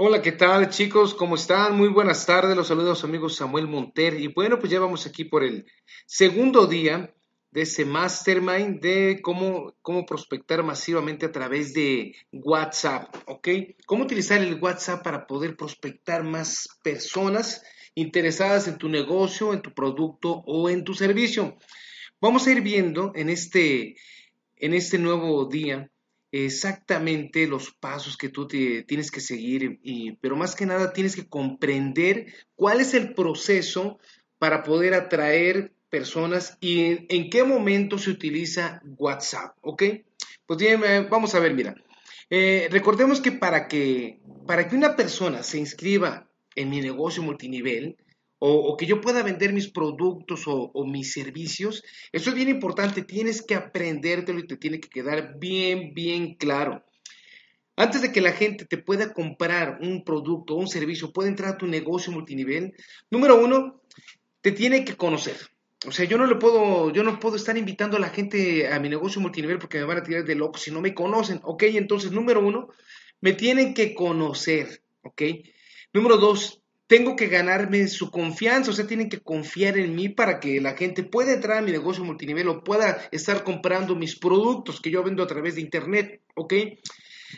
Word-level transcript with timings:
Hola, 0.00 0.22
¿qué 0.22 0.30
tal 0.30 0.70
chicos? 0.70 1.12
¿Cómo 1.12 1.34
están? 1.34 1.76
Muy 1.76 1.88
buenas 1.88 2.24
tardes, 2.24 2.56
los 2.56 2.68
saludos 2.68 3.02
amigos 3.02 3.34
Samuel 3.34 3.66
Monter. 3.66 4.14
Y 4.14 4.28
bueno, 4.28 4.60
pues 4.60 4.70
ya 4.70 4.78
vamos 4.78 5.04
aquí 5.06 5.24
por 5.24 5.42
el 5.42 5.66
segundo 6.06 6.68
día 6.68 7.12
de 7.50 7.62
ese 7.62 7.84
mastermind 7.84 8.80
de 8.80 9.18
cómo, 9.20 9.74
cómo 9.82 10.06
prospectar 10.06 10.62
masivamente 10.62 11.26
a 11.26 11.32
través 11.32 11.74
de 11.74 12.14
WhatsApp, 12.30 13.12
¿ok? 13.26 13.48
Cómo 13.86 14.04
utilizar 14.04 14.40
el 14.40 14.62
WhatsApp 14.62 15.02
para 15.02 15.26
poder 15.26 15.56
prospectar 15.56 16.22
más 16.22 16.68
personas 16.84 17.64
interesadas 17.96 18.68
en 18.68 18.78
tu 18.78 18.88
negocio, 18.88 19.52
en 19.52 19.62
tu 19.62 19.74
producto 19.74 20.44
o 20.46 20.70
en 20.70 20.84
tu 20.84 20.94
servicio. 20.94 21.56
Vamos 22.20 22.46
a 22.46 22.52
ir 22.52 22.60
viendo 22.60 23.10
en 23.16 23.30
este, 23.30 23.96
en 24.58 24.74
este 24.74 24.96
nuevo 24.96 25.44
día 25.46 25.90
exactamente 26.30 27.46
los 27.46 27.72
pasos 27.72 28.16
que 28.16 28.28
tú 28.28 28.46
tienes 28.46 29.10
que 29.10 29.20
seguir, 29.20 29.78
y, 29.82 30.12
pero 30.16 30.36
más 30.36 30.54
que 30.54 30.66
nada 30.66 30.92
tienes 30.92 31.16
que 31.16 31.28
comprender 31.28 32.26
cuál 32.54 32.80
es 32.80 32.94
el 32.94 33.14
proceso 33.14 33.98
para 34.38 34.62
poder 34.62 34.94
atraer 34.94 35.72
personas 35.90 36.56
y 36.60 37.06
en, 37.08 37.30
qué 37.30 37.44
momento 37.44 37.98
se 37.98 38.10
utiliza 38.10 38.82
WhatsApp, 38.98 39.56
¿ok? 39.62 39.82
Pues 40.46 40.58
bien, 40.58 40.80
vamos 41.10 41.34
a 41.34 41.40
ver, 41.40 41.54
mira, 41.54 41.74
eh, 42.30 42.68
recordemos 42.70 43.20
que 43.20 43.32
para, 43.32 43.68
que 43.68 44.20
para 44.46 44.68
que 44.68 44.76
una 44.76 44.96
persona 44.96 45.42
se 45.42 45.58
inscriba 45.58 46.28
en 46.54 46.68
mi 46.70 46.80
negocio 46.80 47.22
multinivel, 47.22 47.96
o, 48.38 48.76
que 48.76 48.86
yo 48.86 49.00
pueda 49.00 49.22
vender 49.22 49.52
mis 49.52 49.68
productos 49.68 50.44
o, 50.46 50.84
mis 50.86 51.12
servicios, 51.12 51.82
eso 52.12 52.30
es 52.30 52.36
bien 52.36 52.48
importante, 52.48 53.02
tienes 53.02 53.42
que 53.42 53.54
aprendértelo 53.54 54.38
y 54.38 54.46
te 54.46 54.56
tiene 54.56 54.80
que 54.80 54.88
quedar 54.88 55.38
bien, 55.38 55.92
bien 55.94 56.34
claro. 56.34 56.84
Antes 57.76 58.02
de 58.02 58.12
que 58.12 58.20
la 58.20 58.32
gente 58.32 58.64
te 58.64 58.78
pueda 58.78 59.12
comprar 59.12 59.78
un 59.80 60.04
producto 60.04 60.54
o 60.54 60.58
un 60.58 60.68
servicio, 60.68 61.12
pueda 61.12 61.28
entrar 61.28 61.54
a 61.54 61.58
tu 61.58 61.66
negocio 61.66 62.12
multinivel, 62.12 62.74
número 63.10 63.40
uno, 63.40 63.82
te 64.40 64.52
tiene 64.52 64.84
que 64.84 64.96
conocer. 64.96 65.36
O 65.86 65.92
sea, 65.92 66.04
yo 66.04 66.18
no 66.18 66.26
le 66.26 66.34
puedo, 66.34 66.90
yo 66.90 67.04
no 67.04 67.20
puedo 67.20 67.36
estar 67.36 67.56
invitando 67.56 67.96
a 67.96 68.00
la 68.00 68.08
gente 68.08 68.66
a 68.66 68.80
mi 68.80 68.88
negocio 68.88 69.20
multinivel 69.20 69.58
porque 69.58 69.78
me 69.78 69.84
van 69.84 69.98
a 69.98 70.02
tirar 70.02 70.24
de 70.24 70.34
loco 70.34 70.58
si 70.58 70.72
no 70.72 70.80
me 70.80 70.92
conocen. 70.92 71.40
Ok, 71.44 71.62
entonces, 71.64 72.10
número 72.10 72.44
uno, 72.44 72.68
me 73.20 73.32
tienen 73.32 73.74
que 73.74 73.94
conocer. 73.94 74.82
Ok. 75.02 75.22
Número 75.92 76.16
dos, 76.16 76.62
tengo 76.88 77.16
que 77.16 77.28
ganarme 77.28 77.86
su 77.86 78.10
confianza, 78.10 78.70
o 78.70 78.74
sea, 78.74 78.86
tienen 78.86 79.10
que 79.10 79.20
confiar 79.20 79.76
en 79.76 79.94
mí 79.94 80.08
para 80.08 80.40
que 80.40 80.58
la 80.60 80.74
gente 80.74 81.04
pueda 81.04 81.34
entrar 81.34 81.58
a 81.58 81.62
mi 81.62 81.70
negocio 81.70 82.02
multinivel 82.02 82.48
o 82.48 82.64
pueda 82.64 83.06
estar 83.12 83.44
comprando 83.44 83.94
mis 83.94 84.18
productos 84.18 84.80
que 84.80 84.90
yo 84.90 85.04
vendo 85.04 85.22
a 85.22 85.26
través 85.26 85.54
de 85.54 85.60
internet, 85.60 86.22
¿ok? 86.34 86.54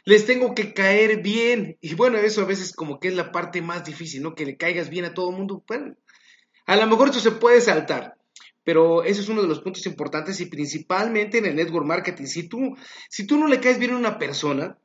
Les 0.05 0.25
tengo 0.25 0.55
que 0.55 0.73
caer 0.73 1.21
bien. 1.21 1.77
Y 1.81 1.95
bueno, 1.95 2.17
eso 2.17 2.43
a 2.43 2.47
veces 2.47 2.73
como 2.73 3.01
que 3.01 3.09
es 3.09 3.15
la 3.15 3.33
parte 3.33 3.61
más 3.61 3.85
difícil, 3.85 4.23
¿no? 4.23 4.37
Que 4.37 4.47
le 4.47 4.57
caigas 4.57 4.89
bien 4.89 5.05
a 5.05 5.15
todo 5.15 5.31
el 5.31 5.37
mundo. 5.37 5.65
Bueno, 5.67 5.97
a 6.67 6.77
lo 6.77 6.87
mejor 6.87 7.09
eso 7.09 7.19
se 7.19 7.33
puede 7.33 7.61
saltar, 7.61 8.15
pero 8.63 9.03
ese 9.03 9.21
es 9.21 9.29
uno 9.29 9.43
de 9.43 9.49
los 9.49 9.61
puntos 9.61 9.85
importantes 9.85 10.41
y 10.41 10.47
principalmente 10.47 11.39
en 11.39 11.47
el 11.47 11.57
network 11.57 11.87
marketing. 11.87 12.27
Si 12.27 12.49
tú, 12.49 12.77
si 13.09 13.27
tú 13.27 13.37
no 13.37 13.49
le 13.49 13.59
caes 13.59 13.81
bien 13.81 13.95
a 13.95 13.97
una 13.97 14.17
persona, 14.17 14.79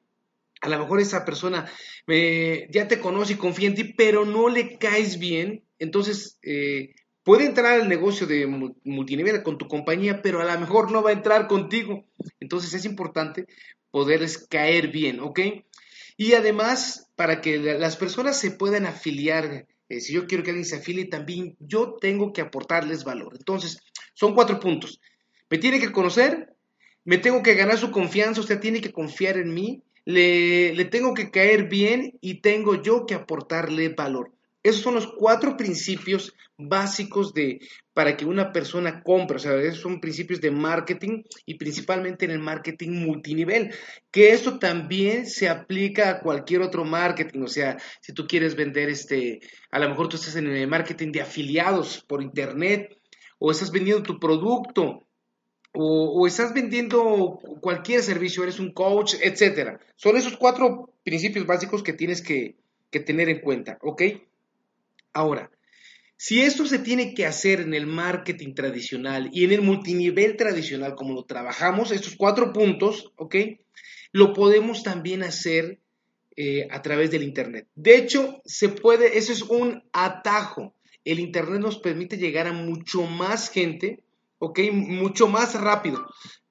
a 0.61 0.69
lo 0.69 0.79
mejor 0.79 0.99
esa 0.99 1.25
persona 1.25 1.69
eh, 2.07 2.67
ya 2.71 2.87
te 2.87 2.99
conoce 2.99 3.33
y 3.33 3.37
confía 3.37 3.67
en 3.67 3.75
ti, 3.75 3.83
pero 3.93 4.25
no 4.25 4.49
le 4.49 4.77
caes 4.77 5.19
bien, 5.19 5.63
entonces 5.79 6.39
eh, 6.41 6.95
puede 7.23 7.45
entrar 7.45 7.81
al 7.81 7.89
negocio 7.89 8.27
de 8.27 8.45
multinivel 8.83 9.43
con 9.43 9.57
tu 9.57 9.67
compañía, 9.67 10.21
pero 10.21 10.41
a 10.41 10.45
lo 10.45 10.59
mejor 10.59 10.91
no 10.91 11.01
va 11.01 11.09
a 11.09 11.13
entrar 11.13 11.47
contigo. 11.47 12.05
Entonces 12.39 12.73
es 12.73 12.85
importante 12.85 13.47
poderles 13.89 14.37
caer 14.47 14.89
bien, 14.89 15.19
¿ok? 15.19 15.39
Y 16.17 16.33
además, 16.33 17.09
para 17.15 17.41
que 17.41 17.57
las 17.57 17.97
personas 17.97 18.39
se 18.39 18.51
puedan 18.51 18.85
afiliar, 18.85 19.67
eh, 19.89 19.99
si 19.99 20.13
yo 20.13 20.27
quiero 20.27 20.43
que 20.43 20.51
alguien 20.51 20.65
se 20.65 20.77
afilie 20.77 21.05
también, 21.05 21.55
yo 21.59 21.95
tengo 21.99 22.31
que 22.31 22.41
aportarles 22.41 23.03
valor. 23.03 23.33
Entonces, 23.37 23.79
son 24.13 24.35
cuatro 24.35 24.59
puntos. 24.59 24.99
Me 25.49 25.57
tiene 25.57 25.79
que 25.79 25.91
conocer, 25.91 26.53
me 27.03 27.17
tengo 27.17 27.41
que 27.41 27.55
ganar 27.55 27.77
su 27.77 27.91
confianza, 27.91 28.41
usted 28.41 28.59
tiene 28.59 28.81
que 28.81 28.91
confiar 28.91 29.37
en 29.37 29.53
mí, 29.53 29.83
le, 30.05 30.85
tengo 30.85 31.13
que 31.13 31.31
caer 31.31 31.67
bien 31.67 32.17
y 32.21 32.41
tengo 32.41 32.81
yo 32.81 33.05
que 33.05 33.15
aportarle 33.15 33.89
valor. 33.89 34.31
Esos 34.63 34.81
son 34.81 34.95
los 34.95 35.07
cuatro 35.07 35.57
principios 35.57 36.33
básicos 36.57 37.33
de 37.33 37.59
para 37.93 38.17
que 38.17 38.25
una 38.25 38.51
persona 38.51 39.03
compre. 39.03 39.37
O 39.37 39.39
sea, 39.39 39.55
esos 39.61 39.81
son 39.81 40.01
principios 40.01 40.41
de 40.41 40.49
marketing 40.49 41.23
y 41.45 41.55
principalmente 41.55 42.25
en 42.25 42.31
el 42.31 42.39
marketing 42.39 42.91
multinivel. 43.05 43.73
Que 44.09 44.31
esto 44.31 44.57
también 44.57 45.27
se 45.27 45.49
aplica 45.49 46.09
a 46.09 46.19
cualquier 46.19 46.61
otro 46.61 46.83
marketing. 46.83 47.41
O 47.41 47.47
sea, 47.47 47.77
si 48.01 48.13
tú 48.13 48.25
quieres 48.25 48.55
vender 48.55 48.89
este, 48.89 49.39
a 49.69 49.79
lo 49.79 49.89
mejor 49.89 50.09
tú 50.09 50.15
estás 50.17 50.35
en 50.35 50.47
el 50.47 50.67
marketing 50.67 51.11
de 51.11 51.21
afiliados 51.21 52.03
por 52.07 52.23
internet 52.23 52.97
o 53.37 53.51
estás 53.51 53.71
vendiendo 53.71 54.01
tu 54.01 54.19
producto 54.19 55.04
o, 55.75 56.25
estás 56.27 56.53
vendiendo 56.53 57.39
cualquier 57.61 58.01
servicio, 58.01 58.43
eres 58.43 58.59
un 58.59 58.71
coach, 58.71 59.15
etcétera. 59.21 59.79
Son 59.95 60.17
esos 60.17 60.37
cuatro 60.37 60.93
principios 61.03 61.45
básicos 61.45 61.83
que 61.83 61.93
tienes 61.93 62.21
que, 62.21 62.55
tener 63.05 63.27
en 63.27 63.41
cuenta, 63.41 63.77
¿ok? 63.81 64.03
Ahora, 65.11 65.51
si 66.15 66.41
esto 66.41 66.65
se 66.65 66.79
tiene 66.79 67.13
que 67.13 67.25
hacer 67.25 67.59
en 67.59 67.73
el 67.73 67.87
marketing 67.87 68.53
tradicional 68.53 69.29
y 69.33 69.43
en 69.43 69.51
el 69.51 69.61
multinivel 69.61 70.37
tradicional, 70.37 70.95
como 70.95 71.13
lo 71.13 71.25
trabajamos, 71.25 71.91
estos 71.91 72.15
cuatro 72.15 72.53
puntos, 72.53 73.11
¿ok? 73.17 73.35
Lo 74.13 74.31
podemos 74.31 74.81
también 74.81 75.23
hacer 75.23 75.79
eh, 76.37 76.69
a 76.71 76.81
través 76.81 77.11
del 77.11 77.23
Internet. 77.23 77.67
De 77.75 77.97
hecho, 77.97 78.41
se 78.45 78.69
puede, 78.69 79.17
eso 79.17 79.33
es 79.33 79.41
un 79.41 79.83
atajo. 79.91 80.73
El 81.03 81.19
Internet 81.19 81.59
nos 81.59 81.79
permite 81.79 82.17
llegar 82.17 82.47
a 82.47 82.53
mucho 82.53 83.01
más 83.01 83.49
gente 83.49 84.04
¿ok? 84.45 84.59
Mucho 84.71 85.27
más 85.27 85.59
rápido. 85.59 86.05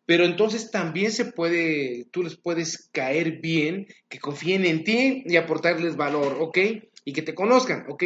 Pero 0.06 0.24
entonces 0.24 0.70
también 0.70 1.12
se 1.12 1.24
puede, 1.24 2.06
tú 2.10 2.22
les 2.22 2.36
puedes 2.36 2.90
caer 2.92 3.40
bien, 3.40 3.86
que 4.08 4.18
confíen 4.18 4.66
en 4.66 4.84
ti 4.84 5.22
y 5.24 5.36
aportarles 5.36 5.96
valor, 5.96 6.36
¿ok? 6.40 6.58
Y 7.04 7.12
que 7.12 7.22
te 7.22 7.34
conozcan, 7.34 7.86
¿ok? 7.88 8.04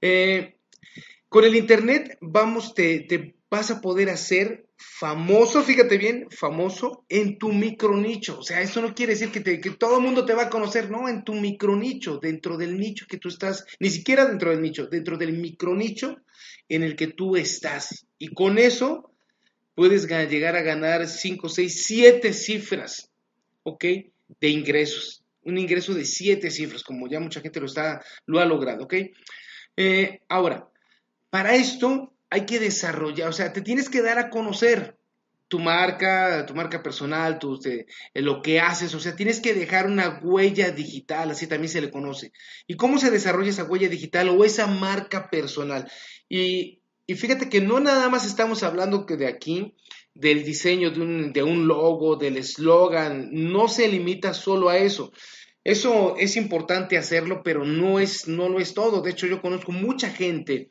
Eh, 0.00 0.56
con 1.28 1.44
el 1.44 1.56
Internet, 1.56 2.16
vamos, 2.20 2.74
te, 2.74 3.00
te, 3.00 3.34
vas 3.50 3.70
a 3.70 3.80
poder 3.80 4.10
hacer 4.10 4.66
famoso, 4.80 5.62
fíjate 5.62 5.98
bien, 5.98 6.26
famoso 6.30 7.04
en 7.08 7.38
tu 7.38 7.52
micronicho. 7.52 8.38
O 8.38 8.42
sea, 8.42 8.62
eso 8.62 8.80
no 8.80 8.94
quiere 8.94 9.12
decir 9.12 9.30
que, 9.30 9.60
que 9.60 9.70
todo 9.70 9.98
el 9.98 10.02
mundo 10.02 10.24
te 10.24 10.34
va 10.34 10.44
a 10.44 10.50
conocer, 10.50 10.90
no, 10.90 11.08
en 11.08 11.22
tu 11.22 11.34
micronicho, 11.34 12.18
dentro 12.18 12.56
del 12.56 12.78
nicho 12.78 13.06
que 13.06 13.18
tú 13.18 13.28
estás, 13.28 13.66
ni 13.78 13.90
siquiera 13.90 14.24
dentro 14.24 14.50
del 14.50 14.62
nicho, 14.62 14.86
dentro 14.86 15.18
del 15.18 15.34
micronicho 15.34 16.16
en 16.68 16.82
el 16.82 16.96
que 16.96 17.08
tú 17.08 17.36
estás. 17.36 18.06
Y 18.18 18.28
con 18.28 18.58
eso 18.58 19.12
puedes 19.74 20.06
llegar 20.06 20.56
a 20.56 20.62
ganar 20.62 21.06
5, 21.06 21.48
6, 21.48 21.84
7 21.86 22.32
cifras, 22.32 23.10
¿ok? 23.62 23.84
De 24.40 24.48
ingresos. 24.48 25.22
Un 25.42 25.58
ingreso 25.58 25.94
de 25.94 26.04
7 26.04 26.50
cifras, 26.50 26.82
como 26.82 27.06
ya 27.08 27.20
mucha 27.20 27.40
gente 27.40 27.60
lo, 27.60 27.66
está, 27.66 28.02
lo 28.26 28.40
ha 28.40 28.46
logrado, 28.46 28.84
¿ok? 28.84 28.94
Eh, 29.76 30.20
ahora, 30.28 30.68
para 31.28 31.54
esto 31.54 32.12
hay 32.30 32.46
que 32.46 32.60
desarrollar, 32.60 33.28
o 33.28 33.32
sea, 33.32 33.52
te 33.52 33.60
tienes 33.60 33.88
que 33.88 34.02
dar 34.02 34.18
a 34.18 34.30
conocer 34.30 34.96
tu 35.50 35.58
marca, 35.58 36.46
tu 36.46 36.54
marca 36.54 36.80
personal, 36.80 37.40
tu, 37.40 37.60
eh, 37.64 37.86
lo 38.14 38.40
que 38.40 38.60
haces, 38.60 38.94
o 38.94 39.00
sea, 39.00 39.16
tienes 39.16 39.40
que 39.40 39.52
dejar 39.52 39.88
una 39.88 40.20
huella 40.22 40.70
digital, 40.70 41.32
así 41.32 41.48
también 41.48 41.68
se 41.68 41.80
le 41.80 41.90
conoce. 41.90 42.30
¿Y 42.68 42.76
cómo 42.76 42.98
se 42.98 43.10
desarrolla 43.10 43.50
esa 43.50 43.64
huella 43.64 43.88
digital 43.88 44.28
o 44.28 44.44
esa 44.44 44.68
marca 44.68 45.28
personal? 45.28 45.90
Y, 46.28 46.82
fíjate 47.08 47.48
que 47.48 47.60
no 47.60 47.80
nada 47.80 48.08
más 48.08 48.24
estamos 48.24 48.62
hablando 48.62 49.06
que 49.06 49.16
de 49.16 49.26
aquí, 49.26 49.74
del 50.14 50.44
diseño 50.44 50.92
de 50.92 51.00
un, 51.00 51.32
de 51.32 51.42
un 51.42 51.66
logo, 51.66 52.14
del 52.14 52.36
eslogan, 52.36 53.30
no 53.32 53.66
se 53.66 53.88
limita 53.88 54.34
solo 54.34 54.68
a 54.68 54.78
eso. 54.78 55.10
Eso 55.64 56.14
es 56.16 56.36
importante 56.36 56.96
hacerlo, 56.96 57.42
pero 57.42 57.64
no, 57.64 57.98
es, 57.98 58.28
no 58.28 58.48
lo 58.48 58.60
es 58.60 58.72
todo. 58.72 59.02
De 59.02 59.10
hecho, 59.10 59.26
yo 59.26 59.42
conozco 59.42 59.72
mucha 59.72 60.10
gente 60.10 60.70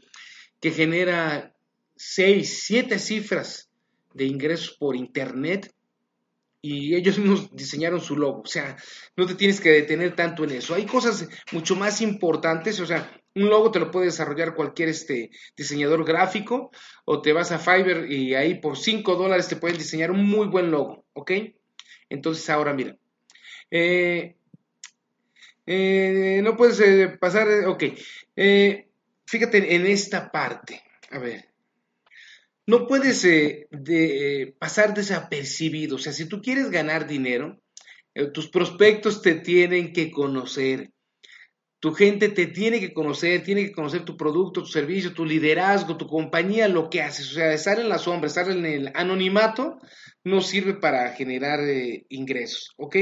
que 0.62 0.72
genera 0.72 1.54
seis, 2.02 2.64
siete 2.64 2.98
cifras 2.98 3.70
de 4.14 4.24
ingresos 4.24 4.78
por 4.80 4.96
internet 4.96 5.74
y 6.62 6.96
ellos 6.96 7.20
mismos 7.20 7.54
diseñaron 7.54 8.00
su 8.00 8.16
logo. 8.16 8.42
O 8.42 8.46
sea, 8.46 8.78
no 9.18 9.26
te 9.26 9.36
tienes 9.36 9.60
que 9.60 9.72
detener 9.72 10.16
tanto 10.16 10.46
en 10.46 10.52
eso. 10.52 10.76
Hay 10.76 10.86
cosas 10.86 11.28
mucho 11.52 11.76
más 11.76 12.00
importantes, 12.00 12.80
o 12.80 12.86
sea, 12.86 13.12
un 13.36 13.50
logo 13.50 13.70
te 13.70 13.80
lo 13.80 13.92
puede 13.92 14.08
desarrollar 14.08 14.56
cualquier 14.56 14.88
este, 14.88 15.30
diseñador 15.58 16.06
gráfico 16.06 16.72
o 17.04 17.22
te 17.22 17.34
vas 17.34 17.52
a 17.52 17.60
Fiverr 17.60 18.10
y 18.10 18.34
ahí 18.34 18.56
por 18.56 18.78
5 18.78 19.16
dólares 19.16 19.50
te 19.50 19.58
pueden 19.58 19.78
diseñar 19.78 20.12
un 20.12 20.26
muy 20.26 20.48
buen 20.48 20.72
logo, 20.72 21.06
¿ok? 21.14 21.32
Entonces 22.10 22.50
ahora 22.50 22.74
mira, 22.74 22.98
eh, 23.70 24.36
eh, 25.66 26.42
no 26.44 26.56
puedes 26.56 26.80
eh, 26.80 27.18
pasar, 27.20 27.48
ok, 27.68 27.84
fíjate 29.26 29.76
en 29.76 29.86
esta 29.86 30.32
parte, 30.32 30.82
a 31.12 31.20
ver, 31.20 31.49
no 32.70 32.86
puedes 32.86 33.26
eh, 33.26 33.68
de, 33.72 34.56
pasar 34.60 34.94
desapercibido. 34.94 35.96
O 35.96 36.00
sea, 36.00 36.14
si 36.14 36.30
tú 36.30 36.40
quieres 36.40 36.70
ganar 36.70 37.08
dinero, 37.08 37.60
eh, 38.14 38.28
tus 38.28 38.48
prospectos 38.48 39.24
te 39.24 39.34
tienen 39.34 39.92
que 39.92 40.12
conocer. 40.12 40.92
Tu 41.80 41.94
gente 41.94 42.30
te 42.30 42.46
tiene 42.46 42.80
que 42.80 42.94
conocer, 42.94 43.44
tiene 43.44 43.66
que 43.66 43.72
conocer 43.72 44.06
tu 44.06 44.16
producto, 44.16 44.62
tu 44.62 44.68
servicio, 44.68 45.14
tu 45.14 45.26
liderazgo, 45.26 45.98
tu 45.98 46.06
compañía, 46.06 46.68
lo 46.68 46.92
que 46.92 47.02
haces. 47.02 47.32
O 47.32 47.34
sea, 47.34 47.54
estar 47.54 47.80
en 47.80 47.90
la 47.90 47.98
sombra, 47.98 48.28
estar 48.28 48.52
en 48.52 48.64
el 48.64 48.92
anonimato, 48.94 49.80
no 50.24 50.42
sirve 50.42 50.76
para 50.76 51.14
generar 51.14 51.62
eh, 51.62 52.06
ingresos, 52.10 52.76
¿ok? 52.78 52.96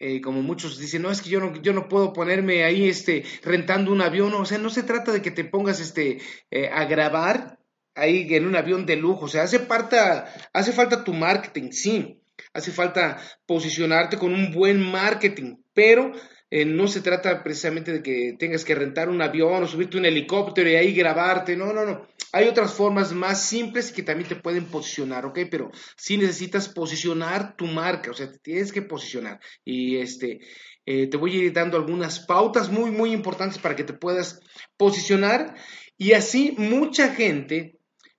Eh, 0.00 0.20
como 0.22 0.40
muchos 0.40 0.78
dicen, 0.78 1.02
no, 1.02 1.10
es 1.10 1.20
que 1.20 1.28
yo 1.28 1.40
no, 1.40 1.60
yo 1.60 1.74
no 1.74 1.88
puedo 1.88 2.14
ponerme 2.14 2.64
ahí 2.64 2.88
este, 2.88 3.24
rentando 3.42 3.92
un 3.92 4.00
avión, 4.00 4.32
o 4.32 4.46
sea, 4.46 4.56
no 4.56 4.70
se 4.70 4.84
trata 4.84 5.12
de 5.12 5.20
que 5.20 5.32
te 5.32 5.44
pongas 5.44 5.80
este, 5.80 6.18
eh, 6.50 6.70
a 6.72 6.84
grabar 6.84 7.57
ahí 7.98 8.26
en 8.30 8.46
un 8.46 8.56
avión 8.56 8.86
de 8.86 8.96
lujo, 8.96 9.26
o 9.26 9.28
sea, 9.28 9.42
hace 9.42 9.58
falta, 9.60 10.32
hace 10.52 10.72
falta 10.72 11.04
tu 11.04 11.12
marketing, 11.12 11.70
sí, 11.70 12.20
hace 12.52 12.70
falta 12.70 13.20
posicionarte 13.46 14.16
con 14.16 14.32
un 14.32 14.52
buen 14.52 14.80
marketing, 14.80 15.56
pero 15.74 16.12
eh, 16.50 16.64
no 16.64 16.88
se 16.88 17.02
trata 17.02 17.42
precisamente 17.42 17.92
de 17.92 18.02
que 18.02 18.34
tengas 18.38 18.64
que 18.64 18.74
rentar 18.74 19.08
un 19.08 19.20
avión 19.20 19.62
o 19.62 19.66
subirte 19.66 19.98
un 19.98 20.06
helicóptero 20.06 20.70
y 20.70 20.76
ahí 20.76 20.94
grabarte, 20.94 21.56
no, 21.56 21.72
no, 21.72 21.84
no. 21.84 22.06
Hay 22.32 22.46
otras 22.46 22.74
formas 22.74 23.12
más 23.12 23.42
simples 23.42 23.90
que 23.90 24.02
también 24.02 24.28
te 24.28 24.36
pueden 24.36 24.66
posicionar, 24.66 25.24
¿ok? 25.26 25.40
Pero 25.50 25.70
sí 25.96 26.16
necesitas 26.18 26.68
posicionar 26.68 27.56
tu 27.56 27.66
marca, 27.66 28.10
o 28.10 28.14
sea, 28.14 28.30
tienes 28.42 28.72
que 28.72 28.82
posicionar. 28.82 29.40
Y 29.64 29.96
este, 29.96 30.40
eh, 30.84 31.06
te 31.08 31.16
voy 31.16 31.32
a 31.32 31.44
ir 31.44 31.52
dando 31.52 31.76
algunas 31.76 32.20
pautas 32.20 32.70
muy, 32.70 32.90
muy 32.90 33.12
importantes 33.12 33.58
para 33.58 33.76
que 33.76 33.84
te 33.84 33.92
puedas 33.92 34.40
posicionar 34.76 35.54
y 35.98 36.12
así 36.12 36.54
mucha 36.56 37.12
gente 37.14 37.77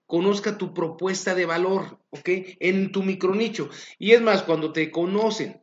conozca 0.09 0.57
tu 0.57 0.73
propuesta 0.73 1.35
de 1.35 1.45
valor, 1.45 1.99
¿ok? 2.09 2.29
En 2.59 2.91
tu 2.91 3.03
micronicho. 3.03 3.69
Y 3.99 4.13
es 4.13 4.21
más, 4.21 4.41
cuando 4.41 4.73
te 4.73 4.89
conocen, 4.89 5.61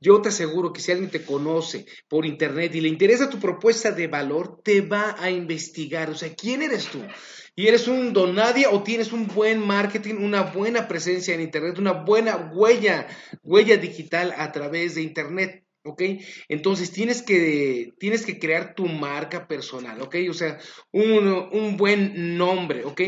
yo 0.00 0.22
te 0.22 0.30
aseguro 0.30 0.72
que 0.72 0.80
si 0.80 0.92
alguien 0.92 1.10
te 1.10 1.26
conoce 1.26 1.84
por 2.08 2.24
internet 2.24 2.74
y 2.74 2.80
le 2.80 2.88
interesa 2.88 3.28
tu 3.28 3.38
propuesta 3.38 3.92
de 3.92 4.06
valor, 4.06 4.62
te 4.64 4.80
va 4.80 5.14
a 5.18 5.30
investigar. 5.30 6.08
O 6.08 6.14
sea, 6.14 6.34
¿quién 6.34 6.62
eres 6.62 6.86
tú? 6.86 7.02
¿Y 7.54 7.68
eres 7.68 7.86
un 7.86 8.14
don 8.14 8.34
nadie 8.34 8.66
o 8.66 8.82
tienes 8.82 9.12
un 9.12 9.26
buen 9.26 9.58
marketing, 9.58 10.14
una 10.14 10.40
buena 10.40 10.88
presencia 10.88 11.34
en 11.34 11.42
internet, 11.42 11.78
una 11.78 11.92
buena 11.92 12.50
huella, 12.54 13.08
huella 13.42 13.76
digital 13.76 14.32
a 14.38 14.52
través 14.52 14.94
de 14.94 15.02
internet? 15.02 15.66
¿ok? 15.84 16.02
Entonces 16.48 16.92
tienes 16.92 17.20
que, 17.20 17.92
tienes 17.98 18.24
que 18.24 18.38
crear 18.38 18.74
tu 18.74 18.86
marca 18.86 19.46
personal, 19.46 20.00
¿ok? 20.00 20.16
O 20.30 20.34
sea, 20.34 20.58
un, 20.92 21.28
un, 21.52 21.76
buen 21.76 22.36
nombre, 22.36 22.84
¿ok? 22.84 23.00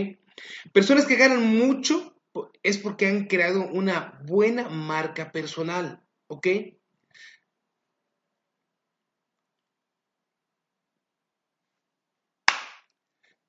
Personas 0.72 1.06
que 1.06 1.16
ganan 1.16 1.56
mucho 1.56 2.16
es 2.62 2.78
porque 2.78 3.06
han 3.06 3.26
creado 3.26 3.66
una 3.68 4.20
buena 4.24 4.68
marca 4.68 5.32
personal, 5.32 6.02
¿ok? 6.28 6.46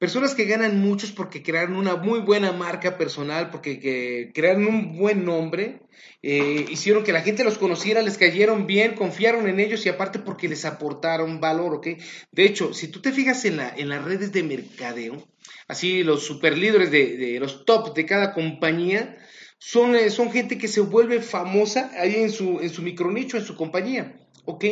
Personas 0.04 0.36
que 0.36 0.44
ganan 0.44 0.82
muchos 0.82 1.14
porque 1.14 1.42
crearon 1.42 1.78
una 1.78 1.96
muy 1.96 2.20
buena 2.20 2.52
marca 2.52 2.98
personal, 2.98 3.50
porque 3.52 4.32
crearon 4.34 4.68
un 4.68 4.98
buen 4.98 5.24
nombre, 5.24 5.80
eh, 6.22 6.66
hicieron 6.70 7.06
que 7.06 7.14
la 7.14 7.22
gente 7.22 7.46
los 7.46 7.58
conociera, 7.58 8.02
les 8.02 8.18
cayeron 8.18 8.68
bien, 8.68 8.96
confiaron 8.96 9.48
en 9.48 9.62
ellos 9.62 9.86
y 9.86 9.90
aparte 9.90 10.20
porque 10.20 10.50
les 10.50 10.66
aportaron 10.66 11.40
valor, 11.40 11.76
¿ok? 11.76 11.88
De 12.34 12.44
hecho, 12.44 12.74
si 12.74 12.90
tú 12.90 13.02
te 13.02 13.14
fijas 13.14 13.46
en, 13.46 13.56
la, 13.56 13.70
en 13.70 13.88
las 13.88 14.04
redes 14.04 14.34
de 14.34 14.44
mercadeo, 14.44 15.26
así 15.68 16.04
los 16.04 16.25
super 16.25 16.57
líderes 16.57 16.92
de, 16.92 17.38
los 17.39 17.65
top 17.65 17.95
de 17.95 18.06
cada 18.06 18.33
compañía, 18.33 19.18
son, 19.57 19.95
eh, 19.95 20.10
son 20.10 20.31
gente 20.31 20.57
que 20.57 20.68
se 20.68 20.81
vuelve 20.81 21.21
famosa 21.21 21.92
ahí 21.98 22.15
en 22.15 22.31
su, 22.31 22.60
en 22.60 22.69
su 22.69 22.81
micronicho, 22.81 23.38
en 23.38 23.45
su 23.45 23.56
compañía, 23.56 24.19
¿ok? 24.45 24.65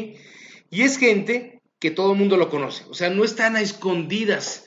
Y 0.70 0.82
es 0.82 0.98
gente 0.98 1.62
que 1.80 1.92
todo 1.92 2.12
el 2.14 2.18
mundo 2.18 2.38
lo 2.38 2.50
conoce, 2.50 2.84
o 2.90 2.94
sea, 2.94 3.10
no 3.10 3.24
están 3.24 3.56
a 3.56 3.62
escondidas 3.62 4.66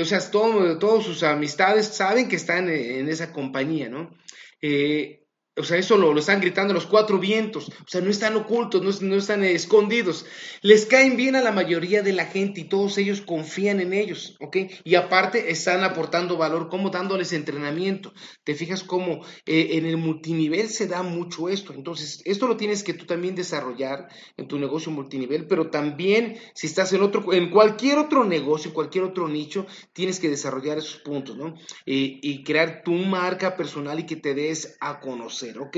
o 0.00 0.04
sea, 0.04 0.18
todos 0.30 1.04
sus 1.04 1.22
amistades 1.22 1.86
saben 1.86 2.28
que 2.28 2.36
están 2.36 2.68
en, 2.68 3.08
esa 3.08 3.32
compañía, 3.32 3.88
¿no? 3.88 4.14
Eh, 4.60 5.17
o 5.58 5.64
sea, 5.64 5.76
eso 5.76 5.96
lo, 5.96 6.16
están 6.18 6.40
gritando 6.40 6.72
los 6.74 6.86
cuatro 6.86 7.18
vientos. 7.18 7.68
O 7.68 7.88
sea, 7.88 8.00
no 8.00 8.10
están 8.10 8.36
ocultos, 8.36 9.02
no, 9.02 9.16
están 9.16 9.44
escondidos. 9.44 10.26
Les 10.62 10.86
caen 10.86 11.16
bien 11.16 11.36
a 11.36 11.42
la 11.42 11.52
mayoría 11.52 12.02
de 12.02 12.12
la 12.12 12.26
gente 12.26 12.60
y 12.60 12.68
todos 12.68 12.98
ellos 12.98 13.20
confían 13.20 13.80
en 13.80 13.92
ellos, 13.92 14.36
¿ok? 14.40 14.56
Y 14.84 14.94
aparte 14.94 15.50
están 15.50 15.84
aportando 15.84 16.36
valor, 16.36 16.68
como 16.68 16.90
dándoles 16.90 17.32
entrenamiento. 17.32 18.12
Te 18.44 18.54
fijas 18.54 18.82
cómo 18.84 19.24
eh, 19.46 19.70
en 19.72 19.86
el 19.86 19.96
multinivel 19.96 20.68
se 20.68 20.86
da 20.86 21.02
mucho 21.02 21.48
esto. 21.48 21.72
Entonces, 21.74 22.22
esto 22.24 22.46
lo 22.46 22.56
tienes 22.56 22.84
que 22.84 22.94
tú 22.94 23.06
también 23.06 23.34
desarrollar 23.34 24.08
en 24.36 24.48
tu 24.48 24.58
negocio 24.58 24.92
multinivel, 24.92 25.46
pero 25.46 25.70
también 25.70 26.38
si 26.54 26.66
estás 26.66 26.92
en 26.92 27.02
otro, 27.02 27.32
en 27.32 27.50
cualquier 27.50 27.98
otro 27.98 28.24
negocio, 28.24 28.72
cualquier 28.72 29.04
otro 29.04 29.28
nicho, 29.28 29.66
tienes 29.92 30.20
que 30.20 30.28
desarrollar 30.28 30.78
esos 30.78 30.96
puntos, 31.00 31.36
¿no? 31.36 31.54
Eh, 31.86 32.18
y 32.22 32.44
crear 32.44 32.82
tu 32.84 32.92
marca 32.92 33.56
personal 33.56 34.00
y 34.00 34.06
que 34.06 34.16
te 34.16 34.34
des 34.34 34.76
a 34.80 35.00
conocer. 35.00 35.47
¿Ok? 35.56 35.76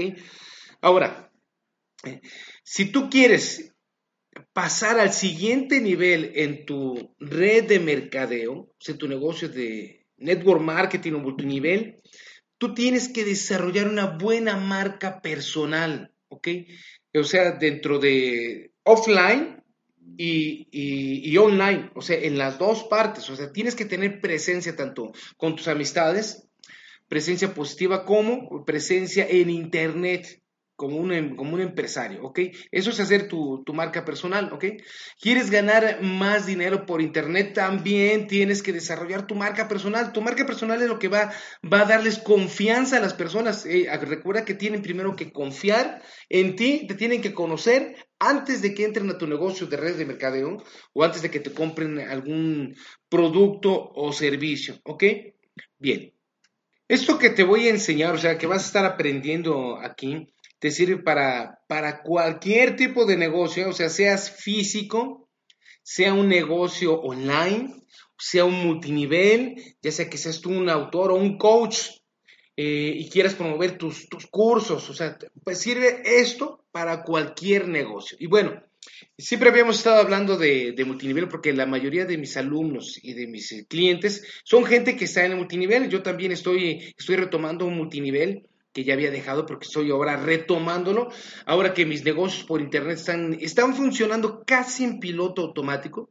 Ahora, 0.81 1.31
eh, 2.05 2.21
si 2.65 2.91
tú 2.91 3.11
quieres 3.11 3.75
pasar 4.53 4.99
al 4.99 5.13
siguiente 5.13 5.81
nivel 5.81 6.33
en 6.35 6.65
tu 6.65 7.15
red 7.19 7.67
de 7.67 7.79
mercadeo, 7.79 8.73
sea, 8.79 8.97
tu 8.97 9.07
negocio 9.07 9.49
de 9.49 10.07
network 10.17 10.63
marketing 10.63 11.13
o 11.13 11.19
multinivel, 11.19 12.01
tú 12.59 12.75
tienes 12.75 13.09
que 13.09 13.25
desarrollar 13.25 13.89
una 13.89 14.19
buena 14.19 14.57
marca 14.57 15.21
personal, 15.21 16.13
¿ok? 16.29 16.49
O 17.15 17.25
sea, 17.25 17.53
dentro 17.53 17.99
de 17.99 18.73
offline 18.85 19.63
y, 20.17 21.37
online, 21.39 21.91
o 21.95 22.03
sea, 22.03 22.19
en 22.19 22.37
las 22.37 22.59
dos 22.59 22.85
partes, 22.85 23.29
o 23.31 23.37
sea, 23.37 23.53
tienes 23.53 23.75
que 23.75 23.87
tener 23.87 24.21
presencia 24.21 24.77
tanto 24.77 25.13
con 25.37 25.57
tus 25.57 25.69
amistades, 25.69 26.50
presencia 27.11 27.53
positiva 27.53 28.05
como 28.05 28.65
presencia 28.65 29.27
en 29.29 29.51
Internet, 29.51 30.41
como 30.77 30.97
un, 30.97 31.13
em, 31.13 31.35
como 31.37 31.55
un 31.55 31.61
empresario, 31.61 32.23
¿ok? 32.25 32.39
Eso 32.71 32.91
es 32.91 33.01
hacer 33.01 33.27
tu, 33.27 33.65
marca 33.75 34.05
personal, 34.05 34.53
¿ok? 34.53 34.65
¿Quieres 35.21 35.51
ganar 35.51 36.03
más 36.03 36.47
dinero 36.47 36.87
por 36.87 37.03
Internet? 37.03 37.53
También 37.53 38.29
tienes 38.29 38.63
que 38.63 38.73
desarrollar 38.73 39.27
tu 39.27 39.35
marca 39.35 39.67
personal. 39.67 40.13
Tu 40.13 40.23
marca 40.23 40.47
personal 40.47 40.81
es 40.81 40.89
lo 40.89 41.01
que 41.01 41.09
va, 41.09 41.33
va 41.71 41.81
a 41.81 41.85
darles 41.85 42.19
confianza 42.19 42.97
a 42.97 43.01
las 43.01 43.13
personas. 43.13 43.67
Eh, 43.67 43.89
recuerda 44.01 44.45
que 44.45 44.55
tienen 44.55 44.81
primero 44.81 45.17
que 45.17 45.33
confiar 45.33 46.03
en 46.29 46.55
ti, 46.55 46.87
te 46.87 46.95
tienen 46.95 47.21
que 47.21 47.35
conocer 47.35 47.97
antes 48.21 48.63
de 48.63 48.73
que 48.73 48.85
entren 48.85 49.11
a 49.11 49.19
tu 49.19 49.27
negocio 49.27 49.67
de 49.67 49.77
redes 49.77 49.99
de 49.99 50.07
mercadeo 50.07 50.63
o 50.93 51.05
antes 51.05 51.23
de 51.23 51.31
que 51.31 51.41
te 51.41 51.53
compren 51.53 51.99
algún 51.99 52.77
producto 53.09 53.91
o 53.95 54.13
servicio, 54.13 54.79
¿ok? 54.85 55.05
Bien. 55.79 56.20
Esto 56.91 57.19
que 57.19 57.31
te 57.31 57.45
voy 57.45 57.69
a 57.69 57.71
enseñar, 57.71 58.17
o 58.17 58.19
sea, 58.19 58.37
que 58.37 58.49
vas 58.49 58.65
a 58.65 58.67
estar 58.67 58.85
aprendiendo 58.85 59.79
aquí, 59.81 60.27
te 60.59 60.73
sirve 60.73 61.01
para, 61.01 61.61
para 61.69 62.03
cualquier 62.03 62.75
tipo 62.75 63.05
de 63.05 63.17
negocio, 63.17 63.69
o 63.69 63.73
sea, 63.73 63.89
seas 63.89 64.29
físico, 64.29 65.29
sea 65.85 66.15
un 66.15 66.27
negocio 66.27 67.01
online, 67.01 67.85
sea 68.19 68.45
un 68.45 68.67
multinivel, 68.67 69.55
ya 69.81 69.93
sea 69.93 70.11
que 70.11 70.19
seas 70.19 70.41
tú 70.41 70.51
un 70.51 70.69
autor 70.69 71.13
o 71.13 71.15
un 71.15 71.39
coach 71.39 71.79
eh, 72.57 72.93
y 72.97 73.09
quieras 73.09 73.37
promover 73.37 73.79
tus, 73.79 74.09
tus 74.09 74.27
cursos, 74.27 74.91
o 74.91 74.93
sea, 74.93 75.17
pues 75.45 75.61
sirve 75.61 76.03
esto 76.05 76.65
para 76.73 77.05
cualquier 77.05 77.69
negocio. 77.69 78.17
Y 78.19 78.27
bueno, 78.27 78.65
Siempre 79.19 79.51
habíamos 79.51 79.77
estado 79.77 80.01
hablando 80.01 80.39
de, 80.39 80.75
multinivel 80.87 81.29
porque 81.29 81.53
la 81.53 81.67
mayoría 81.67 82.07
de 82.07 82.17
mis 82.17 82.37
alumnos 82.37 82.99
y 83.03 83.13
de 83.13 83.27
mis 83.27 83.53
eh, 83.53 83.67
clientes 83.69 84.23
son 84.45 84.65
gente 84.65 84.97
que 84.97 85.05
está 85.05 85.25
en 85.25 85.33
el 85.33 85.39
multinivel. 85.39 85.89
Yo 85.91 86.03
también 86.03 86.33
estoy, 86.33 86.95
estoy 86.97 87.17
retomando 87.17 87.67
un 87.67 87.77
multinivel 87.77 88.49
que 88.73 88.85
ya 88.85 88.95
había 88.95 89.11
dejado 89.11 89.47
porque 89.47 89.67
estoy 89.67 89.91
ahora 89.91 90.17
retomándolo. 90.17 91.11
Ahora 91.45 91.75
que 91.75 91.85
mis 91.85 92.05
negocios 92.05 92.45
por 92.45 92.61
internet 92.61 92.99
están, 92.99 93.35
están 93.41 93.75
funcionando 93.75 94.43
casi 94.47 94.85
en 94.85 95.01
piloto 95.01 95.43
automático. 95.43 96.11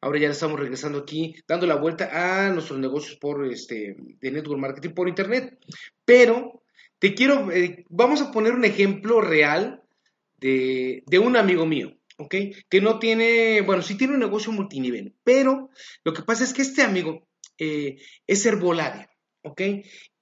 Ahora 0.00 0.20
ya 0.20 0.28
estamos 0.28 0.60
regresando 0.60 0.98
aquí, 0.98 1.34
dando 1.48 1.66
la 1.66 1.76
vuelta 1.76 2.44
a 2.46 2.50
nuestros 2.50 2.78
negocios 2.78 3.18
por 3.18 3.44
este, 3.46 3.96
de 4.20 4.30
network 4.30 4.60
marketing 4.60 4.90
por 4.90 5.08
internet. 5.08 5.58
Pero 6.04 6.62
te 7.00 7.14
quiero, 7.14 7.50
eh, 7.50 7.84
vamos 7.88 8.20
a 8.20 8.30
poner 8.30 8.52
un 8.52 8.64
ejemplo 8.64 9.20
real 9.20 9.82
de, 10.36 11.02
de 11.06 11.18
un 11.18 11.36
amigo 11.36 11.66
mío. 11.66 11.95
¿Ok? 12.18 12.34
Que 12.68 12.80
no 12.80 12.98
tiene, 12.98 13.60
bueno, 13.60 13.82
sí 13.82 13.96
tiene 13.96 14.14
un 14.14 14.20
negocio 14.20 14.52
multinivel, 14.52 15.14
pero 15.24 15.70
lo 16.04 16.12
que 16.12 16.22
pasa 16.22 16.44
es 16.44 16.52
que 16.52 16.62
este 16.62 16.82
amigo 16.82 17.28
eh, 17.58 17.96
es 18.26 18.46
herbolario, 18.46 19.08
¿ok? 19.42 19.60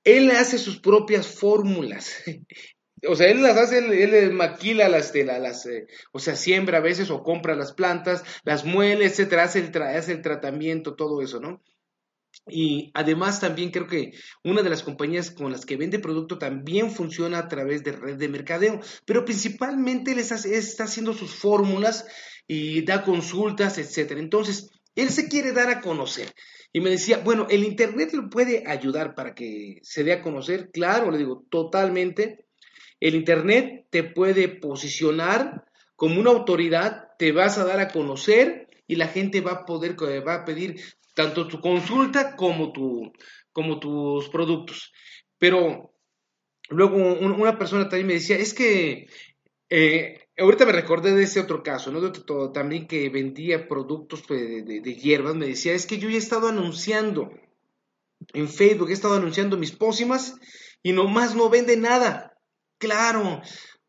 Él 0.04 0.30
hace 0.30 0.58
sus 0.58 0.80
propias 0.80 1.26
fórmulas. 1.26 2.22
o 3.08 3.16
sea, 3.16 3.28
él 3.28 3.42
las 3.42 3.56
hace, 3.56 3.78
él, 3.78 4.32
maquila 4.32 4.88
las, 4.88 5.12
de 5.12 5.24
las 5.24 5.66
eh, 5.66 5.86
o 6.12 6.18
sea, 6.18 6.36
siembra 6.36 6.78
a 6.78 6.82
veces 6.82 7.10
o 7.10 7.22
compra 7.22 7.54
las 7.54 7.72
plantas, 7.72 8.22
las 8.44 8.64
muele, 8.64 9.06
etcétera, 9.06 9.44
hace 9.44 9.60
el, 9.60 9.82
hace 9.82 10.12
el 10.12 10.22
tratamiento, 10.22 10.94
todo 10.94 11.22
eso, 11.22 11.40
¿no? 11.40 11.62
Y 12.46 12.90
además 12.92 13.40
también 13.40 13.70
creo 13.70 13.86
que 13.86 14.12
una 14.42 14.62
de 14.62 14.68
las 14.68 14.82
compañías 14.82 15.30
con 15.30 15.50
las 15.50 15.64
que 15.64 15.78
vende 15.78 15.98
producto 15.98 16.36
también 16.36 16.90
funciona 16.90 17.38
a 17.38 17.48
través 17.48 17.82
de 17.82 17.92
red 17.92 18.16
de 18.16 18.28
mercadeo, 18.28 18.80
pero 19.06 19.24
principalmente 19.24 20.12
él 20.12 20.18
está, 20.18 20.84
haciendo 20.84 21.14
sus 21.14 21.34
fórmulas 21.34 22.04
y 22.46 22.82
da 22.84 23.02
consultas, 23.02 23.78
etcétera. 23.78 24.20
Entonces, 24.20 24.68
él 24.94 25.08
se 25.08 25.28
quiere 25.28 25.52
dar 25.52 25.70
a 25.70 25.80
conocer. 25.80 26.34
Y 26.70 26.80
me 26.80 26.90
decía, 26.90 27.18
bueno, 27.18 27.46
¿el 27.48 27.64
Internet 27.64 28.12
lo 28.12 28.28
puede 28.28 28.64
ayudar 28.66 29.14
para 29.14 29.34
que 29.34 29.78
se 29.82 30.04
dé 30.04 30.12
a 30.12 30.22
conocer? 30.22 30.70
Claro, 30.70 31.10
le 31.10 31.18
digo, 31.18 31.46
totalmente. 31.48 32.46
El 33.00 33.14
Internet 33.14 33.86
te 33.90 34.04
puede 34.04 34.48
posicionar 34.48 35.64
como 35.96 36.20
una 36.20 36.30
autoridad, 36.30 37.08
te 37.18 37.32
vas 37.32 37.56
a 37.56 37.64
dar 37.64 37.80
a 37.80 37.88
conocer 37.88 38.68
y 38.86 38.96
la 38.96 39.08
gente 39.08 39.40
va 39.40 39.52
a 39.52 39.64
poder, 39.64 39.96
va 40.26 40.34
a 40.34 40.44
pedir 40.44 40.82
tanto 41.14 41.48
tu 41.48 41.60
consulta 41.60 42.36
como, 42.36 42.72
tu, 42.72 43.12
como 43.52 43.78
tus 43.78 44.28
productos. 44.28 44.92
Pero 45.38 45.94
luego 46.68 46.96
una 46.96 47.58
persona 47.58 47.88
también 47.88 48.08
me 48.08 48.14
decía, 48.14 48.36
es 48.36 48.52
que 48.54 49.08
eh, 49.70 50.28
ahorita 50.36 50.66
me 50.66 50.72
recordé 50.72 51.14
de 51.14 51.24
ese 51.24 51.40
otro 51.40 51.62
caso, 51.62 51.90
¿no? 51.90 52.00
De 52.00 52.12
también 52.52 52.86
que 52.86 53.08
vendía 53.08 53.68
productos 53.68 54.22
pues, 54.26 54.40
de, 54.64 54.80
de, 54.80 54.94
hierbas, 54.94 55.34
me 55.34 55.46
decía, 55.46 55.72
es 55.72 55.86
que 55.86 55.98
yo 55.98 56.08
ya 56.08 56.16
he 56.16 56.18
estado 56.18 56.48
anunciando 56.48 57.30
en 58.32 58.48
Facebook, 58.48 58.90
he 58.90 58.94
estado 58.94 59.14
anunciando 59.14 59.56
mis 59.56 59.72
pócimas 59.72 60.36
y 60.82 60.92
nomás 60.92 61.34
no 61.34 61.48
vende 61.48 61.76
nada. 61.76 62.38
Claro, 62.78 63.40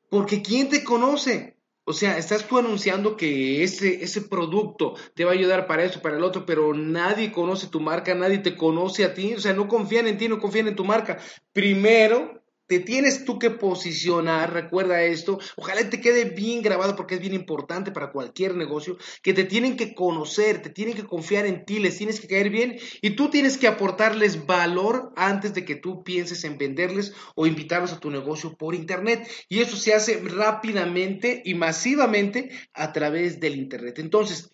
porque 0.10 0.41
¿quién 0.41 0.70
te 0.70 0.84
conoce? 0.84 1.54
O 1.88 1.94
sea, 1.94 2.18
estás 2.18 2.48
tú 2.48 2.58
anunciando 2.58 3.15
que 3.15 3.63
ese, 3.63 4.04
ese 4.04 4.22
producto 4.22 4.96
te 5.13 5.24
va 5.24 5.32
a 5.32 5.36
ayudar 5.36 5.68
para 5.68 5.84
eso, 5.84 6.01
para 6.01 6.18
el 6.18 6.24
otro, 6.24 6.46
pero 6.46 6.74
nadie 6.74 7.32
conoce 7.32 7.68
tu 7.68 7.80
marca, 7.80 8.15
nadie 8.15 8.39
te 8.39 8.58
conoce 8.58 9.06
a 9.06 9.13
ti, 9.13 9.36
o 9.36 9.39
sea, 9.39 9.54
no 9.54 9.68
confían 9.68 10.08
en 10.08 10.18
ti, 10.18 10.27
no 10.27 10.39
confían 10.39 10.68
en 10.68 10.75
tu 10.75 10.84
marca. 10.84 11.20
Primero, 11.54 12.44
te 12.67 12.79
tienes 12.79 13.25
tú 13.25 13.38
que 13.38 13.51
posicionar, 13.51 14.51
recuerda 14.53 15.03
esto, 15.03 15.39
ojalá 15.55 15.88
te 15.89 16.01
quede 16.01 16.25
bien 16.25 16.62
grabado 16.62 16.95
porque 16.95 17.15
es 17.15 17.22
bien 17.22 17.34
importante 17.34 17.91
para 17.91 18.12
cualquier 18.12 18.55
negocio, 18.55 18.98
que 19.22 19.34
te 19.34 19.43
tienen 19.43 19.77
que 19.77 19.93
conocer, 19.93 20.62
te 20.62 20.69
tienen 20.69 20.95
que 20.95 21.05
confiar 21.05 21.45
en 21.45 21.65
ti, 21.65 21.79
les 21.79 21.98
tienes 21.98 22.19
que 22.19 22.27
caer 22.27 22.50
bien 22.50 22.77
y 23.01 23.12
tú 23.12 23.29
tienes 23.29 23.57
que 23.57 23.67
aportarles 23.67 24.45
valor 24.45 25.13
antes 25.15 25.53
de 25.53 25.63
que 25.63 25.75
tú 25.75 26.03
pienses 26.03 26.43
en 26.43 26.57
venderles 26.57 27.13
o 27.36 27.45
invitarlos 27.45 27.93
a 27.93 28.00
tu 28.00 28.10
negocio 28.10 28.57
por 28.57 28.74
internet. 28.74 29.27
Y 29.48 29.60
eso 29.60 29.77
se 29.77 29.93
hace 29.93 30.19
rápidamente 30.24 31.41
y 31.45 31.53
masivamente 31.53 32.50
a 32.74 32.91
través 32.93 33.39
del 33.39 33.55
internet. 33.55 34.00
Entonces, 34.00 34.50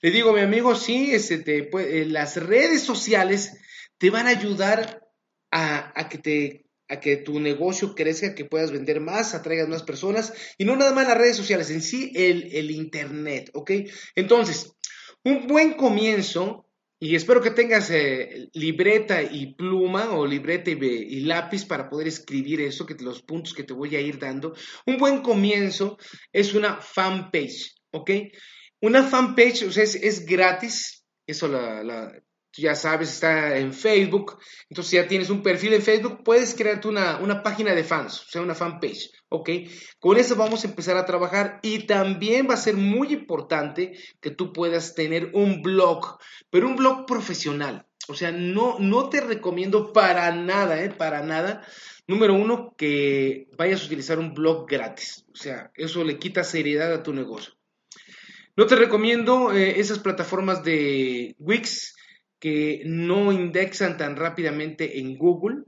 le 0.00 0.10
digo, 0.10 0.32
mi 0.32 0.40
amigo, 0.40 0.74
sí, 0.74 1.12
este, 1.12 1.70
eh, 1.72 2.06
las 2.06 2.36
redes 2.36 2.82
sociales 2.82 3.56
te 3.98 4.10
van 4.10 4.26
a 4.26 4.30
ayudar 4.30 5.06
a, 5.52 5.92
a 5.94 6.08
que 6.08 6.18
te 6.18 6.61
a 6.92 7.00
que 7.00 7.16
tu 7.16 7.40
negocio 7.40 7.94
crezca, 7.94 8.34
que 8.34 8.44
puedas 8.44 8.70
vender 8.70 9.00
más, 9.00 9.34
atraigas 9.34 9.66
más 9.66 9.82
personas 9.82 10.34
y 10.58 10.66
no 10.66 10.76
nada 10.76 10.92
más 10.92 11.08
las 11.08 11.16
redes 11.16 11.38
sociales, 11.38 11.70
en 11.70 11.80
sí 11.80 12.12
el, 12.14 12.70
Internet, 12.70 13.50
¿ok? 13.54 13.70
Entonces, 14.14 14.74
un 15.24 15.46
buen 15.46 15.72
comienzo, 15.72 16.66
y 17.00 17.16
espero 17.16 17.40
que 17.40 17.50
tengas 17.50 17.90
eh, 17.90 18.50
libreta 18.52 19.22
y 19.22 19.54
pluma 19.54 20.10
o 20.12 20.26
libreta 20.26 20.70
y, 20.70 21.20
lápiz 21.20 21.64
para 21.64 21.88
poder 21.88 22.08
escribir 22.08 22.60
eso, 22.60 22.84
que 22.84 22.94
los 23.02 23.22
puntos 23.22 23.54
que 23.54 23.64
te 23.64 23.72
voy 23.72 23.96
a 23.96 24.00
ir 24.00 24.18
dando. 24.18 24.54
Un 24.86 24.98
buen 24.98 25.22
comienzo 25.22 25.96
es 26.30 26.52
una 26.52 26.78
fanpage, 26.82 27.74
¿ok? 27.90 28.10
Una 28.82 29.02
fanpage, 29.02 29.62
o 29.62 29.72
sea, 29.72 29.82
es, 29.82 30.26
gratis, 30.26 31.06
eso 31.26 31.48
la, 31.48 32.12
ya 32.56 32.74
sabes, 32.74 33.10
está 33.10 33.56
en 33.56 33.72
Facebook, 33.72 34.38
entonces 34.68 34.92
ya 34.92 35.08
tienes 35.08 35.30
un 35.30 35.42
perfil 35.42 35.74
en 35.74 35.82
Facebook, 35.82 36.22
puedes 36.22 36.54
crearte 36.54 36.88
una, 36.88 37.18
una 37.18 37.42
página 37.42 37.74
de 37.74 37.84
fans, 37.84 38.20
o 38.20 38.28
sea, 38.28 38.42
una 38.42 38.54
fanpage, 38.54 39.10
¿ok? 39.28 39.50
Con 39.98 40.18
eso 40.18 40.36
vamos 40.36 40.64
a 40.64 40.68
empezar 40.68 40.96
a 40.96 41.06
trabajar 41.06 41.60
y 41.62 41.86
también 41.86 42.48
va 42.48 42.54
a 42.54 42.58
ser 42.58 42.76
muy 42.76 43.12
importante 43.12 43.96
que 44.20 44.30
tú 44.30 44.52
puedas 44.52 44.94
tener 44.94 45.30
un 45.32 45.62
blog, 45.62 46.18
pero 46.50 46.68
un 46.68 46.76
blog 46.76 47.06
profesional, 47.06 47.86
o 48.08 48.14
sea, 48.14 48.32
no, 48.32 48.78
no 48.78 49.08
te 49.08 49.20
recomiendo 49.20 49.92
para 49.92 50.34
nada, 50.34 50.82
¿eh? 50.82 50.90
Para 50.90 51.22
nada. 51.22 51.64
Número 52.08 52.34
uno, 52.34 52.74
que 52.76 53.48
vayas 53.56 53.82
a 53.82 53.86
utilizar 53.86 54.18
un 54.18 54.34
blog 54.34 54.68
gratis, 54.68 55.24
o 55.32 55.36
sea, 55.36 55.70
eso 55.76 56.02
le 56.02 56.18
quita 56.18 56.42
seriedad 56.42 56.92
a 56.92 57.02
tu 57.02 57.12
negocio. 57.12 57.54
No 58.56 58.66
te 58.66 58.76
recomiendo 58.76 59.52
eh, 59.52 59.80
esas 59.80 59.98
plataformas 60.00 60.62
de 60.62 61.34
Wix, 61.38 61.94
que 62.42 62.82
no 62.84 63.30
indexan 63.30 63.96
tan 63.96 64.16
rápidamente 64.16 64.98
en 64.98 65.16
Google. 65.16 65.62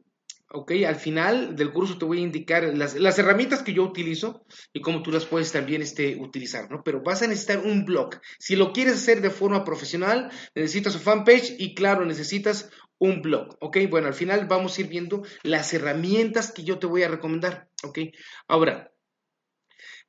¿ok? 0.50 0.72
Al 0.88 0.96
final 0.96 1.54
del 1.54 1.72
curso 1.72 1.98
te 1.98 2.04
voy 2.04 2.18
a 2.18 2.22
indicar 2.22 2.64
las, 2.76 2.96
herramientas 3.16 3.62
que 3.62 3.72
yo 3.72 3.84
utilizo 3.84 4.44
y 4.72 4.80
cómo 4.80 5.00
tú 5.00 5.12
las 5.12 5.24
puedes 5.24 5.52
también 5.52 5.82
este, 5.82 6.16
utilizar, 6.16 6.68
¿no? 6.72 6.82
Pero 6.82 7.00
vas 7.00 7.22
a 7.22 7.28
necesitar 7.28 7.60
un 7.60 7.84
blog. 7.84 8.20
Si 8.40 8.56
lo 8.56 8.72
quieres 8.72 8.94
hacer 8.94 9.20
de 9.20 9.30
forma 9.30 9.64
profesional, 9.64 10.32
necesitas 10.56 10.96
un 10.96 11.00
fanpage 11.00 11.54
y 11.58 11.76
claro, 11.76 12.04
necesitas 12.04 12.70
un 12.98 13.22
blog, 13.22 13.56
¿ok? 13.60 13.78
Bueno, 13.88 14.08
al 14.08 14.14
final 14.14 14.48
vamos 14.48 14.76
a 14.76 14.80
ir 14.80 14.88
viendo 14.88 15.22
las 15.44 15.72
herramientas 15.74 16.50
que 16.50 16.64
yo 16.64 16.80
te 16.80 16.88
voy 16.88 17.04
a 17.04 17.08
recomendar, 17.08 17.68
¿ok? 17.84 18.00
Ahora, 18.48 18.92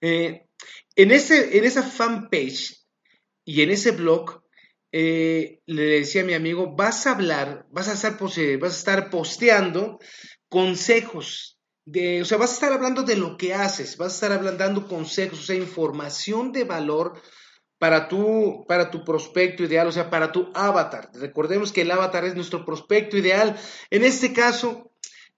eh, 0.02 0.48
en, 0.96 1.12
ese, 1.12 1.60
en 1.60 1.64
esa 1.64 1.84
fanpage 1.84 2.76
y 3.44 3.62
en 3.62 3.70
ese 3.70 3.92
blog, 3.92 4.45
eh, 4.98 5.60
le 5.66 5.84
decía 6.00 6.22
a 6.22 6.26
mi 6.26 6.34
amigo, 6.36 6.74
vas 6.74 7.06
a 7.06 7.12
hablar, 7.12 7.68
vas 7.70 7.90
a 7.90 7.94
estar, 7.94 8.18
vas 8.18 8.74
a 8.74 8.78
estar 8.78 9.10
posteando 9.10 10.00
consejos, 10.48 11.60
de, 11.84 12.22
o 12.22 12.26
sea, 12.26 12.38
vas 12.38 12.52
a 12.52 12.54
estar 12.54 12.72
hablando 12.72 13.04
de 13.04 13.18
lo 13.18 13.36
que 13.36 13.54
haces, 13.54 13.98
vas 13.98 14.14
a 14.14 14.16
estar 14.16 14.32
hablando, 14.32 14.64
dando 14.64 14.88
consejos, 14.88 15.40
o 15.40 15.44
sea, 15.44 15.58
información 15.58 16.54
de 16.54 16.64
valor 16.64 17.22
para 17.78 18.08
tu, 18.08 18.64
para 18.70 18.90
tu 18.90 19.04
prospecto 19.04 19.64
ideal, 19.64 19.86
o 19.86 19.92
sea, 19.92 20.10
para 20.10 20.32
tu 20.32 20.50
avatar. 20.54 21.10
Recordemos 21.14 21.74
que 21.74 21.82
el 21.82 21.92
avatar 21.92 22.24
es 22.24 22.36
nuestro 22.36 22.64
prospecto 22.64 23.18
ideal. 23.18 23.60
En 23.90 24.06
este 24.06 24.32
caso, 24.32 24.94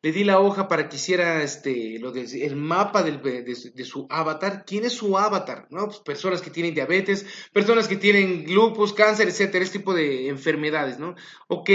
le 0.08 0.14
di 0.14 0.24
la 0.24 0.40
hoja 0.40 0.70
para 0.70 0.88
que 0.88 0.96
hiciera 0.96 1.44
este, 1.44 1.98
el 1.98 2.56
mapa 2.56 3.04
de, 3.04 3.84
su 3.84 4.08
avatar. 4.10 4.64
¿Quién 4.66 4.86
es 4.86 4.94
su 4.94 5.18
avatar? 5.18 5.68
¿No? 5.70 5.88
Pues 5.88 6.00
personas 6.00 6.40
que 6.40 6.50
tienen 6.50 6.74
diabetes, 6.74 7.26
personas 7.52 7.90
que 7.90 7.98
tienen 7.98 8.46
lupus, 8.48 8.94
cáncer, 8.94 9.28
etcétera, 9.28 9.66
este 9.66 9.80
tipo 9.80 9.94
de 9.94 10.30
enfermedades, 10.30 10.98
¿no? 10.98 11.16
Ok, 11.50 11.72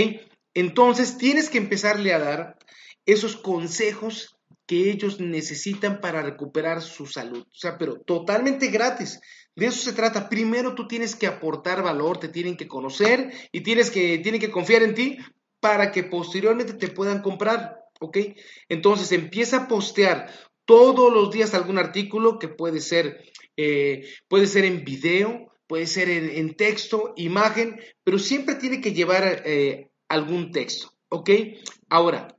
entonces 0.55 1.19
tienes 1.19 1.51
que 1.51 1.59
empezarle 1.59 2.15
a 2.15 2.21
dar 2.21 2.59
esos 3.05 3.37
consejos 3.37 4.39
que 4.67 4.91
ellos 4.91 5.21
necesitan 5.21 6.01
para 6.01 6.23
recuperar 6.23 6.81
su 6.81 7.05
salud. 7.05 7.43
O 7.43 7.55
sea, 7.55 7.77
pero 7.77 8.01
totalmente 8.01 8.69
gratis. 8.69 9.21
De 9.55 9.67
eso 9.67 9.83
se 9.83 9.93
trata. 9.93 10.31
Primero 10.31 10.75
tú 10.75 10.89
tienes 10.89 11.17
que 11.17 11.27
aportar 11.27 11.83
valor, 11.83 12.17
te 12.17 12.29
tienen 12.29 12.57
que 12.57 12.67
conocer 12.67 13.31
y 13.53 13.61
tienes 13.61 13.91
que, 13.91 14.17
tienen 14.21 14.41
que 14.41 14.51
confiar 14.51 14.83
en 14.85 14.95
ti 14.95 15.19
para 15.61 15.93
que 15.93 16.03
posteriormente 16.03 16.73
te 16.73 16.89
puedan 16.89 17.21
comprar. 17.21 17.82
¿Ok? 18.03 18.19
Entonces 18.69 19.13
empieza 19.13 19.57
a 19.57 19.69
postear 19.69 20.31
todos 20.65 21.13
los 21.13 21.31
días 21.31 21.55
algún 21.55 21.79
artículo 21.79 22.39
que 22.39 22.49
puede 22.49 22.81
ser, 22.81 23.23
eh, 23.57 24.09
puede 24.29 24.47
ser 24.47 24.65
en 24.65 24.85
video, 24.85 25.53
puede 25.67 25.87
ser 25.87 26.11
en, 26.11 26.55
texto, 26.55 27.15
imagen, 27.17 27.81
pero 28.05 28.19
siempre 28.19 28.57
tiene 28.57 28.81
que 28.81 28.93
llevar 28.93 29.43
eh, 29.47 29.89
algún 30.09 30.51
texto, 30.51 30.93
¿ok? 31.09 31.31
Ahora, 31.89 32.37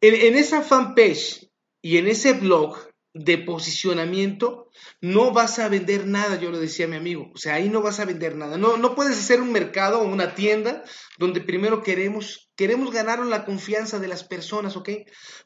en 0.00 0.36
esa 0.36 0.62
fanpage 0.62 1.50
y 1.82 1.96
en 1.96 2.06
ese 2.06 2.34
blog, 2.34 2.89
de 3.12 3.38
posicionamiento, 3.38 4.70
no 5.00 5.32
vas 5.32 5.58
a 5.58 5.68
vender 5.68 6.06
nada, 6.06 6.38
yo 6.38 6.50
lo 6.50 6.60
decía 6.60 6.86
a 6.86 6.88
mi 6.88 6.96
amigo, 6.96 7.30
o 7.34 7.38
sea, 7.38 7.54
ahí 7.54 7.68
no 7.68 7.82
vas 7.82 7.98
a 7.98 8.04
vender 8.04 8.36
nada, 8.36 8.56
no, 8.56 8.76
no 8.76 8.94
puedes 8.94 9.18
hacer 9.18 9.40
un 9.40 9.50
mercado 9.50 10.00
o 10.00 10.04
una 10.04 10.34
tienda 10.36 10.84
donde 11.18 11.40
primero 11.40 11.82
queremos, 11.82 12.50
queremos 12.54 12.92
ganar 12.92 13.18
la 13.26 13.44
confianza 13.44 13.98
de 13.98 14.06
las 14.06 14.22
personas, 14.22 14.76
¿ok? 14.76 14.90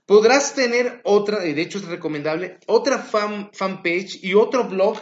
Podrás 0.05 0.55
tener 0.55 1.01
otra, 1.05 1.39
de 1.39 1.61
hecho 1.61 1.79
es 1.79 1.87
recomendable, 1.87 2.59
otra 2.67 2.99
fan, 2.99 3.51
fanpage 3.55 4.23
y 4.23 4.35
otro 4.35 4.69
blog 4.69 4.99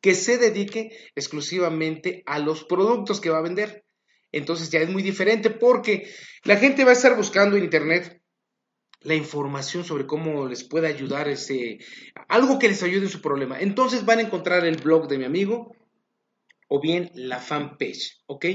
que 0.00 0.14
se 0.14 0.38
dedique 0.38 0.90
exclusivamente 1.14 2.22
a 2.26 2.38
los 2.38 2.64
productos 2.64 3.20
que 3.20 3.30
va 3.30 3.38
a 3.38 3.42
vender. 3.42 3.84
Entonces 4.30 4.70
ya 4.70 4.80
es 4.80 4.90
muy 4.90 5.02
diferente 5.02 5.50
porque 5.50 6.08
la 6.44 6.56
gente 6.56 6.84
va 6.84 6.90
a 6.90 6.94
estar 6.94 7.16
buscando 7.16 7.56
en 7.56 7.64
internet 7.64 8.20
la 9.00 9.14
información 9.14 9.84
sobre 9.84 10.06
cómo 10.06 10.46
les 10.46 10.64
puede 10.64 10.88
ayudar 10.88 11.28
ese, 11.28 11.78
algo 12.28 12.58
que 12.58 12.68
les 12.68 12.82
ayude 12.82 13.04
en 13.04 13.10
su 13.10 13.20
problema. 13.20 13.60
Entonces 13.60 14.04
van 14.04 14.18
a 14.18 14.22
encontrar 14.22 14.64
el 14.66 14.76
blog 14.76 15.08
de 15.08 15.18
mi 15.18 15.24
amigo 15.24 15.76
o 16.68 16.80
bien 16.80 17.10
la 17.14 17.38
fanpage, 17.38 18.22
¿ok? 18.26 18.46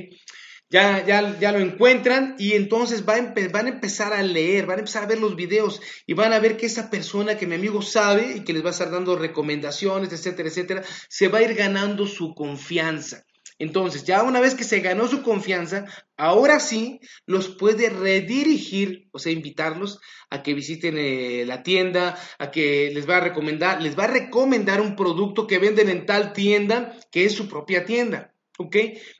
Ya, 0.69 1.05
ya, 1.05 1.39
ya 1.39 1.51
lo 1.51 1.59
encuentran 1.59 2.35
y 2.39 2.53
entonces 2.53 3.05
van, 3.05 3.35
van 3.51 3.65
a 3.67 3.69
empezar 3.69 4.11
a 4.11 4.23
leer, 4.23 4.65
van 4.65 4.77
a 4.77 4.79
empezar 4.79 5.03
a 5.03 5.07
ver 5.07 5.19
los 5.19 5.35
videos 5.35 5.81
y 6.07 6.13
van 6.13 6.33
a 6.33 6.39
ver 6.39 6.57
que 6.57 6.65
esa 6.65 6.89
persona 6.89 7.37
que 7.37 7.45
mi 7.45 7.55
amigo 7.55 7.81
sabe 7.81 8.37
y 8.37 8.43
que 8.43 8.53
les 8.53 8.63
va 8.63 8.69
a 8.69 8.71
estar 8.71 8.89
dando 8.89 9.15
recomendaciones, 9.15 10.11
etcétera, 10.11 10.49
etcétera, 10.49 10.83
se 11.09 11.27
va 11.27 11.39
a 11.39 11.43
ir 11.43 11.53
ganando 11.53 12.07
su 12.07 12.33
confianza. 12.33 13.23
Entonces, 13.59 14.03
ya 14.03 14.23
una 14.23 14.39
vez 14.39 14.55
que 14.55 14.63
se 14.63 14.79
ganó 14.79 15.07
su 15.07 15.21
confianza, 15.23 15.85
ahora 16.17 16.59
sí 16.59 16.99
los 17.25 17.49
puede 17.49 17.89
redirigir, 17.89 19.07
o 19.11 19.19
sea, 19.19 19.31
invitarlos 19.31 19.99
a 20.29 20.43
que 20.43 20.53
visiten 20.53 20.97
eh, 20.97 21.43
la 21.45 21.63
tienda, 21.63 22.17
a 22.39 22.51
que 22.51 22.91
les 22.93 23.07
va 23.07 23.17
a 23.17 23.21
recomendar, 23.21 23.81
les 23.81 23.97
va 23.97 24.05
a 24.05 24.07
recomendar 24.07 24.81
un 24.81 24.95
producto 24.95 25.47
que 25.47 25.59
venden 25.59 25.89
en 25.89 26.05
tal 26.05 26.33
tienda 26.33 26.97
que 27.11 27.25
es 27.25 27.33
su 27.33 27.47
propia 27.47 27.85
tienda, 27.85 28.33
¿ok? 28.57 28.75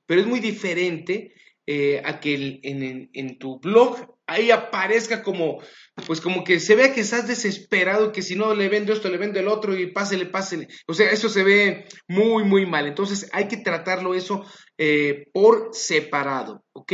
Pero 0.06 0.22
es 0.22 0.28
muy 0.28 0.40
diferente 0.40 1.34
eh, 1.66 2.02
a 2.04 2.20
que 2.20 2.60
en, 2.64 3.38
tu 3.38 3.60
blog 3.60 4.13
ahí 4.28 4.52
aparezca 4.52 5.24
como, 5.24 5.62
pues 6.08 6.22
como 6.22 6.44
que 6.44 6.60
se 6.60 6.76
vea 6.76 6.94
que 6.94 7.02
estás 7.02 7.28
desesperado, 7.28 8.12
que 8.12 8.22
si 8.22 8.36
no 8.36 8.54
le 8.56 8.70
vendo 8.70 8.94
esto, 8.94 9.10
le 9.10 9.18
vendo 9.18 9.40
el 9.40 9.48
otro 9.48 9.78
y 9.78 9.92
pásele, 9.92 10.26
pásele. 10.26 10.68
O 10.88 10.94
sea, 10.94 11.12
eso 11.12 11.30
se 11.30 11.44
ve 11.44 11.86
muy, 12.08 12.44
muy 12.44 12.66
mal. 12.66 12.88
Entonces 12.88 13.30
hay 13.34 13.48
que 13.48 13.58
tratarlo 13.58 14.14
eso 14.14 14.46
eh, 14.78 15.28
por 15.34 15.70
separado, 15.74 16.64
¿ok? 16.74 16.94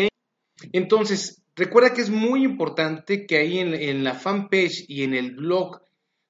Entonces, 0.73 1.41
recuerda 1.55 1.93
que 1.93 2.01
es 2.01 2.09
muy 2.09 2.43
importante 2.43 3.25
que 3.25 3.37
ahí 3.37 3.59
en, 3.59 4.03
la 4.03 4.13
fanpage 4.15 4.85
y 4.87 5.03
en 5.03 5.13
el 5.13 5.35
blog, 5.35 5.81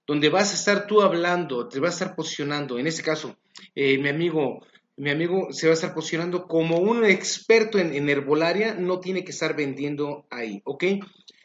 donde 0.05 0.29
vas 0.29 0.51
a 0.51 0.55
estar 0.55 0.87
tú 0.87 1.01
hablando, 1.01 1.67
te 1.67 1.79
vas 1.79 1.91
a 1.91 2.03
estar 2.03 2.15
posicionando, 2.15 2.77
en 2.77 2.87
este 2.87 3.03
caso, 3.03 3.37
eh, 3.75 3.97
mi 3.97 4.09
amigo 4.09 4.59
mi 4.99 5.11
amigo 5.11 5.47
se 5.53 5.67
va 5.67 5.71
a 5.71 5.75
estar 5.75 5.93
posicionando 5.93 6.45
como 6.45 6.77
un 6.77 7.05
experto 7.05 7.79
en, 7.79 8.09
herbolaria, 8.09 8.75
no 8.75 8.99
tiene 8.99 9.23
que 9.23 9.31
estar 9.31 9.55
vendiendo 9.55 10.27
ahí, 10.29 10.61
¿ok? 10.65 10.83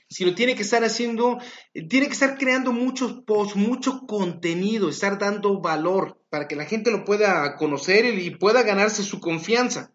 Sino 0.09 0.35
tiene 0.35 0.57
que 0.57 0.63
estar 0.63 0.83
haciendo, 0.83 1.39
tiene 1.89 2.09
que 2.09 2.15
estar 2.15 2.37
creando 2.37 2.73
muchos 2.73 3.23
posts, 3.25 3.55
mucho 3.55 4.07
contenido, 4.09 4.89
estar 4.89 5.21
dando 5.21 5.61
valor 5.61 6.19
para 6.31 6.49
que 6.49 6.57
la 6.57 6.65
gente 6.65 6.91
lo 6.91 7.05
pueda 7.05 7.55
conocer 7.55 8.07
y 8.07 8.31
pueda 8.31 8.65
ganarse 8.65 9.05
su 9.05 9.21
confianza. 9.21 9.93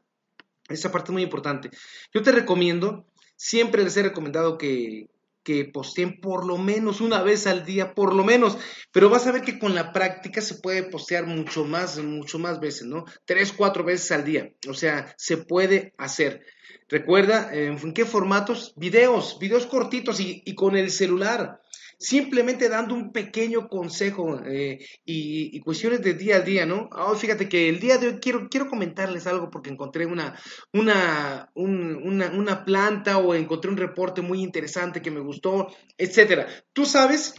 Esa 0.69 0.89
parte 0.93 1.11
es 1.11 1.13
muy 1.13 1.23
importante. 1.23 1.69
Yo 2.13 2.21
te 2.21 2.31
recomiendo, 2.31 3.07
siempre 3.35 3.83
les 3.83 3.97
he 3.97 4.03
recomendado 4.03 4.57
que, 4.57 5.09
que 5.49 5.65
posteen 5.65 6.21
por 6.21 6.45
lo 6.45 6.59
menos 6.59 7.01
una 7.01 7.23
vez 7.23 7.47
al 7.47 7.65
día, 7.65 7.95
por 7.95 8.13
lo 8.13 8.23
menos, 8.23 8.55
pero 8.91 9.09
vas 9.09 9.25
a 9.25 9.31
ver 9.31 9.41
que 9.41 9.57
con 9.57 9.73
la 9.73 9.91
práctica 9.91 10.41
se 10.41 10.59
puede 10.59 10.83
postear 10.83 11.25
mucho 11.25 11.65
más, 11.65 11.97
mucho 11.97 12.37
más 12.37 12.59
veces, 12.59 12.85
¿no? 12.85 13.05
Tres, 13.25 13.51
cuatro 13.51 13.83
veces 13.83 14.11
al 14.11 14.23
día, 14.23 14.53
o 14.67 14.75
sea, 14.75 15.11
se 15.17 15.37
puede 15.37 15.95
hacer. 15.97 16.45
Recuerda, 16.87 17.49
¿en 17.51 17.93
qué 17.93 18.05
formatos? 18.05 18.73
Videos, 18.75 19.39
videos 19.39 19.65
cortitos 19.65 20.19
y, 20.19 20.43
y 20.45 20.53
con 20.53 20.77
el 20.77 20.91
celular 20.91 21.61
simplemente 21.99 22.69
dando 22.69 22.95
un 22.95 23.11
pequeño 23.11 23.67
consejo 23.67 24.39
eh, 24.45 24.79
y, 25.03 25.59
cuestiones 25.59 26.01
de 26.01 26.13
día 26.13 26.37
a 26.37 26.41
día, 26.41 26.65
¿no? 26.65 26.89
Oh, 26.93 27.13
fíjate 27.13 27.49
que 27.49 27.67
el 27.67 27.81
día 27.81 27.97
de 27.97 28.07
hoy 28.07 28.19
quiero, 28.21 28.47
quiero 28.49 28.69
comentarles 28.69 29.27
algo 29.27 29.49
porque 29.49 29.69
encontré 29.69 30.05
una, 30.05 30.39
una, 30.71 31.51
una, 31.53 32.63
planta 32.63 33.17
o 33.17 33.35
encontré 33.35 33.69
un 33.69 33.77
reporte 33.77 34.21
muy 34.21 34.41
interesante 34.41 35.01
que 35.01 35.11
me 35.11 35.19
gustó, 35.19 35.67
etcétera. 35.97 36.47
Tú 36.71 36.85
sabes 36.85 37.35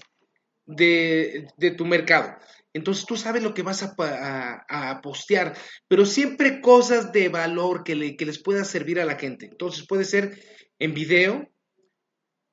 de, 0.67 1.49
tu 1.79 1.87
mercado. 1.87 2.37
Entonces 2.75 3.07
tú 3.07 3.17
sabes 3.17 3.43
lo 3.43 3.55
que 3.55 3.63
vas 3.63 3.83
a, 3.83 5.01
postear, 5.03 5.57
pero 5.89 6.05
siempre 6.05 6.61
cosas 6.61 7.13
de 7.13 7.31
valor 7.31 7.83
que, 7.83 8.15
que 8.15 8.27
les 8.27 8.41
pueda 8.43 8.65
servir 8.65 9.01
a 9.01 9.07
la 9.07 9.17
gente. 9.17 9.47
Entonces 9.47 9.87
puede 9.87 10.05
ser 10.05 10.39
en 10.79 10.93
video, 10.93 11.49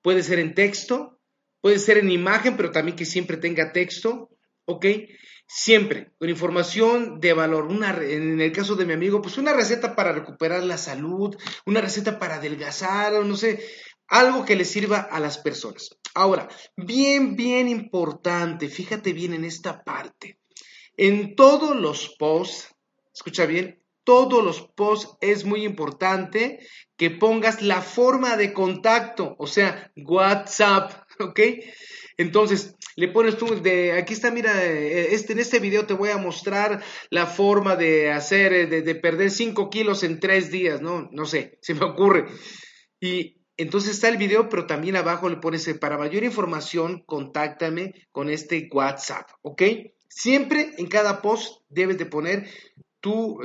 puede 0.02 0.24
ser 0.24 0.40
en 0.40 0.56
texto, 0.56 1.17
Puede 1.62 1.80
ser 1.80 1.98
en 1.98 2.12
imagen, 2.12 2.56
pero 2.58 2.72
también 2.72 2.96
que 2.96 3.06
siempre 3.06 3.38
tenga 3.38 3.72
texto, 3.72 4.30
¿ok? 4.66 4.86
Siempre, 5.48 6.12
con 6.20 6.30
información 6.30 7.20
de 7.20 7.34
valor. 7.34 7.66
Una, 7.66 7.98
en 8.02 8.40
el 8.42 8.52
caso 8.52 8.76
de 8.76 8.86
mi 8.86 8.94
amigo, 8.94 9.22
pues 9.22 9.38
una 9.38 9.54
receta 9.54 9.96
para 9.96 10.12
recuperar 10.12 10.64
la 10.64 10.78
salud, 10.78 11.36
una 11.66 11.82
receta 11.82 12.20
para 12.20 12.36
adelgazar, 12.36 13.14
no 13.26 13.36
sé, 13.38 13.66
algo 14.08 14.46
que 14.46 14.56
le 14.56 14.66
sirva 14.66 15.00
a 15.00 15.20
las 15.20 15.38
personas. 15.38 15.98
Ahora, 16.14 16.48
bien, 16.76 17.36
bien 17.36 17.70
importante, 17.70 18.70
fíjate 18.70 19.14
bien 19.14 19.34
en 19.34 19.46
esta 19.46 19.84
parte. 19.84 20.40
En 20.96 21.36
todos 21.36 21.76
los 21.76 22.16
posts, 22.18 22.76
escucha 23.14 23.46
bien, 23.46 23.84
todos 24.04 24.44
los 24.44 24.62
posts 24.62 25.18
es 25.22 25.46
muy 25.46 25.64
importante 25.64 26.60
que 26.96 27.12
pongas 27.12 27.62
la 27.62 27.82
forma 27.82 28.38
de 28.38 28.54
contacto, 28.54 29.36
o 29.38 29.48
sea, 29.48 29.92
WhatsApp, 29.96 31.07
¿ok? 31.20 31.40
Entonces, 32.18 32.76
le 32.96 33.10
pones 33.10 33.38
tú 33.38 33.62
de, 33.62 33.94
aquí 33.94 34.14
está, 34.14 34.32
mira, 34.32 34.66
eh, 34.66 35.14
este, 35.14 35.34
en 35.34 35.40
este 35.40 35.60
video 35.60 35.86
te 35.86 35.94
voy 35.94 36.10
a 36.10 36.18
mostrar 36.18 36.84
la 37.12 37.28
forma 37.28 37.76
de 37.76 38.12
hacer, 38.12 38.54
eh, 38.54 38.66
de, 38.66 38.96
perder 38.96 39.30
5 39.30 39.70
kilos 39.70 40.02
en 40.02 40.20
3 40.20 40.50
días, 40.50 40.82
¿no? 40.82 41.08
No 41.12 41.26
sé, 41.26 41.58
se 41.62 41.76
me 41.76 41.86
ocurre. 41.86 42.26
Y 43.00 43.38
entonces 43.56 43.92
está 43.92 44.10
el 44.10 44.18
video, 44.18 44.50
pero 44.50 44.66
también 44.66 44.96
abajo 44.96 45.30
le 45.30 45.38
pones, 45.38 45.68
eh, 45.68 45.76
para 45.76 45.98
mayor 46.00 46.24
información, 46.24 47.04
contáctame 47.06 47.94
con 48.12 48.30
este 48.30 48.68
WhatsApp, 48.72 49.30
¿ok? 49.44 49.62
Siempre 50.10 50.72
en 50.78 50.88
cada 50.88 51.22
post 51.22 51.62
debes 51.70 52.00
de 52.00 52.08
poner 52.08 52.50
tu 53.00 53.40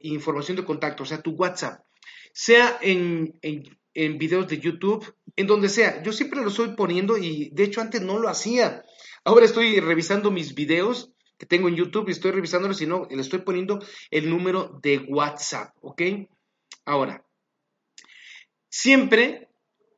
información 0.00 0.56
de 0.58 0.64
contacto, 0.64 1.04
o 1.04 1.06
sea, 1.06 1.22
tu 1.22 1.30
WhatsApp. 1.30 1.80
Sea 2.34 2.78
en, 2.82 3.38
en 3.40 3.64
en 3.94 4.18
videos 4.18 4.48
de 4.48 4.58
YouTube, 4.58 5.14
en 5.36 5.46
donde 5.46 5.68
sea. 5.68 6.02
Yo 6.02 6.12
siempre 6.12 6.40
lo 6.40 6.48
estoy 6.48 6.74
poniendo 6.74 7.18
y 7.18 7.50
de 7.50 7.64
hecho 7.64 7.80
antes 7.80 8.02
no 8.02 8.18
lo 8.18 8.28
hacía. 8.28 8.84
Ahora 9.24 9.44
estoy 9.44 9.80
revisando 9.80 10.30
mis 10.30 10.54
videos 10.54 11.12
que 11.38 11.46
tengo 11.46 11.68
en 11.68 11.76
YouTube 11.76 12.08
y 12.08 12.12
estoy 12.12 12.30
revisándolos 12.30 12.80
y 12.82 12.86
no, 12.86 13.06
le 13.10 13.20
estoy 13.20 13.40
poniendo 13.40 13.80
el 14.10 14.30
número 14.30 14.78
de 14.82 14.98
WhatsApp, 14.98 15.74
¿ok? 15.80 16.02
Ahora, 16.84 17.24
siempre, 18.68 19.48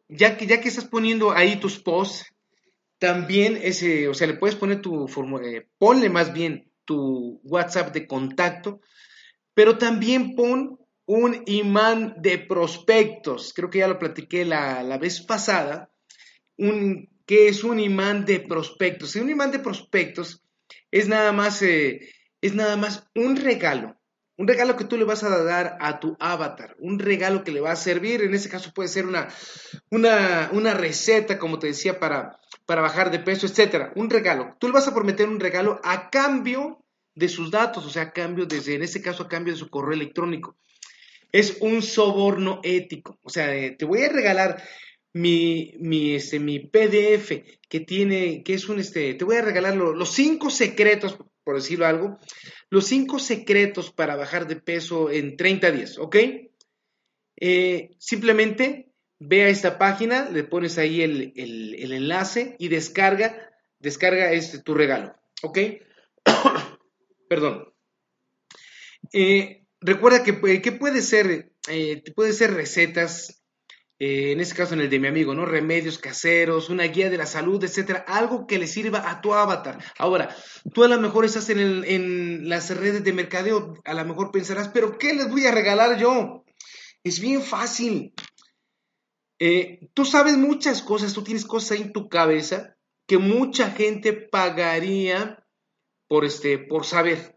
ya 0.08 0.36
que, 0.36 0.46
ya 0.46 0.60
que 0.60 0.68
estás 0.68 0.86
poniendo 0.86 1.32
ahí 1.32 1.56
tus 1.56 1.78
posts, 1.78 2.34
también 2.98 3.58
ese, 3.60 4.08
o 4.08 4.14
sea, 4.14 4.26
le 4.26 4.34
puedes 4.34 4.56
poner 4.56 4.80
tu, 4.80 5.06
eh, 5.42 5.68
ponle 5.78 6.08
más 6.08 6.32
bien 6.32 6.70
tu 6.84 7.40
WhatsApp 7.44 7.92
de 7.92 8.06
contacto, 8.06 8.80
pero 9.52 9.78
también 9.78 10.34
pon 10.34 10.78
un 11.06 11.42
imán 11.46 12.14
de 12.18 12.38
prospectos. 12.38 13.52
Creo 13.54 13.70
que 13.70 13.80
ya 13.80 13.88
lo 13.88 13.98
platiqué 13.98 14.44
la, 14.44 14.98
vez 14.98 15.20
pasada. 15.20 15.90
Un, 16.56 17.08
¿Qué 17.26 17.48
es 17.48 17.64
un 17.64 17.80
imán 17.80 18.24
de 18.24 18.40
prospectos? 18.40 19.16
Un 19.16 19.30
imán 19.30 19.50
de 19.50 19.58
prospectos 19.58 20.44
es 20.90 21.08
nada 21.08 21.32
más, 21.32 21.62
eh, 21.62 22.12
es 22.40 22.54
nada 22.54 22.76
más 22.76 23.08
un 23.14 23.36
regalo. 23.36 23.96
Un 24.36 24.48
regalo 24.48 24.76
que 24.76 24.84
tú 24.84 24.96
le 24.96 25.04
vas 25.04 25.22
a 25.22 25.44
dar 25.44 25.76
a 25.80 26.00
tu 26.00 26.16
avatar, 26.18 26.74
un 26.80 26.98
regalo 26.98 27.44
que 27.44 27.52
le 27.52 27.60
va 27.60 27.70
a 27.70 27.76
servir, 27.76 28.20
en 28.20 28.34
ese 28.34 28.48
caso 28.48 28.72
puede 28.74 28.88
ser 28.88 29.06
una, 29.06 29.28
una, 29.90 30.50
una 30.52 30.74
receta, 30.74 31.38
como 31.38 31.60
te 31.60 31.68
decía, 31.68 32.00
para, 32.00 32.40
para 32.66 32.82
bajar 32.82 33.12
de 33.12 33.20
peso, 33.20 33.46
etcétera. 33.46 33.92
Un 33.94 34.10
regalo. 34.10 34.56
Tú 34.58 34.66
le 34.66 34.72
vas 34.72 34.88
a 34.88 34.94
prometer 34.94 35.28
un 35.28 35.38
regalo 35.38 35.80
a 35.84 36.10
cambio 36.10 36.84
de 37.14 37.28
sus 37.28 37.52
datos, 37.52 37.86
o 37.86 37.90
sea, 37.90 38.02
a 38.02 38.12
cambio, 38.12 38.44
desde, 38.44 38.74
en 38.74 38.82
ese 38.82 39.00
caso, 39.00 39.22
a 39.22 39.28
cambio 39.28 39.52
de 39.52 39.58
su 39.60 39.70
correo 39.70 39.94
electrónico 39.94 40.56
es 41.34 41.56
un 41.60 41.82
soborno 41.82 42.60
ético. 42.62 43.18
O 43.24 43.28
sea, 43.28 43.52
eh, 43.56 43.72
te 43.72 43.84
voy 43.84 44.02
a 44.02 44.08
regalar 44.08 44.62
mi, 45.12 45.74
mi, 45.80 46.14
este, 46.14 46.38
mi 46.38 46.60
PDF 46.60 47.42
que 47.68 47.80
tiene, 47.80 48.44
que 48.44 48.54
es 48.54 48.68
un, 48.68 48.78
este, 48.78 49.14
te 49.14 49.24
voy 49.24 49.34
a 49.34 49.42
regalar 49.42 49.74
los 49.74 50.10
cinco 50.10 50.48
secretos, 50.48 51.18
por 51.42 51.56
decirlo 51.56 51.86
algo, 51.86 52.18
los 52.70 52.86
cinco 52.86 53.18
secretos 53.18 53.90
para 53.90 54.14
bajar 54.14 54.46
de 54.46 54.54
peso 54.54 55.10
en 55.10 55.36
30 55.36 55.72
días, 55.72 55.98
¿ok? 55.98 56.16
Eh, 57.40 57.90
simplemente 57.98 58.92
ve 59.18 59.42
a 59.42 59.48
esta 59.48 59.76
página, 59.76 60.30
le 60.30 60.44
pones 60.44 60.78
ahí 60.78 61.02
el, 61.02 61.32
enlace 61.34 62.54
y 62.60 62.68
descarga, 62.68 63.50
descarga 63.80 64.30
este, 64.30 64.60
tu 64.60 64.72
regalo, 64.72 65.16
¿ok? 65.42 65.58
Perdón. 67.28 67.74
Eh, 69.12 69.63
recuerda 69.84 70.24
que, 70.24 70.32
puede 70.72 71.02
ser, 71.02 71.52
eh, 71.68 72.02
puede 72.14 72.32
ser 72.32 72.54
recetas, 72.54 73.44
eh, 73.98 74.32
en 74.32 74.40
este 74.40 74.56
caso 74.56 74.74
en 74.74 74.80
el 74.80 74.90
de 74.90 74.98
mi 74.98 75.08
amigo, 75.08 75.34
¿no? 75.34 75.44
Remedios 75.44 75.98
caseros, 75.98 76.70
una 76.70 76.84
guía 76.84 77.10
de 77.10 77.18
la 77.18 77.26
salud, 77.26 77.62
etcétera, 77.62 78.04
algo 78.08 78.46
que 78.46 78.58
le 78.58 78.66
sirva 78.66 79.08
a 79.10 79.20
tu 79.20 79.34
avatar. 79.34 79.78
Ahora, 79.98 80.34
tú 80.72 80.84
a 80.84 80.88
lo 80.88 80.98
mejor 81.00 81.24
estás 81.24 81.50
en, 81.50 81.84
en 81.84 82.48
las 82.48 82.74
redes 82.76 83.04
de 83.04 83.12
mercadeo, 83.12 83.74
a 83.84 83.94
lo 83.94 84.04
mejor 84.04 84.32
pensarás, 84.32 84.68
pero 84.68 84.98
¿qué 84.98 85.12
les 85.14 85.30
voy 85.30 85.46
a 85.46 85.52
regalar 85.52 85.98
yo? 85.98 86.44
Es 87.04 87.20
bien 87.20 87.42
fácil. 87.42 88.14
Eh, 89.38 89.90
tú 89.92 90.04
sabes 90.04 90.36
muchas 90.36 90.80
cosas, 90.80 91.12
tú 91.12 91.22
tienes 91.22 91.44
cosas 91.44 91.72
ahí 91.72 91.82
en 91.82 91.92
tu 91.92 92.08
cabeza 92.08 92.76
que 93.06 93.18
mucha 93.18 93.70
gente 93.70 94.12
pagaría 94.12 95.44
por, 96.08 96.24
este, 96.24 96.58
por 96.58 96.86
saber 96.86 97.33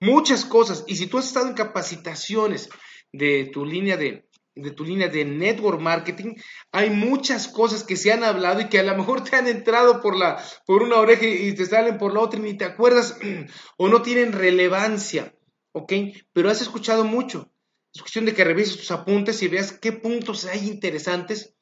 muchas 0.00 0.44
cosas. 0.44 0.84
Y 0.86 0.96
si 0.96 1.06
tú 1.06 1.18
has 1.18 1.26
estado 1.26 1.48
en 1.48 1.54
capacitaciones 1.54 2.68
de 3.12 3.50
tu 3.52 3.64
línea 3.64 3.96
de, 3.96 4.28
de 4.54 4.70
tu 4.70 4.84
línea 4.84 5.08
de 5.08 5.24
network 5.24 5.80
marketing, 5.80 6.34
hay 6.72 6.90
muchas 6.90 7.48
cosas 7.48 7.84
que 7.84 7.96
se 7.96 8.12
han 8.12 8.24
hablado 8.24 8.60
y 8.60 8.68
que 8.68 8.78
a 8.78 8.82
lo 8.82 8.96
mejor 8.96 9.22
te 9.22 9.36
han 9.36 9.46
entrado 9.46 10.00
por, 10.00 10.16
la, 10.16 10.42
por 10.66 10.82
una 10.82 10.96
oreja 10.96 11.26
y 11.26 11.54
te 11.54 11.66
salen 11.66 11.98
por 11.98 12.14
la 12.14 12.20
otra 12.20 12.40
y 12.40 12.42
ni 12.42 12.54
te 12.54 12.64
acuerdas 12.64 13.18
o 13.76 13.88
no 13.88 14.02
tienen 14.02 14.32
relevancia. 14.32 15.34
¿ok? 15.72 15.92
Pero 16.32 16.50
has 16.50 16.60
escuchado 16.60 17.04
mucho. 17.04 17.52
Es 17.94 18.00
cuestión 18.02 18.24
de 18.24 18.34
que 18.34 18.44
revises 18.44 18.76
tus 18.76 18.90
apuntes 18.90 19.42
y 19.42 19.48
veas 19.48 19.72
qué 19.72 19.92
puntos 19.92 20.44
hay 20.44 20.68
interesantes 20.68 21.56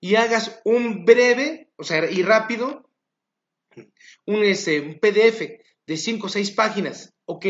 y 0.00 0.14
hagas 0.14 0.60
un 0.64 1.04
breve, 1.04 1.70
o 1.76 1.84
sea, 1.84 2.10
y 2.10 2.22
rápido, 2.22 2.90
un, 4.26 4.42
este, 4.42 4.82
PDF 5.00 5.40
de 5.86 5.96
5 5.96 6.26
o 6.26 6.30
6 6.30 6.50
páginas, 6.52 7.14
¿ok? 7.24 7.46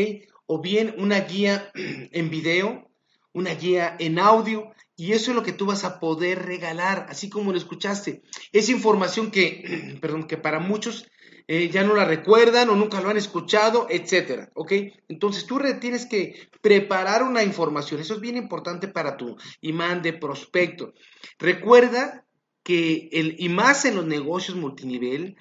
O 0.53 0.59
bien 0.59 0.95
una 0.97 1.21
guía 1.21 1.71
en 2.11 2.29
video, 2.29 2.91
una 3.31 3.53
guía 3.55 3.95
en 3.97 4.19
audio, 4.19 4.73
y 4.97 5.13
eso 5.13 5.31
es 5.31 5.35
lo 5.37 5.43
que 5.43 5.53
tú 5.53 5.65
vas 5.65 5.85
a 5.85 5.97
poder 6.01 6.45
regalar, 6.45 7.05
así 7.07 7.29
como 7.29 7.53
lo 7.53 7.57
escuchaste. 7.57 8.21
Es 8.51 8.67
información 8.67 9.31
que, 9.31 9.97
perdón, 10.01 10.27
que 10.27 10.35
para 10.35 10.59
muchos 10.59 11.07
eh, 11.47 11.69
ya 11.69 11.85
no 11.85 11.95
la 11.95 12.03
recuerdan 12.03 12.69
o 12.69 12.75
nunca 12.75 12.99
lo 12.99 13.09
han 13.09 13.15
escuchado, 13.15 13.87
etcétera, 13.89 14.51
¿ok? 14.53 14.73
Entonces 15.07 15.45
tú 15.45 15.57
tienes 15.79 16.05
que 16.05 16.49
preparar 16.61 17.23
una 17.23 17.43
información, 17.43 18.01
eso 18.01 18.15
es 18.15 18.19
bien 18.19 18.35
importante 18.35 18.89
para 18.89 19.15
tu 19.15 19.37
imán 19.61 20.01
de 20.01 20.11
prospecto. 20.11 20.93
Recuerda 21.39 22.25
que 22.61 23.07
el, 23.13 23.37
y 23.39 23.47
más 23.47 23.85
en 23.85 23.95
los 23.95 24.05
negocios 24.05 24.57
multinivel, 24.57 25.37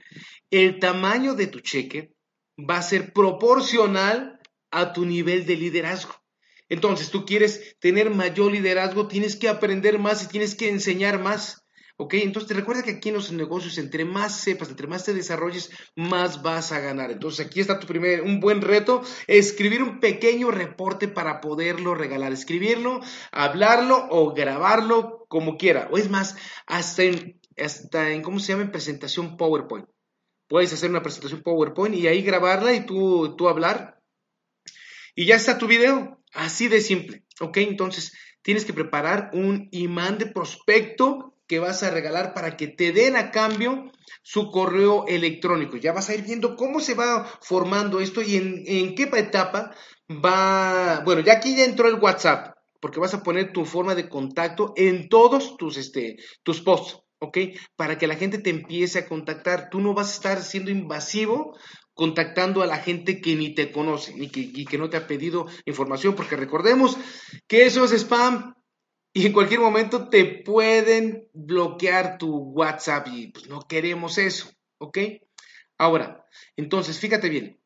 el 0.52 0.78
tamaño 0.78 1.34
de 1.34 1.48
tu 1.48 1.58
cheque 1.58 2.12
va 2.56 2.76
a 2.76 2.82
ser 2.82 3.12
proporcional 3.12 4.39
a 4.70 4.92
tu 4.92 5.04
nivel 5.04 5.46
de 5.46 5.56
liderazgo. 5.56 6.14
Entonces, 6.68 7.10
tú 7.10 7.24
quieres 7.24 7.76
tener 7.80 8.10
mayor 8.10 8.52
liderazgo, 8.52 9.08
tienes 9.08 9.36
que 9.36 9.48
aprender 9.48 9.98
más 9.98 10.22
y 10.24 10.28
tienes 10.28 10.54
que 10.54 10.68
enseñar 10.68 11.20
más. 11.20 11.66
¿Ok? 12.02 12.14
Entonces 12.14 12.56
recuerda 12.56 12.82
que 12.82 12.92
aquí 12.92 13.10
en 13.10 13.16
los 13.16 13.30
negocios, 13.30 13.76
entre 13.76 14.06
más 14.06 14.40
sepas, 14.40 14.70
entre 14.70 14.86
más 14.86 15.04
te 15.04 15.12
desarrolles, 15.12 15.70
más 15.96 16.42
vas 16.42 16.72
a 16.72 16.80
ganar. 16.80 17.10
Entonces 17.10 17.44
aquí 17.44 17.60
está 17.60 17.78
tu 17.78 17.86
primer, 17.86 18.22
un 18.22 18.40
buen 18.40 18.62
reto, 18.62 19.02
escribir 19.26 19.82
un 19.82 20.00
pequeño 20.00 20.50
reporte 20.50 21.08
para 21.08 21.42
poderlo 21.42 21.94
regalar. 21.94 22.32
Escribirlo, 22.32 23.00
hablarlo 23.32 24.06
o 24.08 24.32
grabarlo 24.32 25.26
como 25.28 25.58
quiera. 25.58 25.90
O 25.92 25.98
es 25.98 26.08
más, 26.08 26.36
hasta 26.64 27.02
en, 27.02 27.38
hasta 27.58 28.08
en 28.12 28.22
¿cómo 28.22 28.40
se 28.40 28.52
llama? 28.52 28.62
En 28.62 28.72
presentación 28.72 29.36
PowerPoint. 29.36 29.86
Puedes 30.48 30.72
hacer 30.72 30.88
una 30.88 31.02
presentación 31.02 31.42
PowerPoint 31.42 31.94
y 31.96 32.06
ahí 32.06 32.22
grabarla 32.22 32.72
y 32.72 32.86
tú, 32.86 33.36
tú 33.36 33.46
hablar. 33.46 33.99
Y 35.14 35.26
ya 35.26 35.36
está 35.36 35.58
tu 35.58 35.66
video. 35.66 36.20
Así 36.32 36.68
de 36.68 36.80
simple. 36.80 37.24
¿Ok? 37.40 37.58
Entonces 37.58 38.12
tienes 38.42 38.64
que 38.64 38.72
preparar 38.72 39.30
un 39.32 39.68
imán 39.72 40.18
de 40.18 40.26
prospecto 40.26 41.34
que 41.50 41.58
vas 41.58 41.82
a 41.82 41.90
regalar 41.90 42.32
para 42.32 42.56
que 42.56 42.68
te 42.68 42.92
den 42.92 43.16
a 43.16 43.32
cambio 43.32 43.90
su 44.22 44.52
correo 44.52 45.04
electrónico. 45.08 45.76
Ya 45.76 45.92
vas 45.92 46.08
a 46.08 46.14
ir 46.14 46.22
viendo 46.22 46.54
cómo 46.54 46.78
se 46.78 46.94
va 46.94 47.28
formando 47.42 48.00
esto 48.00 48.22
y 48.22 48.36
en, 48.36 48.94
qué 48.94 49.10
etapa 49.16 49.74
va. 50.08 51.02
Bueno, 51.04 51.22
ya 51.22 51.34
aquí 51.34 51.56
ya 51.56 51.64
entró 51.64 51.88
el 51.88 51.98
WhatsApp, 51.98 52.54
porque 52.80 53.00
vas 53.00 53.14
a 53.14 53.24
poner 53.24 53.52
tu 53.52 53.64
forma 53.64 53.96
de 53.96 54.08
contacto 54.08 54.72
en 54.76 55.08
todos 55.08 55.56
tus, 55.56 55.76
este, 55.76 56.18
tus 56.44 56.60
posts, 56.60 57.00
¿ok? 57.18 57.38
Para 57.74 57.98
que 57.98 58.06
la 58.06 58.14
gente 58.14 58.38
te 58.38 58.50
empiece 58.50 59.00
a 59.00 59.08
contactar. 59.08 59.70
Tú 59.70 59.80
no 59.80 59.92
vas 59.92 60.10
a 60.10 60.14
estar 60.14 60.42
siendo 60.44 60.70
invasivo 60.70 61.58
contactando 62.00 62.62
a 62.62 62.66
la 62.66 62.78
gente 62.78 63.20
que 63.20 63.36
ni 63.36 63.54
te 63.54 63.70
conoce 63.70 64.14
ni 64.14 64.30
que, 64.30 64.40
y 64.40 64.64
que 64.64 64.78
no 64.78 64.88
te 64.88 64.96
ha 64.96 65.06
pedido 65.06 65.46
información, 65.66 66.14
porque 66.14 66.34
recordemos 66.34 66.96
que 67.46 67.66
eso 67.66 67.84
es 67.84 67.92
spam, 67.92 68.54
y 69.12 69.26
en 69.26 69.34
cualquier 69.34 69.60
momento 69.60 70.08
te 70.08 70.24
pueden 70.24 71.28
bloquear 71.34 72.16
tu 72.16 72.34
WhatsApp 72.34 73.08
y 73.08 73.26
pues 73.26 73.50
no 73.50 73.60
queremos 73.68 74.16
eso, 74.16 74.50
¿ok? 74.78 74.96
Ahora, 75.76 76.24
entonces, 76.56 76.98
fíjate 76.98 77.28
bien, 77.28 77.60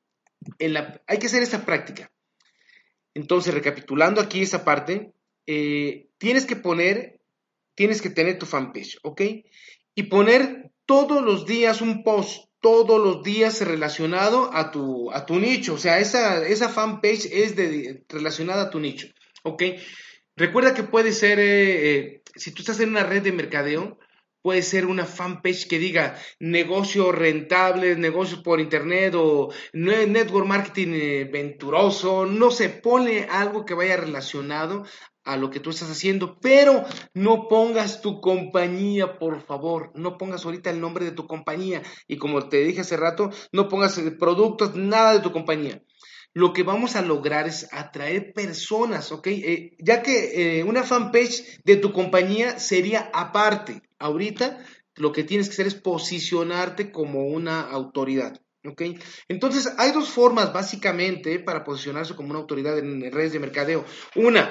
hay 0.58 1.18
que 1.20 1.26
hacer 1.26 1.44
esta 1.44 1.64
práctica. 1.64 2.10
Entonces, 3.14 3.54
recapitulando 3.54 4.20
aquí 4.20 4.42
esa 4.42 4.64
parte, 4.64 5.12
eh, 5.46 6.08
tienes 6.18 6.44
que 6.44 6.56
poner, 6.56 7.20
tienes 7.76 8.02
que 8.02 8.10
tener 8.10 8.36
tu 8.36 8.46
fanpage, 8.46 8.98
¿ok? 9.04 9.22
Y 9.94 10.02
poner 10.04 10.72
todos 10.86 11.22
los 11.22 11.46
días 11.46 11.80
un 11.80 12.02
post, 12.02 12.48
todos 12.64 12.98
los 12.98 13.22
días 13.22 13.60
relacionado 13.60 14.48
a 14.54 14.70
tu, 14.70 15.12
a 15.12 15.26
tu 15.26 15.38
nicho, 15.38 15.74
o 15.74 15.78
sea, 15.78 15.98
esa, 15.98 16.46
esa 16.46 16.70
fanpage 16.70 17.26
es 17.30 17.54
de, 17.56 18.04
relacionada 18.08 18.62
a 18.62 18.70
tu 18.70 18.80
nicho, 18.80 19.08
¿ok? 19.42 19.64
Recuerda 20.34 20.72
que 20.72 20.82
puede 20.82 21.12
ser, 21.12 21.38
eh, 21.40 21.90
eh, 21.90 22.22
si 22.34 22.52
tú 22.52 22.62
estás 22.62 22.80
en 22.80 22.88
una 22.88 23.02
red 23.02 23.20
de 23.20 23.32
mercadeo, 23.32 23.98
puede 24.40 24.62
ser 24.62 24.86
una 24.86 25.04
fanpage 25.04 25.68
que 25.68 25.78
diga 25.78 26.18
negocio 26.40 27.12
rentable, 27.12 27.96
negocios 27.96 28.40
por 28.40 28.58
internet 28.60 29.12
o 29.14 29.52
network 29.74 30.46
marketing 30.46 30.92
eh, 30.94 31.24
venturoso, 31.30 32.24
no 32.24 32.50
se 32.50 32.70
pone 32.70 33.26
algo 33.30 33.66
que 33.66 33.74
vaya 33.74 33.98
relacionado 33.98 34.86
a 35.24 35.36
lo 35.36 35.50
que 35.50 35.60
tú 35.60 35.70
estás 35.70 35.90
haciendo, 35.90 36.38
pero 36.40 36.84
no 37.14 37.48
pongas 37.48 38.00
tu 38.00 38.20
compañía, 38.20 39.18
por 39.18 39.40
favor, 39.42 39.90
no 39.94 40.18
pongas 40.18 40.44
ahorita 40.44 40.70
el 40.70 40.80
nombre 40.80 41.04
de 41.04 41.12
tu 41.12 41.26
compañía 41.26 41.82
y 42.06 42.16
como 42.18 42.48
te 42.48 42.64
dije 42.64 42.82
hace 42.82 42.96
rato, 42.96 43.30
no 43.52 43.68
pongas 43.68 44.00
productos, 44.18 44.74
nada 44.74 45.14
de 45.14 45.20
tu 45.20 45.32
compañía 45.32 45.82
lo 46.34 46.52
que 46.52 46.64
vamos 46.64 46.96
a 46.96 47.02
lograr 47.02 47.46
es 47.46 47.68
atraer 47.72 48.32
personas, 48.32 49.12
¿ok? 49.12 49.26
Eh, 49.28 49.76
ya 49.78 50.02
que 50.02 50.58
eh, 50.58 50.64
una 50.64 50.82
fanpage 50.82 51.60
de 51.64 51.76
tu 51.76 51.92
compañía 51.92 52.58
sería 52.58 53.08
aparte. 53.14 53.82
Ahorita 54.00 54.58
lo 54.96 55.12
que 55.12 55.22
tienes 55.22 55.48
que 55.48 55.52
hacer 55.52 55.68
es 55.68 55.76
posicionarte 55.76 56.90
como 56.90 57.26
una 57.26 57.60
autoridad. 57.60 58.40
¿Ok? 58.66 58.82
Entonces, 59.28 59.74
hay 59.76 59.92
dos 59.92 60.08
formas 60.08 60.54
básicamente 60.54 61.38
para 61.38 61.64
posicionarse 61.64 62.16
como 62.16 62.30
una 62.30 62.38
autoridad 62.38 62.78
en 62.78 63.12
redes 63.12 63.34
de 63.34 63.38
mercadeo. 63.38 63.84
Una, 64.16 64.50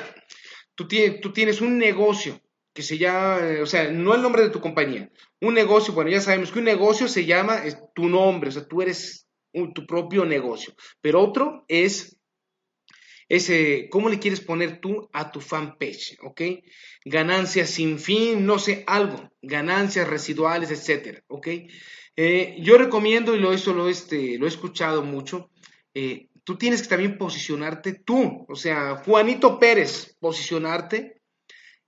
tú 0.75 0.88
tienes, 0.88 1.21
tú 1.21 1.33
tienes 1.33 1.62
un 1.62 1.77
negocio 1.77 2.39
que 2.73 2.81
se 2.81 2.97
llama, 2.97 3.39
o 3.62 3.65
sea, 3.65 3.91
no 3.91 4.15
el 4.15 4.21
nombre 4.21 4.43
de 4.43 4.49
tu 4.49 4.59
compañía. 4.59 5.12
Un 5.39 5.53
negocio, 5.53 5.93
bueno, 5.93 6.09
ya 6.09 6.21
sabemos 6.21 6.51
que 6.51 6.59
un 6.59 6.65
negocio 6.65 7.07
se 7.07 7.25
llama 7.25 7.62
tu 7.93 8.09
nombre, 8.09 8.49
o 8.49 8.51
sea, 8.51 8.67
tú 8.67 8.81
eres 8.81 9.27
tu 9.51 9.86
propio 9.86 10.25
negocio. 10.25 10.73
Pero 11.01 11.21
otro 11.21 11.65
es 11.67 12.17
ese, 13.29 13.88
¿cómo 13.89 14.09
le 14.09 14.19
quieres 14.19 14.41
poner 14.41 14.79
tú 14.79 15.09
a 15.13 15.31
tu 15.31 15.39
fanpage? 15.39 16.17
¿Ok? 16.23 16.41
Ganancias 17.05 17.69
sin 17.69 17.99
fin, 17.99 18.45
no 18.45 18.59
sé, 18.59 18.83
algo, 18.88 19.31
ganancias 19.41 20.07
residuales, 20.07 20.71
etcétera, 20.71 21.23
¿ok? 21.27 21.47
Eh, 22.15 22.57
yo 22.59 22.77
recomiendo, 22.77 23.36
y 23.36 23.39
lo, 23.39 23.53
eso 23.53 23.73
lo, 23.73 23.89
este, 23.89 24.38
lo 24.38 24.45
he 24.45 24.49
escuchado 24.49 25.03
mucho, 25.03 25.49
eh, 25.93 26.29
tú 26.43 26.58
tienes 26.58 26.82
que 26.82 26.89
también 26.89 27.17
posicionarte 27.17 27.93
tú, 27.93 28.45
o 28.47 28.56
sea, 28.56 28.97
Juanito 28.97 29.60
Pérez, 29.60 30.15
posicionarte 30.19 31.21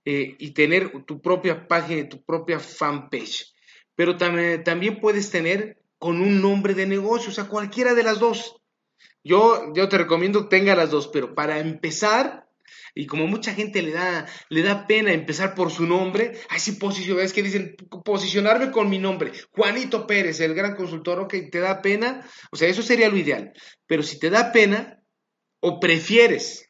eh, 0.04 0.36
y 0.38 0.52
tener 0.52 1.04
tu 1.04 1.20
propia 1.20 1.66
página, 1.66 2.08
tu 2.08 2.24
propia 2.24 2.58
fanpage. 2.58 3.52
Pero 3.94 4.16
también, 4.16 5.00
puedes 5.00 5.30
tener 5.30 5.82
con 5.98 6.20
un 6.20 6.40
nombre 6.42 6.74
de 6.74 6.86
negocio, 6.86 7.30
o 7.30 7.34
sea, 7.34 7.48
cualquiera 7.48 7.94
de 7.94 8.02
las 8.02 8.18
dos. 8.18 8.56
Yo, 9.24 9.72
yo 9.74 9.88
te 9.88 9.98
recomiendo 9.98 10.42
que 10.42 10.58
tenga 10.58 10.76
las 10.76 10.90
dos, 10.90 11.08
pero 11.08 11.34
para 11.34 11.58
empezar, 11.58 12.45
y 12.96 13.06
como 13.06 13.26
mucha 13.26 13.52
gente 13.52 13.82
le 13.82 13.92
da, 13.92 14.26
le 14.48 14.62
da 14.62 14.86
pena 14.86 15.12
empezar 15.12 15.54
por 15.54 15.70
su 15.70 15.86
nombre, 15.86 16.40
así 16.48 16.72
posicionar, 16.72 17.24
es 17.24 17.34
que 17.34 17.42
dicen 17.42 17.76
posicionarme 18.04 18.70
con 18.70 18.88
mi 18.88 18.98
nombre, 18.98 19.32
Juanito 19.52 20.06
Pérez, 20.06 20.40
el 20.40 20.54
gran 20.54 20.74
consultor, 20.74 21.20
ok, 21.20 21.34
te 21.52 21.60
da 21.60 21.82
pena, 21.82 22.26
o 22.50 22.56
sea, 22.56 22.68
eso 22.68 22.82
sería 22.82 23.10
lo 23.10 23.18
ideal, 23.18 23.52
pero 23.86 24.02
si 24.02 24.18
te 24.18 24.30
da 24.30 24.50
pena 24.50 24.98
o 25.60 25.78
prefieres 25.78 26.65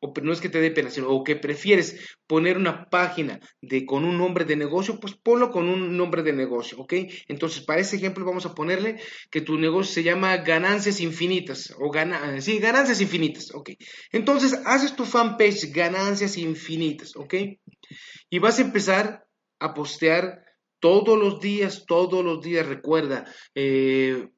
o 0.00 0.12
no 0.22 0.32
es 0.32 0.40
que 0.40 0.48
te 0.48 0.60
dé 0.60 0.70
pena, 0.70 0.90
sino 0.90 1.08
o 1.08 1.24
que 1.24 1.36
prefieres 1.36 2.16
poner 2.26 2.56
una 2.56 2.88
página 2.90 3.40
de, 3.60 3.86
con 3.86 4.04
un 4.04 4.18
nombre 4.18 4.44
de 4.44 4.56
negocio, 4.56 5.00
pues 5.00 5.14
ponlo 5.14 5.50
con 5.50 5.68
un 5.68 5.96
nombre 5.96 6.22
de 6.22 6.32
negocio, 6.32 6.78
¿ok? 6.78 6.94
Entonces, 7.28 7.64
para 7.64 7.80
ese 7.80 7.96
ejemplo 7.96 8.24
vamos 8.24 8.46
a 8.46 8.54
ponerle 8.54 9.00
que 9.30 9.40
tu 9.40 9.58
negocio 9.58 9.94
se 9.94 10.02
llama 10.02 10.36
Ganancias 10.38 11.00
Infinitas, 11.00 11.74
o 11.78 11.90
gana, 11.90 12.40
sí, 12.40 12.58
Ganancias 12.58 13.00
Infinitas, 13.00 13.54
¿ok? 13.54 13.70
Entonces, 14.12 14.60
haces 14.64 14.94
tu 14.94 15.04
fanpage 15.04 15.72
Ganancias 15.72 16.36
Infinitas, 16.36 17.16
¿ok? 17.16 17.34
Y 18.30 18.38
vas 18.38 18.58
a 18.58 18.62
empezar 18.62 19.26
a 19.58 19.74
postear 19.74 20.44
todos 20.80 21.18
los 21.18 21.40
días, 21.40 21.84
todos 21.86 22.24
los 22.24 22.42
días, 22.42 22.66
recuerda, 22.66 23.24
eh, 23.54 24.28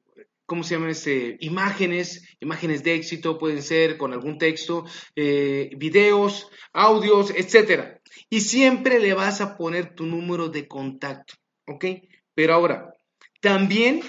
¿cómo 0.49 0.63
se 0.63 0.73
llaman? 0.73 0.89
Este, 0.89 1.37
imágenes, 1.41 2.27
imágenes 2.39 2.83
de 2.83 2.95
éxito, 2.95 3.37
pueden 3.37 3.61
ser 3.61 3.97
con 3.97 4.11
algún 4.13 4.39
texto, 4.39 4.83
eh, 5.15 5.69
videos, 5.77 6.49
audios, 6.73 7.31
etc. 7.35 7.99
Y 8.31 8.41
siempre 8.41 8.99
le 8.99 9.13
vas 9.13 9.41
a 9.41 9.55
poner 9.55 9.93
tu 9.93 10.07
número 10.07 10.49
de 10.49 10.67
contacto, 10.67 11.35
¿ok? 11.67 11.85
Pero 12.33 12.55
ahora, 12.55 12.93
también 13.41 14.01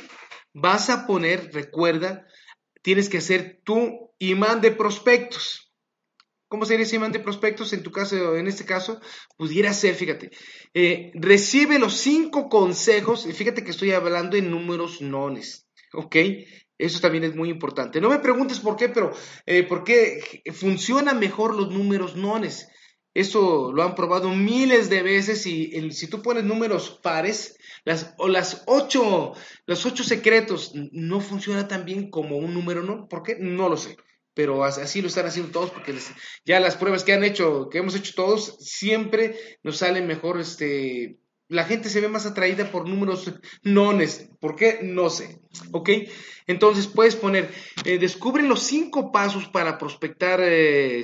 vas 0.55 0.89
a 0.89 1.07
poner, 1.07 1.51
recuerda, 1.53 2.27
tienes 2.81 3.11
que 3.11 3.19
hacer 3.19 3.61
tu 3.63 4.11
imán 4.19 4.63
de 4.63 4.73
prospectos. 4.73 5.71
¿Cómo 6.49 6.65
sería 6.65 6.85
ese 6.85 6.97
imán 6.97 7.13
de 7.13 7.21
prospectos? 7.21 7.73
En 7.75 7.83
tu 7.83 7.93
caso, 7.93 8.37
en 8.37 8.49
este 8.49 8.65
caso, 8.65 8.99
pudiera 9.37 9.73
ser, 9.73 9.95
fíjate, 9.95 10.31
eh, 10.73 11.13
recibe 11.15 11.79
los 11.79 11.95
cinco 11.95 12.49
consejos, 12.49 13.27
y 13.27 13.33
fíjate 13.33 13.63
que 13.63 13.71
estoy 13.71 13.93
hablando 13.93 14.37
en 14.37 14.51
números 14.51 15.01
nones, 15.01 15.69
¿ok? 15.93 16.17
Eso 16.79 17.01
también 17.01 17.25
es 17.25 17.35
muy 17.35 17.51
importante. 17.51 18.01
No 18.01 18.09
me 18.09 18.19
preguntes 18.19 18.61
por 18.61 18.77
qué, 18.77 18.89
pero 18.89 19.13
eh, 19.47 19.65
por 19.65 19.85
qué 19.85 20.43
funcionan 20.53 21.19
mejor 21.19 21.55
los 21.55 21.71
números 21.71 22.17
nones. 22.17 22.69
Eso 23.13 23.73
lo 23.73 23.83
han 23.83 23.95
probado 23.95 24.31
miles 24.31 24.89
de 24.89 25.03
veces 25.03 25.45
y 25.47 25.91
si 25.91 26.07
tú 26.07 26.23
pones 26.23 26.45
números 26.45 27.01
pares, 27.03 27.57
las, 27.85 28.15
o 28.19 28.29
las 28.29 28.63
ocho, 28.67 29.33
los 29.67 29.85
ocho 29.85 30.05
secretos 30.05 30.73
no 30.75 31.21
funciona 31.21 31.67
tan 31.67 31.85
bien 31.85 32.11
como 32.11 32.37
un 32.37 32.55
número 32.55 32.83
no. 32.83 33.09
¿Por 33.09 33.23
qué? 33.23 33.37
No 33.39 33.69
lo 33.69 33.77
sé. 33.77 33.97
Pero 34.33 34.65
así 34.65 35.03
lo 35.03 35.09
están 35.09 35.27
haciendo 35.27 35.51
todos 35.51 35.71
porque 35.71 35.95
ya 36.45 36.61
las 36.61 36.77
pruebas 36.77 37.03
que 37.03 37.13
han 37.13 37.25
hecho, 37.25 37.69
que 37.69 37.79
hemos 37.79 37.97
hecho 37.97 38.13
todos, 38.15 38.57
siempre 38.61 39.37
nos 39.65 39.79
salen 39.79 40.07
mejor 40.07 40.41
este, 40.41 41.19
la 41.51 41.65
gente 41.65 41.91
se 41.91 42.01
ve 42.01 42.09
más 42.09 42.27
atraída 42.27 42.71
por 42.71 42.89
números 42.89 43.33
nones. 43.63 44.31
¿Por 44.41 44.55
qué? 44.55 44.81
No 44.83 45.11
sé. 45.11 45.41
¿Ok? 45.73 45.91
Entonces 46.47 46.87
puedes 46.87 47.17
poner, 47.17 47.51
eh, 47.85 47.99
descubre 47.99 48.43
los 48.45 48.63
cinco 48.63 49.11
pasos 49.11 49.49
para 49.49 49.77
prospectar, 49.77 50.41
eh, 50.43 51.03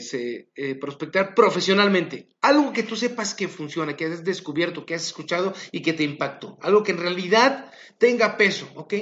eh, 0.55 0.75
prospectar 0.77 1.35
profesionalmente. 1.35 2.29
Algo 2.41 2.73
que 2.73 2.85
tú 2.85 2.95
sepas 2.95 3.35
que 3.35 3.49
funciona, 3.49 3.97
que 3.97 4.07
has 4.07 4.25
descubierto, 4.25 4.87
que 4.87 4.95
has 4.95 5.07
escuchado 5.07 5.53
y 5.73 5.83
que 5.83 5.93
te 5.93 6.05
impactó. 6.05 6.59
Algo 6.63 6.85
que 6.85 6.93
en 6.93 6.99
realidad 6.99 7.71
tenga 7.99 8.37
peso. 8.37 8.71
¿Ok? 8.77 8.95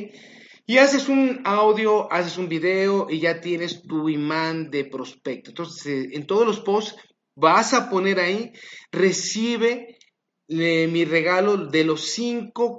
Y 0.66 0.78
haces 0.78 1.10
un 1.10 1.42
audio, 1.44 2.10
haces 2.10 2.38
un 2.38 2.48
video 2.48 3.06
y 3.10 3.20
ya 3.20 3.42
tienes 3.42 3.82
tu 3.82 4.08
imán 4.08 4.70
de 4.70 4.86
prospecto. 4.86 5.50
Entonces, 5.50 6.08
en 6.12 6.26
todos 6.26 6.46
los 6.46 6.60
posts 6.60 6.96
vas 7.34 7.74
a 7.74 7.90
poner 7.90 8.18
ahí, 8.18 8.52
recibe 8.90 9.98
mi 10.48 11.04
regalo 11.04 11.56
de 11.56 11.84
los 11.84 12.02
cinco, 12.02 12.78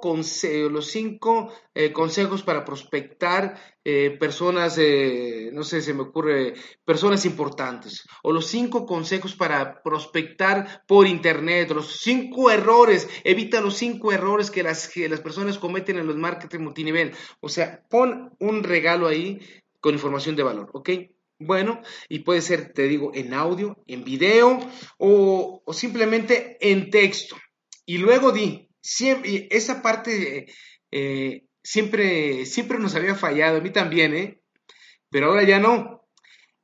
los 0.70 0.88
cinco 0.88 1.52
eh, 1.74 1.92
consejos 1.92 2.44
para 2.44 2.64
prospectar 2.64 3.60
eh, 3.84 4.16
personas, 4.20 4.78
eh, 4.78 5.50
no 5.52 5.64
sé, 5.64 5.82
se 5.82 5.94
me 5.94 6.04
ocurre, 6.04 6.54
personas 6.84 7.26
importantes, 7.26 8.04
o 8.24 8.32
los 8.32 8.48
cinco 8.48 8.86
consejos 8.86 9.36
para 9.36 9.82
prospectar 9.82 10.84
por 10.88 11.08
internet, 11.08 11.72
los 11.72 12.00
cinco 12.02 12.52
errores, 12.52 13.08
evita 13.24 13.62
los 13.62 13.76
cinco 13.76 14.12
errores 14.12 14.52
que 14.52 14.64
las, 14.64 14.88
que 14.88 15.10
las 15.10 15.22
personas 15.22 15.58
cometen 15.58 15.98
en 15.98 16.08
los 16.08 16.18
marketing 16.18 16.60
multinivel. 16.60 17.14
O 17.40 17.50
sea, 17.50 17.84
pon 17.90 18.32
un 18.40 18.64
regalo 18.64 19.08
ahí 19.08 19.40
con 19.80 19.94
información 19.94 20.36
de 20.36 20.44
valor, 20.44 20.70
¿ok? 20.74 20.90
Bueno, 21.38 21.82
y 22.08 22.20
puede 22.20 22.42
ser, 22.42 22.72
te 22.74 22.84
digo, 22.84 23.12
en 23.14 23.34
audio, 23.34 23.78
en 23.88 24.04
video 24.04 24.60
o, 24.98 25.62
o 25.66 25.74
simplemente 25.74 26.58
en 26.62 26.90
texto. 26.90 27.36
Y 27.86 27.98
luego 28.00 28.32
di, 28.32 28.70
siempre, 28.82 29.48
esa 29.52 29.82
parte 29.82 30.48
eh, 30.92 31.46
siempre, 31.64 32.46
siempre 32.46 32.80
nos 32.80 32.96
había 32.96 33.16
fallado, 33.16 33.58
a 33.58 33.62
mí 33.62 33.72
también, 33.72 34.16
¿eh? 34.16 34.42
Pero 35.10 35.28
ahora 35.28 35.44
ya 35.44 35.60
no. 35.60 36.08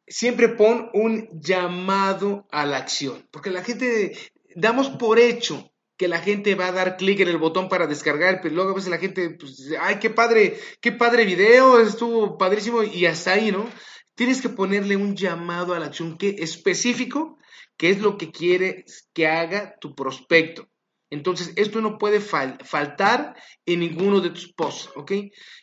Siempre 0.08 0.50
pon 0.50 0.90
un 0.94 1.30
llamado 1.42 2.48
a 2.52 2.66
la 2.66 2.78
acción, 2.78 3.28
porque 3.32 3.50
la 3.50 3.64
gente, 3.64 4.18
damos 4.56 4.90
por 4.90 5.20
hecho 5.20 5.72
que 5.98 6.08
la 6.08 6.20
gente 6.20 6.56
va 6.56 6.68
a 6.68 6.72
dar 6.72 6.98
clic 6.98 7.20
en 7.20 7.30
el 7.30 7.38
botón 7.38 7.70
para 7.70 7.88
descargar, 7.88 8.40
pero 8.42 8.56
luego 8.56 8.72
a 8.72 8.74
veces 8.74 8.90
la 8.90 8.98
gente, 8.98 9.30
pues, 9.32 9.72
ay, 9.80 10.00
qué 10.00 10.10
padre, 10.10 10.60
qué 10.82 10.92
padre 10.92 11.26
video, 11.26 11.80
estuvo 11.80 12.38
padrísimo 12.38 12.84
y 12.84 13.06
hasta 13.06 13.34
ahí, 13.34 13.52
¿no? 13.52 13.70
Tienes 14.16 14.42
que 14.42 14.50
ponerle 14.50 14.96
un 14.96 15.16
llamado 15.16 15.74
a 15.74 15.80
la 15.80 15.86
acción 15.86 16.18
que 16.18 16.36
específico, 16.40 17.38
que 17.78 17.90
es 17.90 18.02
lo 18.02 18.18
que 18.18 18.32
quiere 18.32 18.86
que 19.14 19.28
haga 19.28 19.76
tu 19.80 19.96
prospecto. 19.96 20.68
Entonces, 21.12 21.54
esto 21.58 21.82
no 21.82 21.98
puede 21.98 22.22
faltar 22.22 23.36
en 23.66 23.82
ninguno 23.82 24.22
de 24.22 24.32
tus 24.32 24.52
posts, 24.54 24.90
¿ok? 24.96 25.12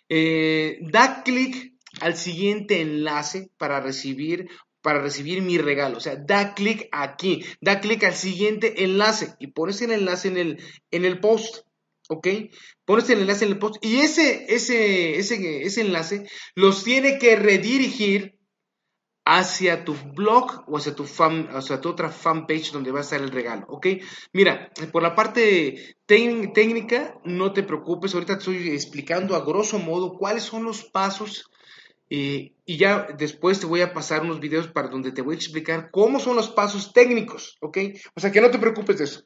Eh, 0.09 0.79
da 0.93 1.23
clic 1.25 1.75
al 2.01 2.17
siguiente 2.17 2.81
enlace 2.81 3.51
para 3.57 3.81
recibir 3.81 4.49
para 4.83 5.01
recibir 5.01 5.43
mi 5.43 5.59
regalo. 5.59 5.97
O 5.99 6.01
sea, 6.01 6.17
da 6.17 6.55
clic 6.55 6.89
aquí, 6.93 7.45
da 7.61 7.81
clic 7.81 8.05
al 8.05 8.15
siguiente 8.15 8.85
enlace 8.85 9.35
y 9.39 9.49
pones 9.49 9.83
el 9.83 9.91
enlace 9.91 10.29
en 10.29 10.37
el, 10.37 10.63
en 10.91 11.05
el 11.05 11.21
post. 11.21 11.67
¿Ok? 12.11 12.27
Pones 12.87 13.11
el 13.11 13.21
enlace 13.21 13.45
en 13.45 13.51
el 13.53 13.59
post 13.59 13.85
y 13.85 13.99
ese, 13.99 14.47
ese, 14.49 15.19
ese, 15.19 15.63
ese 15.63 15.81
enlace 15.83 16.27
los 16.55 16.83
tiene 16.83 17.19
que 17.19 17.37
redirigir 17.37 18.38
hacia 19.31 19.85
tu 19.85 19.95
blog 20.15 20.65
o 20.67 20.79
hacia 20.79 20.95
tu, 20.95 21.05
fan, 21.05 21.51
hacia 21.53 21.83
tu 21.83 21.91
otra 21.91 22.09
fanpage 22.09 22.73
donde 22.73 22.91
va 22.91 23.01
a 23.01 23.03
estar 23.03 23.21
el 23.21 23.31
regalo, 23.31 23.67
¿ok? 23.69 23.87
Mira, 24.33 24.73
por 24.91 25.03
la 25.03 25.15
parte 25.15 25.97
técnica, 26.07 27.21
no 27.25 27.53
te 27.53 27.63
preocupes, 27.63 28.15
ahorita 28.15 28.39
te 28.39 28.39
estoy 28.39 28.71
explicando 28.71 29.37
a 29.37 29.45
grosso 29.45 29.79
modo 29.79 30.17
cuáles 30.17 30.45
son 30.45 30.65
los 30.65 30.83
pasos 30.83 31.51
eh, 32.09 32.55
y 32.65 32.79
ya 32.79 33.07
después 33.19 33.61
te 33.61 33.67
voy 33.67 33.83
a 33.83 33.93
pasar 33.93 34.23
unos 34.23 34.41
videos 34.41 34.69
para 34.69 34.89
donde 34.89 35.13
te 35.13 35.21
voy 35.21 35.35
a 35.35 35.37
explicar 35.37 35.91
cómo 35.91 36.21
son 36.21 36.35
los 36.35 36.49
pasos 36.49 36.95
técnicos, 36.95 37.59
¿ok? 37.61 37.77
O 38.15 38.21
sea 38.21 38.33
que 38.33 38.41
no 38.41 38.51
te 38.51 38.59
preocupes 38.59 38.97
de 38.97 39.05
eso. 39.05 39.25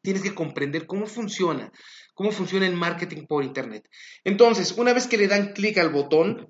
Tienes 0.00 0.22
que 0.22 0.34
comprender 0.34 0.86
cómo 0.86 1.06
funciona, 1.06 1.70
cómo 2.14 2.32
funciona 2.32 2.66
el 2.66 2.74
marketing 2.74 3.26
por 3.26 3.44
Internet. 3.44 3.86
Entonces, 4.24 4.72
una 4.78 4.94
vez 4.94 5.06
que 5.06 5.18
le 5.18 5.28
dan 5.28 5.52
clic 5.52 5.76
al 5.76 5.90
botón, 5.90 6.48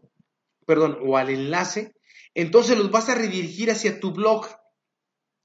perdón, 0.67 1.01
o 1.05 1.17
al 1.17 1.31
enlace, 1.31 1.97
entonces 2.35 2.79
los 2.79 2.91
vas 2.91 3.09
a 3.09 3.15
redirigir 3.15 3.71
hacia 3.71 4.01
tu 4.01 4.13
blog, 4.13 4.47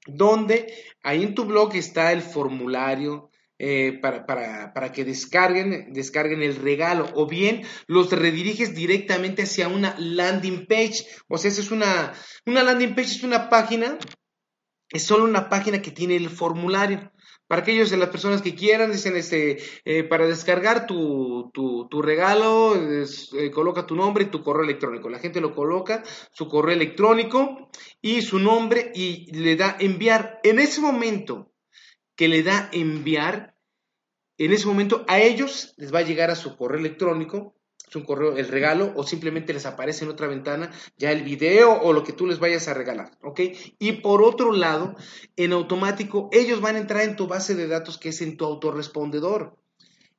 donde 0.06 0.72
ahí 1.02 1.22
en 1.22 1.34
tu 1.34 1.44
blog 1.44 1.74
está 1.74 2.12
el 2.12 2.22
formulario 2.22 3.30
eh, 3.58 3.98
para, 4.00 4.92
que 4.92 5.04
descarguen, 5.04 5.92
descarguen 5.94 6.42
el 6.42 6.56
regalo, 6.56 7.10
o 7.14 7.26
bien 7.26 7.62
los 7.86 8.12
rediriges 8.12 8.74
directamente 8.74 9.44
hacia 9.44 9.68
una 9.68 9.96
landing 9.98 10.66
page. 10.66 11.06
O 11.28 11.38
sea, 11.38 11.50
esa 11.50 11.62
es 11.62 11.70
una, 11.70 12.12
una 12.44 12.62
landing 12.62 12.94
page, 12.94 13.16
es 13.16 13.22
una 13.22 13.48
página, 13.48 13.98
es 14.90 15.02
solo 15.04 15.24
una 15.24 15.48
página 15.48 15.80
que 15.80 15.90
tiene 15.90 16.16
el 16.16 16.28
formulario. 16.28 17.10
Para 17.48 17.62
aquellos 17.62 17.90
de 17.90 17.96
las 17.96 18.10
personas 18.10 18.42
que 18.42 18.54
quieran, 18.54 18.92
dicen, 18.92 19.16
este, 19.16 19.58
eh, 19.84 20.04
para 20.04 20.26
descargar 20.26 20.86
tu, 20.86 21.50
tu, 21.52 22.02
regalo, 22.02 22.74
eh, 22.76 23.50
coloca 23.52 23.86
tu 23.86 23.94
nombre 23.94 24.24
y 24.24 24.30
tu 24.30 24.42
correo 24.42 24.64
electrónico. 24.64 25.08
La 25.08 25.18
gente 25.18 25.40
lo 25.40 25.54
coloca, 25.54 26.02
su 26.32 26.48
correo 26.48 26.74
electrónico 26.74 27.70
y 28.02 28.22
su 28.22 28.38
nombre 28.38 28.90
y 28.94 29.32
le 29.32 29.56
da 29.56 29.76
enviar. 29.78 30.40
En 30.42 30.58
ese 30.58 30.80
momento 30.80 31.52
que 32.16 32.28
le 32.28 32.42
da 32.42 32.68
enviar, 32.72 33.56
en 34.38 34.52
ese 34.52 34.66
momento 34.66 35.04
a 35.08 35.20
ellos 35.20 35.74
les 35.76 35.94
va 35.94 36.00
a 36.00 36.02
llegar 36.02 36.30
a 36.30 36.36
su 36.36 36.56
correo 36.56 36.80
electrónico 36.80 37.55
es 37.88 37.94
un 37.94 38.04
correo, 38.04 38.36
el 38.36 38.48
regalo, 38.48 38.92
o 38.96 39.04
simplemente 39.04 39.52
les 39.52 39.66
aparece 39.66 40.04
en 40.04 40.10
otra 40.10 40.26
ventana 40.26 40.72
ya 40.96 41.12
el 41.12 41.22
video 41.22 41.72
o 41.72 41.92
lo 41.92 42.02
que 42.02 42.12
tú 42.12 42.26
les 42.26 42.38
vayas 42.38 42.66
a 42.68 42.74
regalar, 42.74 43.12
¿ok? 43.22 43.40
Y 43.78 43.92
por 43.92 44.22
otro 44.22 44.52
lado, 44.52 44.96
en 45.36 45.52
automático, 45.52 46.28
ellos 46.32 46.60
van 46.60 46.76
a 46.76 46.80
entrar 46.80 47.02
en 47.02 47.16
tu 47.16 47.26
base 47.26 47.54
de 47.54 47.68
datos 47.68 47.98
que 47.98 48.08
es 48.08 48.20
en 48.22 48.36
tu 48.36 48.44
autorrespondedor. 48.44 49.56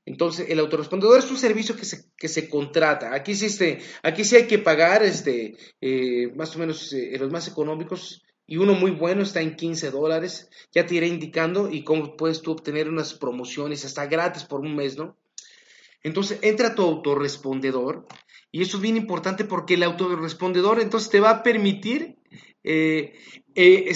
Entonces, 0.06 0.48
el 0.50 0.60
autorrespondedor 0.60 1.20
es 1.20 1.30
un 1.30 1.38
servicio 1.38 1.76
que 1.76 1.84
se, 1.84 2.06
que 2.16 2.30
se 2.30 2.48
contrata. 2.48 3.14
Aquí 3.14 3.36
sí, 3.36 3.48
este, 3.48 3.80
aquí 4.04 4.24
sí 4.24 4.38
hay 4.38 4.48
que 4.48 4.58
pagar, 4.58 5.04
este, 5.04 5.58
eh, 5.82 6.32
más 6.34 6.56
o 6.56 6.60
menos, 6.60 6.94
eh, 6.94 7.18
los 7.20 7.30
más 7.30 7.50
económicos, 7.50 8.24
y 8.46 8.56
uno 8.56 8.74
muy 8.74 8.92
bueno 8.92 9.24
está 9.24 9.42
en 9.42 9.58
15 9.58 9.92
dólares. 9.92 10.50
Ya 10.72 10.86
te 10.86 10.96
iré 10.96 11.08
indicando 11.08 11.70
y 11.70 11.84
cómo 11.84 12.16
puedes 12.16 12.42
tú 12.42 12.54
obtener 12.54 12.88
unas 12.88 13.14
promociones 13.14 13.84
hasta 13.84 14.06
gratis 14.06 14.46
por 14.46 14.62
un 14.62 14.78
mes, 14.78 14.98
¿no? 14.98 15.18
Entonces 16.08 16.40
entra 16.42 16.74
tu 16.74 16.84
autorrespondedor 16.84 18.08
y 18.52 18.62
eso 18.62 18.78
es 18.78 18.84
bien 18.84 18.96
importante 18.96 19.44
porque 19.44 19.74
el 19.74 19.84
autorrespondedor 19.84 20.80
entonces 20.80 21.10
te 21.10 21.20
va 21.20 21.30
a 21.30 21.44
permitir 21.44 22.18
eh, 22.64 23.14
eh, 23.56 23.92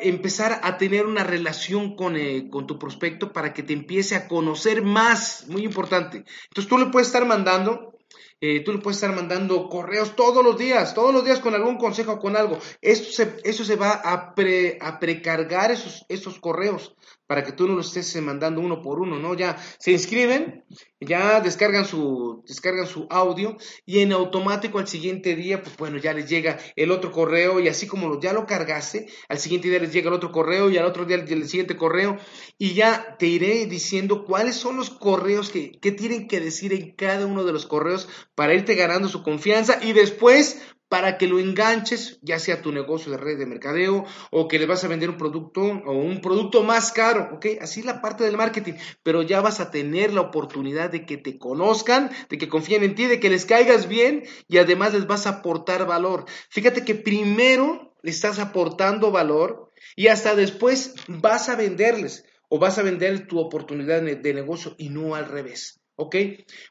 empezar 0.00 0.60
a 0.62 0.78
tener 0.78 1.06
una 1.06 1.24
relación 1.24 1.96
con, 1.96 2.16
eh, 2.16 2.48
con, 2.50 2.66
tu 2.66 2.78
prospecto 2.78 3.32
para 3.32 3.52
que 3.52 3.64
te 3.64 3.72
empiece 3.72 4.14
a 4.14 4.28
conocer 4.28 4.82
más, 4.82 5.46
muy 5.48 5.64
importante. 5.64 6.24
Entonces 6.48 6.68
tú 6.68 6.78
le 6.78 6.86
puedes 6.86 7.08
estar 7.08 7.26
mandando 7.26 7.98
eh, 8.40 8.62
tú 8.64 8.72
le 8.72 8.78
puedes 8.78 8.98
estar 8.98 9.14
mandando 9.14 9.68
correos 9.68 10.14
todos 10.14 10.44
los 10.44 10.58
días, 10.58 10.94
todos 10.94 11.12
los 11.12 11.24
días 11.24 11.40
con 11.40 11.54
algún 11.54 11.78
consejo 11.78 12.12
o 12.12 12.18
con 12.18 12.36
algo. 12.36 12.58
Eso 12.82 13.10
se, 13.10 13.36
eso 13.44 13.64
se 13.64 13.76
va 13.76 13.92
a, 13.92 14.34
a 14.80 14.98
precargar 15.00 15.70
esos, 15.70 16.04
esos 16.08 16.38
correos 16.38 16.94
para 17.26 17.42
que 17.42 17.52
tú 17.52 17.66
no 17.66 17.74
los 17.74 17.96
estés 17.96 18.22
mandando 18.22 18.60
uno 18.60 18.82
por 18.82 19.00
uno, 19.00 19.18
¿no? 19.18 19.34
Ya 19.34 19.56
se 19.78 19.90
inscriben, 19.90 20.64
ya 21.00 21.40
descargan 21.40 21.84
su, 21.84 22.44
descargan 22.46 22.86
su 22.86 23.06
audio 23.10 23.56
y 23.84 24.00
en 24.00 24.12
automático 24.12 24.78
al 24.78 24.86
siguiente 24.86 25.34
día, 25.34 25.62
pues 25.62 25.76
bueno, 25.76 25.98
ya 25.98 26.12
les 26.12 26.28
llega 26.28 26.58
el 26.76 26.90
otro 26.90 27.10
correo 27.10 27.58
y 27.58 27.68
así 27.68 27.86
como 27.86 28.20
ya 28.20 28.32
lo 28.32 28.46
cargaste, 28.46 29.08
al 29.28 29.38
siguiente 29.38 29.68
día 29.68 29.80
les 29.80 29.92
llega 29.92 30.08
el 30.08 30.14
otro 30.14 30.30
correo 30.30 30.70
y 30.70 30.78
al 30.78 30.84
otro 30.84 31.04
día 31.04 31.16
el 31.16 31.48
siguiente 31.48 31.76
correo 31.76 32.16
y 32.58 32.74
ya 32.74 33.16
te 33.18 33.26
iré 33.26 33.66
diciendo 33.66 34.24
cuáles 34.24 34.56
son 34.56 34.76
los 34.76 34.90
correos 34.90 35.50
que, 35.50 35.72
que 35.72 35.92
tienen 35.92 36.28
que 36.28 36.40
decir 36.40 36.72
en 36.72 36.94
cada 36.94 37.26
uno 37.26 37.44
de 37.44 37.52
los 37.52 37.66
correos 37.66 38.08
para 38.36 38.54
irte 38.54 38.76
ganando 38.76 39.08
su 39.08 39.24
confianza 39.24 39.80
y 39.82 39.92
después 39.92 40.60
para 40.88 41.18
que 41.18 41.26
lo 41.26 41.40
enganches, 41.40 42.18
ya 42.22 42.38
sea 42.38 42.62
tu 42.62 42.70
negocio 42.70 43.10
de 43.10 43.18
red 43.18 43.38
de 43.38 43.46
mercadeo 43.46 44.04
o 44.30 44.46
que 44.46 44.58
le 44.58 44.66
vas 44.66 44.84
a 44.84 44.88
vender 44.88 45.10
un 45.10 45.16
producto 45.16 45.60
o 45.60 45.92
un 45.92 46.20
producto 46.20 46.62
más 46.62 46.92
caro, 46.92 47.30
¿ok? 47.34 47.46
Así 47.60 47.80
es 47.80 47.86
la 47.86 48.00
parte 48.00 48.22
del 48.22 48.36
marketing, 48.36 48.74
pero 49.02 49.22
ya 49.22 49.40
vas 49.40 49.58
a 49.58 49.70
tener 49.70 50.12
la 50.12 50.20
oportunidad 50.20 50.90
de 50.90 51.04
que 51.04 51.16
te 51.16 51.38
conozcan, 51.38 52.10
de 52.28 52.38
que 52.38 52.48
confíen 52.48 52.84
en 52.84 52.94
ti, 52.94 53.06
de 53.06 53.18
que 53.18 53.30
les 53.30 53.46
caigas 53.46 53.88
bien 53.88 54.24
y 54.46 54.58
además 54.58 54.94
les 54.94 55.08
vas 55.08 55.26
a 55.26 55.40
aportar 55.40 55.86
valor. 55.86 56.26
Fíjate 56.50 56.84
que 56.84 56.94
primero 56.94 57.96
le 58.02 58.10
estás 58.12 58.38
aportando 58.38 59.10
valor 59.10 59.72
y 59.96 60.06
hasta 60.06 60.36
después 60.36 60.94
vas 61.08 61.48
a 61.48 61.56
venderles 61.56 62.24
o 62.48 62.60
vas 62.60 62.78
a 62.78 62.82
vender 62.82 63.26
tu 63.26 63.40
oportunidad 63.40 64.02
de 64.02 64.34
negocio 64.34 64.76
y 64.78 64.90
no 64.90 65.16
al 65.16 65.26
revés. 65.26 65.80
¿Ok? 65.96 66.16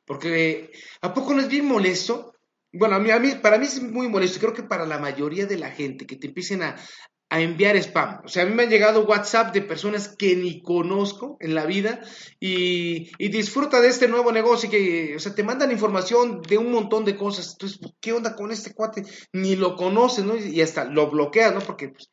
Porque 0.05 0.71
¿a 1.01 1.13
poco 1.13 1.33
no 1.33 1.41
es 1.41 1.47
bien 1.47 1.65
molesto 1.65 2.35
bueno, 2.77 2.95
a 2.95 2.99
mí, 2.99 3.09
a 3.09 3.41
para 3.41 3.57
mí 3.57 3.65
es 3.65 3.81
muy 3.81 4.09
molesto, 4.09 4.39
creo 4.39 4.53
que 4.53 4.63
para 4.63 4.85
la 4.85 4.99
mayoría 4.99 5.45
de 5.45 5.57
la 5.57 5.71
gente 5.71 6.05
que 6.05 6.17
te 6.17 6.27
empiecen 6.27 6.61
a, 6.63 6.75
enviar 7.29 7.75
spam. 7.75 8.21
O 8.23 8.29
sea, 8.29 8.43
a 8.43 8.45
mí 8.45 8.53
me 8.53 8.63
han 8.63 8.69
llegado 8.69 9.05
WhatsApp 9.05 9.53
de 9.53 9.61
personas 9.61 10.15
que 10.15 10.37
ni 10.37 10.61
conozco 10.61 11.35
en 11.41 11.53
la 11.53 11.65
vida 11.65 11.99
y, 12.39 13.09
disfruta 13.29 13.81
de 13.81 13.89
este 13.89 14.07
nuevo 14.07 14.31
negocio 14.31 14.67
y 14.67 14.71
que, 14.71 15.15
o 15.17 15.19
sea, 15.19 15.35
te 15.35 15.43
mandan 15.43 15.71
información 15.71 16.41
de 16.41 16.57
un 16.57 16.71
montón 16.71 17.03
de 17.03 17.17
cosas. 17.17 17.53
Entonces, 17.53 17.79
¿qué 17.99 18.13
onda 18.13 18.35
con 18.35 18.51
este 18.51 18.73
cuate? 18.73 19.03
Ni 19.33 19.57
lo 19.57 19.75
conoces, 19.75 20.23
¿no? 20.23 20.37
Y 20.37 20.61
hasta 20.61 20.85
lo 20.85 21.09
bloqueas, 21.09 21.53
¿no? 21.53 21.59
Porque 21.59 21.89
pues, 21.89 22.09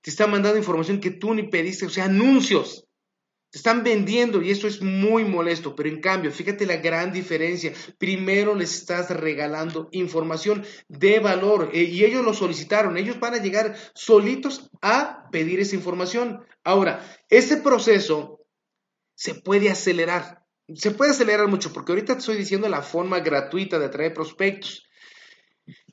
te 0.00 0.08
está 0.08 0.26
mandando 0.26 0.58
información 0.58 1.00
que 1.00 1.10
tú 1.10 1.34
ni 1.34 1.42
pediste, 1.48 1.84
o 1.84 1.90
sea, 1.90 2.04
anuncios. 2.04 2.86
Están 3.52 3.84
vendiendo 3.84 4.40
y 4.40 4.50
eso 4.50 4.66
es 4.66 4.80
muy 4.80 5.24
molesto, 5.26 5.76
pero 5.76 5.90
en 5.90 6.00
cambio, 6.00 6.32
fíjate 6.32 6.64
la 6.64 6.78
gran 6.78 7.12
diferencia. 7.12 7.74
Primero 7.98 8.54
les 8.54 8.74
estás 8.74 9.10
regalando 9.10 9.88
información 9.92 10.64
de 10.88 11.20
valor 11.20 11.70
eh, 11.74 11.82
y 11.82 12.02
ellos 12.04 12.24
lo 12.24 12.32
solicitaron. 12.32 12.96
Ellos 12.96 13.20
van 13.20 13.34
a 13.34 13.42
llegar 13.42 13.76
solitos 13.94 14.70
a 14.80 15.28
pedir 15.30 15.60
esa 15.60 15.76
información. 15.76 16.46
Ahora, 16.64 17.04
ese 17.28 17.58
proceso 17.58 18.40
se 19.14 19.34
puede 19.34 19.68
acelerar. 19.68 20.46
Se 20.74 20.90
puede 20.90 21.10
acelerar 21.10 21.48
mucho 21.48 21.74
porque 21.74 21.92
ahorita 21.92 22.14
te 22.14 22.20
estoy 22.20 22.38
diciendo 22.38 22.70
la 22.70 22.80
forma 22.80 23.20
gratuita 23.20 23.78
de 23.78 23.84
atraer 23.84 24.14
prospectos. 24.14 24.88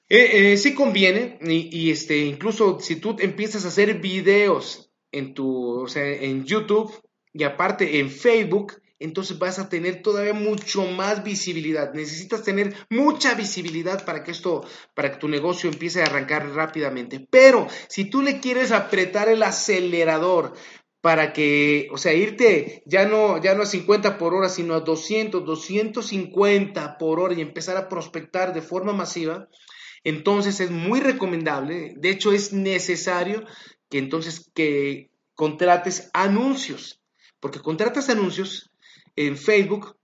Eh, 0.08 0.54
eh, 0.54 0.58
sí 0.58 0.74
conviene 0.74 1.38
y, 1.42 1.92
este, 1.92 2.18
incluso 2.20 2.80
si 2.80 2.96
tú 2.96 3.18
empiezas 3.20 3.66
a 3.66 3.68
hacer 3.68 4.00
videos 4.00 4.92
en 5.12 5.34
tu, 5.34 5.82
o 5.82 5.88
sea, 5.88 6.08
en 6.08 6.46
YouTube, 6.46 6.92
y 7.34 7.44
aparte 7.44 8.00
en 8.00 8.10
Facebook, 8.10 8.82
entonces 9.00 9.40
vas 9.40 9.60
a 9.60 9.70
tener 9.70 10.02
todavía 10.02 10.34
mucho 10.34 10.86
más 10.86 11.24
visibilidad. 11.24 11.94
Necesitas 11.94 12.44
tener 12.44 12.76
mucha 12.90 13.34
visibilidad 13.34 14.04
para 14.04 14.24
que 14.24 14.32
esto, 14.32 14.66
para 14.94 15.12
que 15.12 15.18
tu 15.18 15.30
negocio 15.30 15.70
empiece 15.70 16.02
a 16.02 16.06
arrancar 16.06 16.50
rápidamente. 16.50 17.26
Pero 17.30 17.68
si 17.88 18.10
tú 18.10 18.22
le 18.22 18.40
quieres 18.42 18.72
apretar 18.72 19.30
el 19.30 19.42
acelerador 19.44 20.54
para 21.02 21.32
que, 21.32 21.88
o 21.92 21.98
sea, 21.98 22.14
irte 22.14 22.84
ya 22.86 23.06
no, 23.06 23.42
ya 23.42 23.56
no 23.56 23.64
a 23.64 23.66
50 23.66 24.18
por 24.18 24.34
hora, 24.34 24.50
sino 24.50 24.74
a 24.74 24.82
200, 24.82 25.46
250 25.46 26.98
por 26.98 27.22
hora 27.22 27.34
y 27.34 27.42
empezar 27.42 27.78
a 27.78 27.88
prospectar 27.88 28.54
de 28.54 28.62
forma 28.62 28.92
masiva, 28.92 29.48
entonces 30.04 30.60
es 30.60 30.72
muy 30.72 31.00
recomendable, 31.00 31.94
de 31.98 32.10
hecho 32.10 32.32
es 32.34 32.52
necesario 32.54 33.46
que 33.90 33.98
entonces 33.98 34.50
que 34.54 35.10
contrates 35.36 36.10
anuncios 36.14 36.99
porque 37.40 37.60
contratas 37.60 38.10
anuncios 38.10 38.72
en 39.16 39.38
Facebook, 39.38 39.96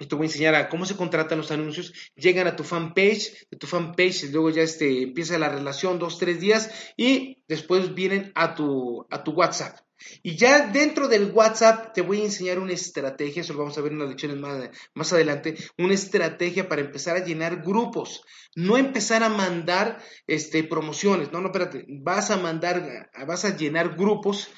y 0.00 0.06
te 0.06 0.14
voy 0.14 0.24
a 0.24 0.28
enseñar 0.28 0.54
a 0.54 0.68
cómo 0.68 0.86
se 0.86 0.96
contratan 0.96 1.38
los 1.38 1.50
anuncios, 1.50 1.92
llegan 2.16 2.46
a 2.46 2.56
tu 2.56 2.64
fanpage, 2.64 3.46
de 3.50 3.58
tu 3.58 3.66
fanpage, 3.66 4.30
luego 4.32 4.50
ya 4.50 4.62
este, 4.62 5.02
empieza 5.02 5.38
la 5.38 5.50
relación 5.50 5.98
dos, 5.98 6.18
tres 6.18 6.40
días 6.40 6.70
y 6.96 7.42
después 7.46 7.94
vienen 7.94 8.32
a 8.34 8.54
tu, 8.54 9.06
a 9.10 9.22
tu 9.22 9.32
WhatsApp. 9.32 9.78
Y 10.22 10.36
ya 10.36 10.66
dentro 10.68 11.08
del 11.08 11.30
WhatsApp 11.30 11.92
te 11.92 12.00
voy 12.00 12.22
a 12.22 12.24
enseñar 12.24 12.58
una 12.58 12.72
estrategia, 12.72 13.42
eso 13.42 13.52
lo 13.52 13.58
vamos 13.58 13.76
a 13.76 13.82
ver 13.82 13.92
en 13.92 13.98
las 13.98 14.08
lecciones 14.08 14.38
más, 14.38 14.70
más 14.94 15.12
adelante, 15.12 15.56
una 15.76 15.92
estrategia 15.92 16.68
para 16.68 16.80
empezar 16.80 17.16
a 17.16 17.24
llenar 17.24 17.62
grupos, 17.62 18.22
no 18.54 18.78
empezar 18.78 19.22
a 19.22 19.28
mandar 19.28 20.02
este, 20.26 20.64
promociones, 20.64 21.30
no, 21.32 21.42
no, 21.42 21.48
espérate, 21.48 21.84
vas 21.88 22.30
a 22.30 22.38
mandar, 22.38 23.10
vas 23.26 23.44
a 23.44 23.54
llenar 23.54 23.94
grupos 23.96 24.48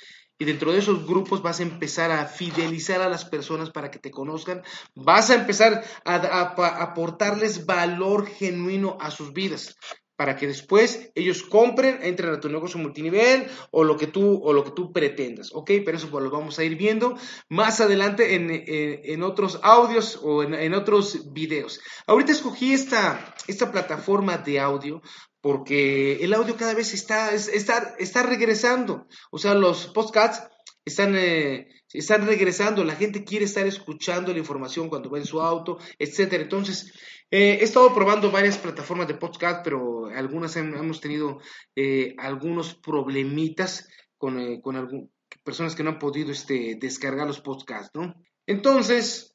y 0.42 0.44
dentro 0.44 0.72
de 0.72 0.80
esos 0.80 1.06
grupos 1.06 1.40
vas 1.40 1.60
a 1.60 1.62
empezar 1.62 2.10
a 2.10 2.26
fidelizar 2.26 3.00
a 3.00 3.08
las 3.08 3.24
personas 3.24 3.70
para 3.70 3.92
que 3.92 4.00
te 4.00 4.10
conozcan, 4.10 4.60
vas 4.92 5.30
a 5.30 5.36
empezar 5.36 5.84
a, 6.04 6.40
aportarles 6.82 7.64
valor 7.64 8.26
genuino 8.26 8.98
a 9.00 9.12
sus 9.12 9.32
vidas 9.32 9.76
para 10.22 10.36
que 10.36 10.46
después 10.46 11.10
ellos 11.16 11.42
compren, 11.42 11.98
entren 12.00 12.32
a 12.32 12.38
tu 12.38 12.48
negocio 12.48 12.78
multinivel 12.78 13.48
o 13.72 13.82
lo 13.82 13.96
que 13.96 14.06
tú, 14.06 14.40
o 14.44 14.52
lo 14.52 14.62
que 14.62 14.70
tú 14.70 14.92
pretendas, 14.92 15.50
¿ok? 15.52 15.68
Pero 15.84 15.96
eso 15.96 16.10
pues, 16.10 16.22
lo 16.22 16.30
vamos 16.30 16.60
a 16.60 16.62
ir 16.62 16.76
viendo 16.76 17.18
más 17.48 17.80
adelante 17.80 18.36
en, 18.36 19.22
otros 19.24 19.58
audios 19.64 20.20
o 20.22 20.44
en, 20.44 20.74
otros 20.74 21.32
videos. 21.32 21.80
Ahorita 22.06 22.30
escogí 22.30 22.72
esta, 22.72 23.34
esta 23.48 23.72
plataforma 23.72 24.38
de 24.38 24.60
audio 24.60 25.02
porque 25.40 26.22
el 26.22 26.34
audio 26.34 26.56
cada 26.56 26.74
vez 26.74 26.94
está, 26.94 27.34
está, 27.34 27.96
está 27.98 28.22
regresando. 28.22 29.08
O 29.32 29.38
sea, 29.38 29.54
los 29.54 29.88
podcasts 29.88 30.51
están, 30.84 31.14
eh, 31.16 31.68
están 31.92 32.26
regresando, 32.26 32.84
la 32.84 32.96
gente 32.96 33.24
quiere 33.24 33.44
estar 33.44 33.66
escuchando 33.66 34.32
la 34.32 34.38
información 34.38 34.88
cuando 34.88 35.10
va 35.10 35.18
en 35.18 35.26
su 35.26 35.40
auto, 35.40 35.78
etcétera. 35.98 36.42
Entonces, 36.42 36.92
eh, 37.30 37.58
he 37.60 37.64
estado 37.64 37.94
probando 37.94 38.30
varias 38.30 38.58
plataformas 38.58 39.08
de 39.08 39.14
podcast, 39.14 39.62
pero 39.64 40.06
algunas 40.06 40.56
hemos 40.56 41.00
tenido 41.00 41.38
eh, 41.76 42.14
algunos 42.18 42.74
problemitas 42.74 43.88
con, 44.18 44.60
con 44.60 45.10
personas 45.44 45.74
que 45.74 45.82
no 45.82 45.90
han 45.90 45.98
podido 45.98 46.30
este, 46.30 46.76
descargar 46.80 47.26
los 47.26 47.40
podcasts, 47.40 47.90
¿no? 47.94 48.14
Entonces, 48.46 49.34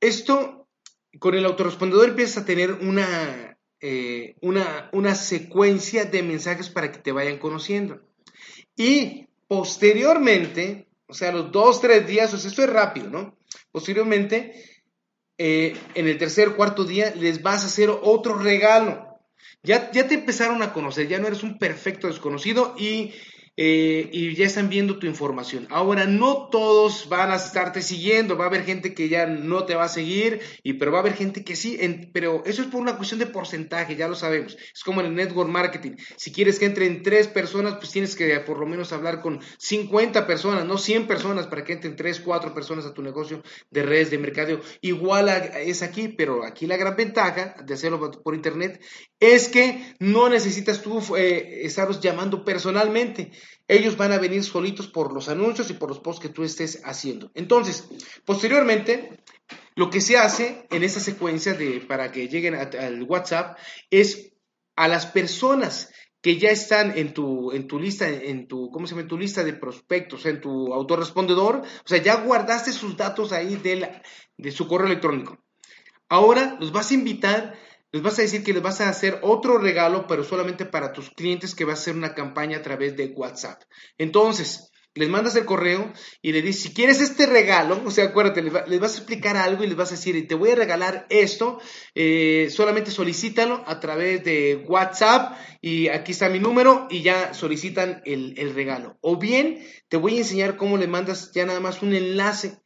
esto 0.00 0.68
con 1.18 1.34
el 1.34 1.44
autorrespondedor 1.44 2.10
empieza 2.10 2.40
a 2.40 2.44
tener 2.44 2.72
una 2.72 3.58
una, 4.40 4.88
una 4.92 5.14
secuencia 5.16 6.04
de 6.04 6.22
mensajes 6.22 6.70
para 6.70 6.92
que 6.92 6.98
te 6.98 7.10
vayan 7.10 7.38
conociendo. 7.38 8.00
Y 8.76 9.26
posteriormente, 9.52 10.88
o 11.06 11.12
sea, 11.12 11.30
los 11.30 11.52
dos, 11.52 11.82
tres 11.82 12.06
días, 12.06 12.32
o 12.32 12.38
sea, 12.38 12.48
esto 12.48 12.64
es 12.64 12.70
rápido, 12.70 13.10
¿no? 13.10 13.36
Posteriormente, 13.70 14.54
eh, 15.36 15.76
en 15.94 16.08
el 16.08 16.16
tercer, 16.16 16.56
cuarto 16.56 16.84
día, 16.84 17.12
les 17.14 17.42
vas 17.42 17.62
a 17.62 17.66
hacer 17.66 17.90
otro 17.90 18.38
regalo. 18.38 19.20
Ya, 19.62 19.90
ya 19.90 20.08
te 20.08 20.14
empezaron 20.14 20.62
a 20.62 20.72
conocer, 20.72 21.06
ya 21.06 21.18
no 21.18 21.26
eres 21.26 21.42
un 21.42 21.58
perfecto 21.58 22.06
desconocido 22.06 22.74
y 22.78 23.12
eh, 23.56 24.08
y 24.12 24.34
ya 24.34 24.46
están 24.46 24.70
viendo 24.70 24.98
tu 24.98 25.06
información. 25.06 25.66
Ahora, 25.70 26.06
no 26.06 26.48
todos 26.48 27.08
van 27.08 27.30
a 27.30 27.36
estarte 27.36 27.82
siguiendo, 27.82 28.36
va 28.38 28.44
a 28.44 28.48
haber 28.48 28.64
gente 28.64 28.94
que 28.94 29.08
ya 29.08 29.26
no 29.26 29.66
te 29.66 29.74
va 29.74 29.84
a 29.84 29.88
seguir, 29.88 30.40
y, 30.62 30.74
pero 30.74 30.90
va 30.90 30.98
a 30.98 31.00
haber 31.02 31.14
gente 31.14 31.44
que 31.44 31.54
sí, 31.54 31.78
pero 32.14 32.42
eso 32.46 32.62
es 32.62 32.68
por 32.68 32.80
una 32.80 32.96
cuestión 32.96 33.20
de 33.20 33.26
porcentaje, 33.26 33.96
ya 33.96 34.08
lo 34.08 34.14
sabemos. 34.14 34.56
Es 34.74 34.82
como 34.82 35.00
en 35.00 35.08
el 35.08 35.14
network 35.14 35.50
marketing. 35.50 35.96
Si 36.16 36.32
quieres 36.32 36.58
que 36.58 36.66
entren 36.66 37.02
tres 37.02 37.28
personas, 37.28 37.74
pues 37.74 37.90
tienes 37.90 38.16
que 38.16 38.40
por 38.40 38.58
lo 38.58 38.66
menos 38.66 38.92
hablar 38.92 39.20
con 39.20 39.40
50 39.58 40.26
personas, 40.26 40.64
no 40.64 40.78
100 40.78 41.06
personas, 41.06 41.46
para 41.46 41.64
que 41.64 41.74
entren 41.74 41.96
tres, 41.96 42.20
cuatro 42.20 42.54
personas 42.54 42.86
a 42.86 42.94
tu 42.94 43.02
negocio 43.02 43.42
de 43.70 43.82
redes 43.82 44.10
de 44.10 44.18
mercadeo. 44.18 44.60
Igual 44.80 45.28
es 45.28 45.82
aquí, 45.82 46.08
pero 46.08 46.44
aquí 46.44 46.66
la 46.66 46.76
gran 46.76 46.96
ventaja 46.96 47.54
de 47.62 47.74
hacerlo 47.74 48.10
por 48.10 48.34
internet 48.34 48.82
es 49.20 49.48
que 49.48 49.94
no 49.98 50.28
necesitas 50.28 50.82
tú 50.82 51.00
eh, 51.16 51.60
estarlos 51.64 52.00
llamando 52.00 52.44
personalmente 52.44 53.30
ellos 53.72 53.96
van 53.96 54.12
a 54.12 54.18
venir 54.18 54.44
solitos 54.44 54.86
por 54.86 55.12
los 55.12 55.28
anuncios 55.28 55.70
y 55.70 55.74
por 55.74 55.88
los 55.88 56.00
posts 56.00 56.20
que 56.22 56.28
tú 56.28 56.44
estés 56.44 56.82
haciendo. 56.84 57.30
Entonces, 57.34 57.88
posteriormente, 58.24 59.22
lo 59.74 59.88
que 59.88 60.00
se 60.00 60.18
hace 60.18 60.66
en 60.70 60.84
esta 60.84 61.00
secuencia 61.00 61.54
de 61.54 61.80
para 61.80 62.12
que 62.12 62.28
lleguen 62.28 62.54
al 62.54 63.02
WhatsApp 63.04 63.58
es 63.90 64.32
a 64.76 64.88
las 64.88 65.06
personas 65.06 65.90
que 66.20 66.38
ya 66.38 66.50
están 66.50 66.96
en 66.96 67.14
tu, 67.14 67.50
en 67.50 67.66
tu 67.66 67.80
lista, 67.80 68.08
en 68.08 68.46
tu, 68.46 68.70
¿cómo 68.70 68.86
se 68.86 68.92
llama? 68.92 69.02
En 69.02 69.08
tu 69.08 69.18
lista 69.18 69.42
de 69.42 69.54
prospectos, 69.54 70.24
en 70.26 70.40
tu 70.40 70.72
autorrespondedor, 70.72 71.56
o 71.56 71.88
sea, 71.88 71.98
ya 71.98 72.16
guardaste 72.16 72.72
sus 72.72 72.96
datos 72.96 73.32
ahí 73.32 73.56
de, 73.56 73.90
de 74.36 74.50
su 74.52 74.68
correo 74.68 74.86
electrónico. 74.86 75.38
Ahora 76.08 76.58
los 76.60 76.72
vas 76.72 76.90
a 76.90 76.94
invitar 76.94 77.58
les 77.92 78.02
vas 78.02 78.18
a 78.18 78.22
decir 78.22 78.42
que 78.42 78.52
les 78.52 78.62
vas 78.62 78.80
a 78.80 78.88
hacer 78.88 79.18
otro 79.22 79.58
regalo, 79.58 80.06
pero 80.06 80.24
solamente 80.24 80.64
para 80.64 80.92
tus 80.92 81.10
clientes 81.10 81.54
que 81.54 81.64
va 81.64 81.74
a 81.74 81.76
ser 81.76 81.94
una 81.94 82.14
campaña 82.14 82.58
a 82.58 82.62
través 82.62 82.96
de 82.96 83.12
WhatsApp. 83.14 83.62
Entonces, 83.98 84.72
les 84.94 85.08
mandas 85.08 85.36
el 85.36 85.44
correo 85.44 85.92
y 86.20 86.32
le 86.32 86.42
dices, 86.42 86.62
si 86.62 86.74
quieres 86.74 87.00
este 87.00 87.26
regalo, 87.26 87.82
o 87.84 87.90
sea, 87.90 88.06
acuérdate, 88.06 88.42
les, 88.42 88.80
vas 88.80 88.94
a 88.94 88.98
explicar 88.98 89.36
algo 89.36 89.64
y 89.64 89.66
les 89.66 89.76
vas 89.76 89.88
a 89.88 89.94
decir, 89.94 90.26
te 90.26 90.34
voy 90.34 90.50
a 90.50 90.54
regalar 90.54 91.06
esto, 91.08 91.60
eh, 91.94 92.48
solamente 92.50 92.90
solicítalo 92.90 93.62
a 93.66 93.80
través 93.80 94.22
de 94.24 94.64
WhatsApp 94.68 95.38
y 95.60 95.88
aquí 95.88 96.12
está 96.12 96.28
mi 96.28 96.38
número 96.38 96.88
y 96.90 97.02
ya 97.02 97.32
solicitan 97.32 98.02
el, 98.04 98.34
el 98.36 98.54
regalo. 98.54 98.98
O 99.00 99.16
bien, 99.16 99.66
te 99.88 99.96
voy 99.96 100.16
a 100.16 100.18
enseñar 100.18 100.56
cómo 100.56 100.76
le 100.76 100.88
mandas 100.88 101.32
ya 101.32 101.46
nada 101.46 101.60
más 101.60 101.82
un 101.82 101.94
enlace 101.94 102.58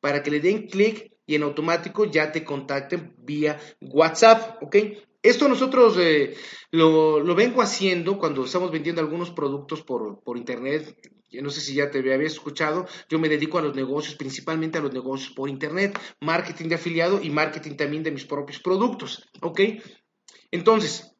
para 0.00 0.22
que 0.22 0.30
le 0.30 0.40
den 0.40 0.68
clic 0.68 1.11
y 1.26 1.34
en 1.34 1.42
automático 1.42 2.04
ya 2.04 2.32
te 2.32 2.44
contacten 2.44 3.14
vía 3.18 3.58
WhatsApp, 3.80 4.62
¿ok? 4.62 4.76
Esto 5.22 5.48
nosotros 5.48 5.96
eh, 6.00 6.34
lo, 6.72 7.20
lo, 7.20 7.34
vengo 7.36 7.62
haciendo 7.62 8.18
cuando 8.18 8.44
estamos 8.44 8.72
vendiendo 8.72 9.00
algunos 9.00 9.30
productos 9.30 9.82
por, 9.82 10.20
por 10.24 10.36
internet. 10.36 10.98
No 11.40 11.48
sé 11.48 11.60
si 11.60 11.74
ya 11.74 11.90
te 11.90 11.98
había 11.98 12.26
escuchado, 12.26 12.86
yo 13.08 13.18
me 13.18 13.28
dedico 13.28 13.58
a 13.58 13.62
los 13.62 13.74
negocios, 13.74 14.16
principalmente 14.16 14.78
a 14.78 14.82
los 14.82 14.92
negocios 14.92 15.32
por 15.32 15.48
internet, 15.48 15.98
marketing 16.20 16.68
de 16.68 16.74
afiliado 16.74 17.22
y 17.22 17.30
marketing 17.30 17.76
también 17.76 18.02
de 18.02 18.10
mis 18.10 18.26
propios 18.26 18.58
productos, 18.58 19.30
¿ok? 19.40 19.60
Entonces, 20.50 21.16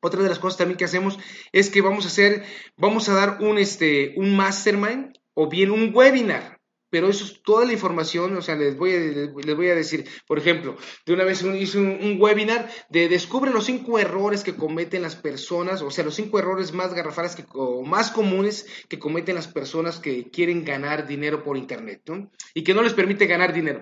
otra 0.00 0.22
de 0.22 0.28
las 0.28 0.38
cosas 0.38 0.56
también 0.56 0.78
que 0.78 0.84
hacemos 0.84 1.18
es 1.52 1.68
que 1.70 1.82
vamos 1.82 2.04
a 2.04 2.08
hacer, 2.08 2.44
vamos 2.76 3.08
a 3.08 3.14
dar 3.14 3.38
un, 3.40 3.58
este, 3.58 4.14
un 4.16 4.34
mastermind 4.34 5.12
o 5.34 5.48
bien 5.48 5.70
un 5.72 5.92
webinar, 5.94 6.59
pero 6.90 7.08
eso 7.08 7.24
es 7.24 7.42
toda 7.42 7.64
la 7.64 7.72
información, 7.72 8.36
o 8.36 8.42
sea, 8.42 8.56
les 8.56 8.76
voy 8.76 8.94
a, 8.94 8.98
les 8.98 9.56
voy 9.56 9.68
a 9.68 9.74
decir, 9.74 10.06
por 10.26 10.38
ejemplo, 10.38 10.76
de 11.06 11.12
una 11.12 11.24
vez 11.24 11.42
hice 11.42 11.78
un, 11.78 12.16
webinar 12.20 12.70
de 12.90 13.08
descubre 13.08 13.50
los 13.50 13.64
cinco 13.64 13.98
errores 13.98 14.42
que 14.42 14.56
cometen 14.56 15.02
las 15.02 15.16
personas, 15.16 15.82
o 15.82 15.90
sea, 15.90 16.04
los 16.04 16.14
cinco 16.14 16.38
errores 16.38 16.72
más 16.72 16.92
garrafales 16.92 17.36
que, 17.36 17.44
o 17.54 17.82
más 17.82 18.10
comunes 18.10 18.66
que 18.88 18.98
cometen 18.98 19.36
las 19.36 19.48
personas 19.48 19.98
que 19.98 20.30
quieren 20.30 20.64
ganar 20.64 21.06
dinero 21.06 21.42
por 21.42 21.56
internet, 21.56 22.02
¿no? 22.06 22.30
Y 22.54 22.64
que 22.64 22.74
no 22.74 22.82
les 22.82 22.92
permite 22.92 23.26
ganar 23.26 23.52
dinero. 23.52 23.80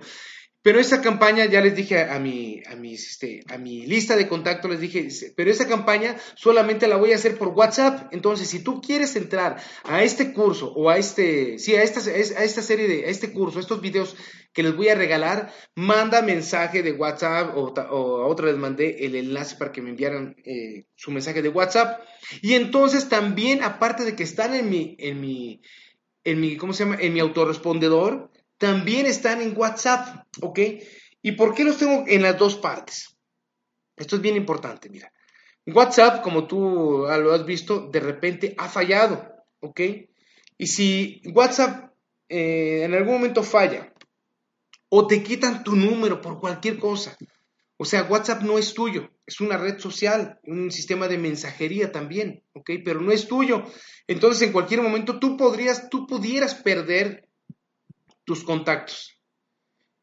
Pero 0.62 0.80
esa 0.80 1.00
campaña, 1.00 1.46
ya 1.46 1.60
les 1.60 1.76
dije 1.76 2.02
a 2.02 2.18
mi, 2.18 2.60
a 2.66 2.74
este, 2.84 3.44
a 3.48 3.58
mi 3.58 3.86
lista 3.86 4.16
de 4.16 4.28
contacto, 4.28 4.68
les 4.68 4.80
dije, 4.80 5.08
pero 5.36 5.50
esa 5.50 5.68
campaña 5.68 6.16
solamente 6.34 6.88
la 6.88 6.96
voy 6.96 7.12
a 7.12 7.14
hacer 7.14 7.38
por 7.38 7.48
WhatsApp. 7.48 8.12
Entonces, 8.12 8.48
si 8.48 8.60
tú 8.60 8.80
quieres 8.80 9.14
entrar 9.14 9.62
a 9.84 10.02
este 10.02 10.32
curso 10.32 10.72
o 10.72 10.90
a 10.90 10.98
este, 10.98 11.58
sí, 11.58 11.76
a 11.76 11.82
esta, 11.82 12.00
a 12.10 12.44
esta 12.44 12.62
serie 12.62 12.88
de, 12.88 13.06
a 13.06 13.08
este 13.08 13.32
curso, 13.32 13.58
a 13.58 13.62
estos 13.62 13.80
videos 13.80 14.16
que 14.52 14.64
les 14.64 14.74
voy 14.74 14.88
a 14.88 14.96
regalar, 14.96 15.52
manda 15.76 16.22
mensaje 16.22 16.82
de 16.82 16.92
WhatsApp 16.92 17.56
o, 17.56 17.72
a 17.78 18.26
otra 18.26 18.46
les 18.46 18.56
mandé 18.56 19.06
el 19.06 19.14
enlace 19.14 19.56
para 19.56 19.70
que 19.70 19.80
me 19.80 19.90
enviaran 19.90 20.34
eh, 20.44 20.86
su 20.96 21.12
mensaje 21.12 21.40
de 21.40 21.50
WhatsApp. 21.50 22.00
Y 22.42 22.54
entonces 22.54 23.08
también, 23.08 23.62
aparte 23.62 24.04
de 24.04 24.16
que 24.16 24.24
están 24.24 24.54
en 24.54 24.68
mi, 24.68 24.96
en 24.98 25.20
mi, 25.20 25.62
en 26.24 26.40
mi, 26.40 26.56
¿cómo 26.56 26.72
se 26.72 26.84
llama? 26.84 26.96
En 27.00 27.12
mi 27.12 27.20
autorrespondedor, 27.20 28.32
también 28.58 29.06
están 29.06 29.40
en 29.40 29.56
WhatsApp, 29.56 30.26
¿ok? 30.42 30.58
¿Y 31.22 31.32
por 31.32 31.54
qué 31.54 31.64
los 31.64 31.78
tengo 31.78 32.04
en 32.06 32.22
las 32.22 32.38
dos 32.38 32.56
partes? 32.56 33.16
Esto 33.96 34.16
es 34.16 34.22
bien 34.22 34.36
importante, 34.36 34.90
mira. 34.90 35.12
WhatsApp, 35.66 36.22
como 36.22 36.46
tú 36.46 37.06
lo 37.06 37.32
has 37.32 37.44
visto, 37.44 37.88
de 37.88 38.00
repente 38.00 38.54
ha 38.58 38.68
fallado, 38.68 39.28
¿ok? 39.60 39.80
Y 40.56 40.66
si 40.66 41.22
WhatsApp 41.34 41.92
eh, 42.28 42.82
en 42.84 42.94
algún 42.94 43.14
momento 43.14 43.42
falla 43.42 43.92
o 44.88 45.06
te 45.06 45.22
quitan 45.22 45.62
tu 45.62 45.76
número 45.76 46.20
por 46.20 46.40
cualquier 46.40 46.78
cosa, 46.78 47.16
o 47.76 47.84
sea, 47.84 48.04
WhatsApp 48.04 48.42
no 48.42 48.58
es 48.58 48.74
tuyo, 48.74 49.10
es 49.24 49.40
una 49.40 49.56
red 49.56 49.78
social, 49.78 50.40
un 50.44 50.70
sistema 50.72 51.06
de 51.06 51.18
mensajería 51.18 51.92
también, 51.92 52.42
¿ok? 52.54 52.70
Pero 52.84 53.00
no 53.00 53.12
es 53.12 53.28
tuyo. 53.28 53.64
Entonces, 54.08 54.42
en 54.42 54.52
cualquier 54.52 54.82
momento 54.82 55.20
tú 55.20 55.36
podrías, 55.36 55.88
tú 55.88 56.06
pudieras 56.06 56.54
perder 56.54 57.27
tus 58.28 58.44
contactos. 58.44 59.18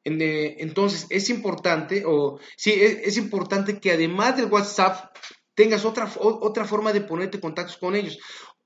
Eh, 0.03 0.57
entonces, 0.59 1.05
es 1.09 1.29
importante, 1.29 2.03
o 2.05 2.39
sí, 2.57 2.71
es, 2.73 3.17
importante 3.17 3.79
que 3.79 3.91
además 3.91 4.35
del 4.35 4.51
WhatsApp 4.51 5.15
tengas 5.53 5.85
otra, 5.85 6.11
otra 6.19 6.65
forma 6.65 6.91
de 6.91 7.01
ponerte 7.01 7.39
contactos 7.39 7.77
con 7.77 7.95
ellos. 7.95 8.17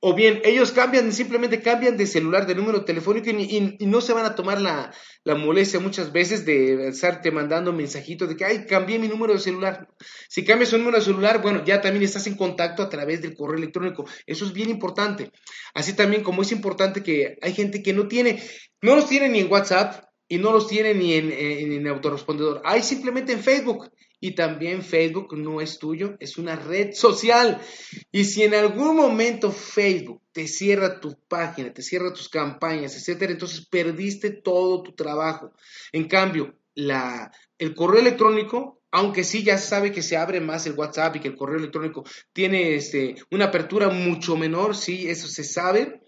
O 0.02 0.16
bien, 0.16 0.42
ellos 0.46 0.72
cambian, 0.72 1.12
simplemente 1.12 1.62
cambian 1.62 1.98
de 1.98 2.08
celular, 2.08 2.48
de 2.48 2.56
número 2.56 2.86
telefónico 2.86 3.32
y, 3.32 3.78
no 3.86 4.00
se 4.00 4.14
van 4.14 4.26
a 4.26 4.34
tomar 4.34 4.62
la, 4.62 4.94
molestia 5.36 5.82
muchas 5.82 6.14
veces 6.14 6.46
de 6.46 6.88
estarte 6.88 7.32
mandando 7.32 7.74
mensajitos 7.74 8.30
de 8.30 8.38
que, 8.38 8.46
ay, 8.46 8.66
cambié 8.66 8.98
mi 8.98 9.10
número 9.10 9.34
de 9.34 9.40
celular. 9.40 9.90
Si 10.30 10.46
cambias 10.46 10.72
un 10.72 10.80
número 10.80 11.00
de 11.00 11.04
celular, 11.04 11.42
bueno, 11.42 11.66
ya 11.66 11.82
también 11.82 12.04
estás 12.06 12.28
en 12.28 12.38
contacto 12.38 12.82
a 12.82 12.90
través 12.90 13.22
del 13.22 13.36
correo 13.36 13.58
electrónico. 13.58 14.06
Eso 14.26 14.46
es 14.46 14.54
bien 14.54 14.70
importante. 14.70 15.32
Así 15.74 15.94
también 15.94 16.24
como 16.24 16.44
es 16.44 16.54
importante 16.54 17.04
que 17.04 17.38
hay 17.42 17.54
gente 17.54 17.84
que 17.84 17.92
no 17.92 18.08
tiene, 18.08 18.42
no 18.82 18.96
los 18.96 19.08
tiene 19.08 19.30
ni 19.30 19.40
en 19.40 19.52
WhatsApp 19.52 20.06
y 20.28 20.38
no 20.38 20.52
los 20.52 20.68
tiene 20.68 20.94
ni 20.94 21.14
en, 21.14 21.32
en, 21.32 21.72
en 21.72 21.88
autorrespondedor. 21.88 22.62
Hay 22.64 22.84
simplemente 22.84 23.34
en 23.34 23.42
Facebook. 23.42 23.90
Y 24.22 24.36
también 24.36 24.82
Facebook 24.84 25.38
no 25.38 25.62
es 25.62 25.80
tuyo, 25.80 26.18
es 26.20 26.38
una 26.38 26.58
red 26.58 26.92
social. 26.92 27.62
Y 28.12 28.26
si 28.26 28.44
en 28.44 28.54
algún 28.54 28.98
momento 28.98 29.50
Facebook 29.50 30.22
te 30.34 30.46
cierra 30.46 31.00
tu 31.00 31.18
página, 31.30 31.74
te 31.74 31.82
cierra 31.82 32.12
tus 32.12 32.28
campañas, 32.28 32.98
etcétera, 32.98 33.32
entonces 33.32 33.66
perdiste 33.66 34.32
todo 34.32 34.84
tu 34.84 34.92
trabajo. 34.92 35.54
En 35.94 36.10
cambio, 36.10 36.54
la, 36.76 37.32
el 37.58 37.74
correo 37.74 38.02
electrónico, 38.02 38.82
aunque 38.92 39.24
sí 39.24 39.44
ya 39.44 39.58
sabe 39.58 39.94
que 39.94 40.02
se 40.02 40.18
abre 40.18 40.42
más 40.42 40.66
el 40.66 40.74
WhatsApp 40.74 41.16
y 41.16 41.20
que 41.22 41.30
el 41.30 41.38
correo 41.38 41.60
electrónico 41.60 42.04
tiene 42.34 42.76
este, 42.76 43.16
una 43.32 43.46
apertura 43.46 43.88
mucho 43.88 44.36
menor, 44.36 44.76
sí, 44.76 45.10
eso 45.10 45.30
se 45.30 45.46
sabe, 45.46 46.02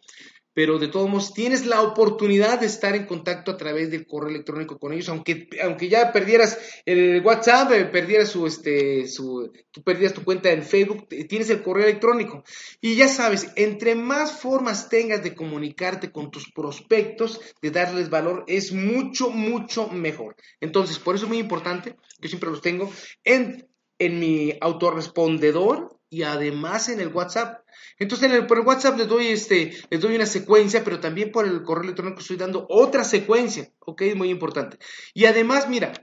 pero 0.54 0.80
de 0.80 0.88
todos 0.88 1.10
modos 1.10 1.34
tienes 1.34 1.66
la 1.66 1.82
oportunidad 1.82 2.60
de 2.60 2.66
estar 2.66 2.96
en 2.96 3.06
contacto 3.06 3.52
a 3.52 3.58
través 3.58 3.90
del 3.90 4.06
correo 4.06 4.30
electrónico 4.30 4.78
con 4.78 4.94
ellos, 4.94 5.10
aunque, 5.10 5.48
aunque 5.64 5.88
ya 5.90 6.12
perdieras 6.12 6.58
el 6.86 7.22
WhatsApp, 7.22 7.72
eh, 7.72 7.86
perdieras 7.86 8.30
su, 8.30 8.46
este, 8.46 9.08
su, 9.08 9.52
perdieras 9.84 10.14
tu 10.14 10.24
cuenta 10.24 10.52
en 10.52 10.64
Facebook, 10.64 11.08
tienes 11.30 11.50
el 11.50 11.62
correo 11.62 11.86
electrónico. 11.86 12.44
Y 12.82 12.96
ya 12.96 13.08
sabes, 13.08 13.52
entre 13.56 13.96
más 13.96 14.34
formas 14.34 14.90
tengas 14.90 15.24
de 15.24 15.36
comunicarte 15.36 16.12
con 16.12 16.32
tus 16.32 16.52
prospectos, 16.52 17.40
de 17.62 17.72
darles 17.72 18.10
valor, 18.10 18.44
es 18.48 18.74
mucho, 18.74 19.30
mucho 19.30 19.88
mejor. 19.88 20.36
Entonces, 20.60 21.00
por 21.00 21.16
eso 21.16 21.26
es 21.26 21.30
muy 21.30 21.40
importante, 21.40 21.96
yo 22.20 22.28
siempre 22.30 22.50
los 22.50 22.62
tengo 22.62 22.92
en, 23.24 23.68
en 24.00 24.20
mi 24.20 24.54
autorrespondedor 24.60 25.98
y 26.10 26.24
además 26.24 26.90
en 26.90 27.00
el 27.00 27.08
WhatsApp. 27.08 27.64
Entonces, 28.00 28.32
por 28.46 28.58
el 28.60 28.66
WhatsApp 28.66 28.98
les 28.98 29.08
doy, 29.08 29.28
este, 29.28 29.74
les 29.90 30.02
doy 30.02 30.16
una 30.16 30.26
secuencia, 30.26 30.84
pero 30.84 31.00
también 31.00 31.32
por 31.32 31.46
el 31.46 31.64
correo 31.64 31.84
electrónico 31.84 32.22
estoy 32.22 32.38
dando 32.38 32.66
otra 32.70 33.04
secuencia, 33.04 33.72
¿ok? 33.80 34.04
Muy 34.16 34.30
importante. 34.30 34.78
Y 35.14 35.26
además, 35.26 35.70
mira, 35.70 35.94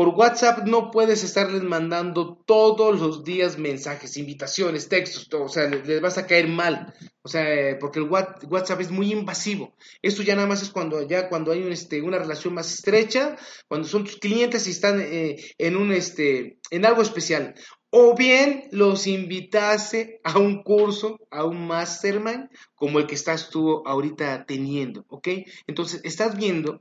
por 0.00 0.08
WhatsApp 0.08 0.66
no 0.66 0.90
puedes 0.90 1.24
estarles 1.24 1.62
mandando 1.62 2.42
todos 2.46 2.98
los 2.98 3.22
días 3.22 3.58
mensajes, 3.58 4.16
invitaciones, 4.16 4.88
textos, 4.88 5.28
o 5.32 5.48
sea, 5.48 5.68
les, 5.68 6.00
vas 6.00 6.16
a 6.16 6.26
caer 6.26 6.48
mal, 6.48 6.94
o 7.20 7.28
sea, 7.28 7.44
porque 7.78 7.98
el 7.98 8.08
WhatsApp 8.08 8.80
es 8.80 8.90
muy 8.90 9.12
invasivo. 9.12 9.76
Esto 10.00 10.22
ya 10.22 10.36
nada 10.36 10.46
más 10.46 10.62
es 10.62 10.70
cuando 10.70 11.06
ya 11.06 11.28
cuando 11.28 11.52
hay 11.52 11.68
este, 11.70 12.00
una 12.00 12.18
relación 12.18 12.54
más 12.54 12.72
estrecha, 12.72 13.36
cuando 13.68 13.86
son 13.86 14.04
tus 14.04 14.16
clientes 14.16 14.66
y 14.66 14.70
están 14.70 15.00
eh, 15.00 15.36
en 15.58 15.76
un 15.76 15.92
este, 15.92 16.58
en 16.70 16.86
algo 16.86 17.02
especial 17.02 17.54
o 17.90 18.14
bien 18.14 18.68
los 18.70 19.06
invitase 19.06 20.20
a 20.22 20.38
un 20.38 20.62
curso, 20.62 21.18
a 21.30 21.44
un 21.44 21.66
mastermind, 21.66 22.48
como 22.74 23.00
el 23.00 23.06
que 23.06 23.16
estás 23.16 23.50
tú 23.50 23.82
ahorita 23.84 24.46
teniendo, 24.46 25.04
¿ok? 25.08 25.28
Entonces, 25.66 26.00
estás 26.04 26.36
viendo 26.36 26.78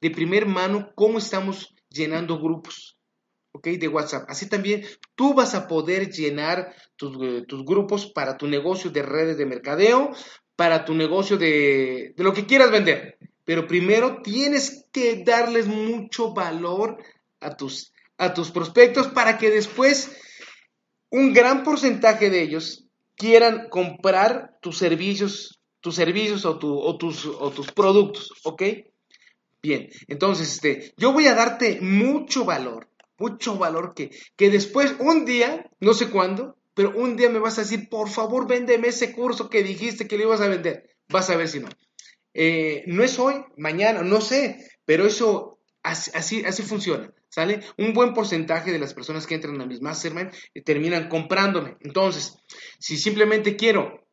de 0.00 0.10
primer 0.10 0.46
mano 0.46 0.92
cómo 0.94 1.18
estamos 1.18 1.74
llenando 1.88 2.38
grupos, 2.38 2.98
¿ok? 3.52 3.68
De 3.68 3.88
WhatsApp. 3.88 4.28
Así 4.28 4.48
también 4.48 4.84
tú 5.14 5.32
vas 5.32 5.54
a 5.54 5.66
poder 5.66 6.10
llenar 6.10 6.74
tus, 6.96 7.16
eh, 7.22 7.44
grupos 7.64 8.06
para 8.06 8.36
tu 8.36 8.46
negocio 8.46 8.90
de 8.90 9.02
redes 9.02 9.38
de 9.38 9.46
mercadeo, 9.46 10.10
para 10.54 10.84
tu 10.84 10.94
negocio 10.94 11.38
de, 11.38 12.12
de 12.14 12.24
lo 12.24 12.34
que 12.34 12.46
quieras 12.46 12.70
vender. 12.70 13.16
Pero 13.44 13.66
primero 13.66 14.20
tienes 14.22 14.86
que 14.92 15.24
darles 15.24 15.66
mucho 15.66 16.34
valor 16.34 17.02
a 17.40 17.56
tus, 17.56 17.92
a 18.18 18.34
tus 18.34 18.50
prospectos 18.50 19.08
para 19.08 19.38
que 19.38 19.50
después 19.50 20.16
un 21.12 21.32
gran 21.32 21.62
porcentaje 21.62 22.30
de 22.30 22.42
ellos 22.42 22.86
quieran 23.16 23.68
comprar 23.68 24.58
tus 24.60 24.78
servicios, 24.78 25.60
tus 25.80 25.94
servicios 25.94 26.44
o, 26.44 26.58
tus, 26.58 27.26
o 27.26 27.50
tus 27.50 27.70
productos, 27.70 28.32
¿ok? 28.42 28.62
Bien, 29.62 29.88
entonces 30.08 30.54
este, 30.54 30.92
yo 30.96 31.12
voy 31.12 31.26
a 31.26 31.34
darte 31.34 31.80
mucho 31.80 32.44
valor, 32.44 32.88
mucho 33.18 33.56
valor 33.56 33.92
que, 33.94 34.10
que 34.36 34.50
después, 34.50 34.96
un 34.98 35.24
día, 35.24 35.70
no 35.78 35.94
sé 35.94 36.08
cuándo, 36.08 36.56
pero 36.74 36.92
un 36.96 37.16
día 37.16 37.28
me 37.28 37.38
vas 37.38 37.58
a 37.58 37.62
decir, 37.62 37.88
por 37.88 38.08
favor, 38.08 38.48
véndeme 38.48 38.88
ese 38.88 39.12
curso 39.12 39.50
que 39.50 39.62
dijiste 39.62 40.08
que 40.08 40.16
le 40.16 40.24
ibas 40.24 40.40
a 40.40 40.48
vender. 40.48 40.88
Vas 41.08 41.28
a 41.28 41.36
ver 41.36 41.48
si 41.48 41.60
no. 41.60 41.68
Eh, 42.32 42.84
no 42.86 43.04
es 43.04 43.18
hoy, 43.18 43.34
mañana, 43.58 44.02
no 44.02 44.22
sé, 44.22 44.66
pero 44.86 45.06
eso 45.06 45.51
así, 45.82 46.44
así 46.44 46.62
funciona. 46.62 47.12
¿sale? 47.32 47.60
Un 47.78 47.94
buen 47.94 48.12
porcentaje 48.12 48.70
de 48.70 48.78
las 48.78 48.94
personas 48.94 49.26
que 49.26 49.34
entran 49.34 49.60
a 49.60 49.66
mis 49.66 49.80
mastermind 49.80 50.32
eh, 50.54 50.62
terminan 50.62 51.08
comprándome. 51.08 51.76
Entonces, 51.80 52.36
si 52.78 52.98
simplemente 52.98 53.56
quiero, 53.56 54.06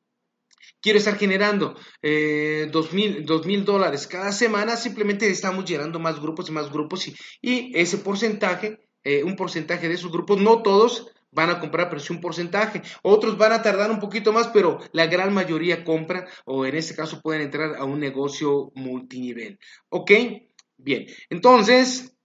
quiero 0.82 1.00
estar 1.00 1.18
generando 1.18 1.76
eh, 2.02 2.70
dos 2.72 2.94
mil 2.94 3.66
dólares 3.66 4.08
cada 4.08 4.32
semana, 4.32 4.78
simplemente 4.78 5.30
estamos 5.30 5.66
llenando 5.66 6.00
más 6.00 6.20
grupos 6.22 6.50
y 6.50 6.54
más 6.54 6.72
grupos 6.72 7.10
y, 7.42 7.78
ese 7.78 7.98
porcentaje, 7.98 8.80
eh, 9.04 9.24
un 9.24 9.36
porcentaje 9.36 9.90
de 9.90 9.96
esos 9.96 10.12
grupos, 10.12 10.40
no 10.40 10.62
todos 10.64 11.12
van 11.32 11.50
a 11.50 11.60
comprar, 11.60 11.90
pero 11.90 12.00
sí 12.00 12.14
un 12.14 12.22
porcentaje. 12.22 12.82
Otros 13.04 13.38
van 13.38 13.52
a 13.52 13.62
tardar 13.62 13.92
un 13.92 14.00
poquito 14.00 14.34
más, 14.34 14.48
pero 14.48 14.80
la 14.94 15.08
gran 15.08 15.34
mayoría 15.34 15.84
compra 15.84 16.28
o 16.46 16.66
en 16.66 16.76
este 16.76 16.96
caso 16.96 17.22
pueden 17.22 17.42
entrar 17.44 17.76
a 17.76 17.84
un 17.84 18.00
negocio 18.00 18.72
multinivel. 18.76 19.60
¿Ok? 19.90 20.12
Bien, 20.80 21.06
entonces 21.30 22.16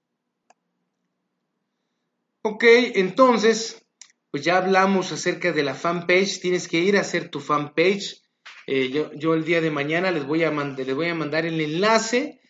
Ok, 2.47 2.63
entonces, 2.95 3.87
pues 4.31 4.45
ya 4.45 4.59
hablamos 4.59 5.11
acerca 5.13 5.51
de 5.51 5.63
la 5.63 5.75
fanpage, 5.75 6.41
tienes 6.41 6.69
que 6.69 6.79
ir 6.79 6.99
a 6.99 7.01
hacer 7.01 7.31
tu 7.31 7.41
fanpage. 7.41 8.23
Eh, 8.67 8.91
yo, 8.91 9.11
yo, 9.15 9.33
el 9.33 9.47
día 9.47 9.63
de 9.63 9.71
mañana 9.71 10.11
les 10.11 10.27
voy 10.27 10.45
a, 10.45 10.51
les 10.51 10.95
voy 10.95 11.09
a 11.09 11.15
mandar 11.15 11.47
el 11.47 11.59
enlace 11.59 12.43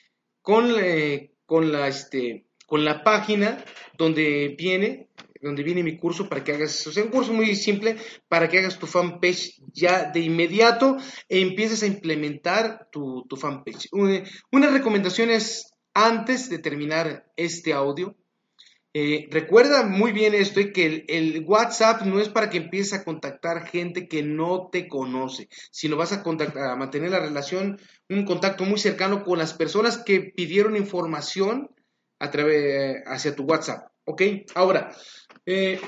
con, 0.43 0.75
eh, 0.81 1.37
con, 1.47 1.71
la, 1.71 1.87
este, 1.87 2.49
con 2.67 2.85
la 2.85 3.05
página 3.05 3.65
donde 3.97 4.57
viene 4.59 5.11
donde 5.41 5.63
viene 5.63 5.83
mi 5.83 5.99
curso 5.99 6.27
para 6.29 6.43
que 6.43 6.55
hagas, 6.55 6.87
o 6.87 6.91
sea, 6.91 7.05
un 7.05 7.11
curso 7.11 7.33
muy 7.33 7.55
simple 7.55 7.97
para 8.29 8.49
que 8.49 8.59
hagas 8.59 8.79
tu 8.79 8.87
fanpage 8.87 9.61
ya 9.75 10.11
de 10.11 10.21
inmediato 10.21 10.97
e 11.29 11.41
empieces 11.41 11.83
a 11.83 11.87
implementar 11.87 12.89
tu, 12.91 13.27
tu 13.29 13.37
fanpage. 13.37 13.91
Unas 13.93 14.73
recomendaciones 14.73 15.74
antes 15.95 16.51
de 16.51 16.59
terminar 16.59 17.33
este 17.37 17.73
audio. 17.73 18.17
Eh, 18.97 19.27
recuerda 19.31 19.85
muy 19.85 20.13
bien 20.13 20.35
esto, 20.35 20.61
que 20.73 21.05
el, 21.09 21.45
WhatsApp 21.47 22.03
no 22.03 22.21
es 22.21 22.29
para 22.29 22.49
que 22.49 22.59
empieces 22.59 22.93
a 22.93 23.05
contactar 23.05 23.67
gente 23.67 24.07
que 24.07 24.23
no 24.23 24.69
te 24.71 24.87
conoce, 24.87 25.49
sino 25.73 25.97
vas 25.97 26.13
a, 26.13 26.23
contactar, 26.23 26.71
a 26.71 26.77
mantener 26.77 27.11
la 27.11 27.19
relación, 27.19 27.81
un 28.09 28.25
contacto 28.25 28.65
muy 28.65 28.79
cercano 28.79 29.25
con 29.25 29.39
las 29.39 29.53
personas 29.53 29.99
que 29.99 30.21
pidieron 30.21 30.77
información 30.77 31.71
a 32.21 32.31
través, 32.31 33.03
hacia 33.07 33.35
tu 33.35 33.43
WhatsApp. 33.45 33.89
¿Ok? 34.05 34.23
Ahora, 34.55 34.95
eh, 35.45 35.81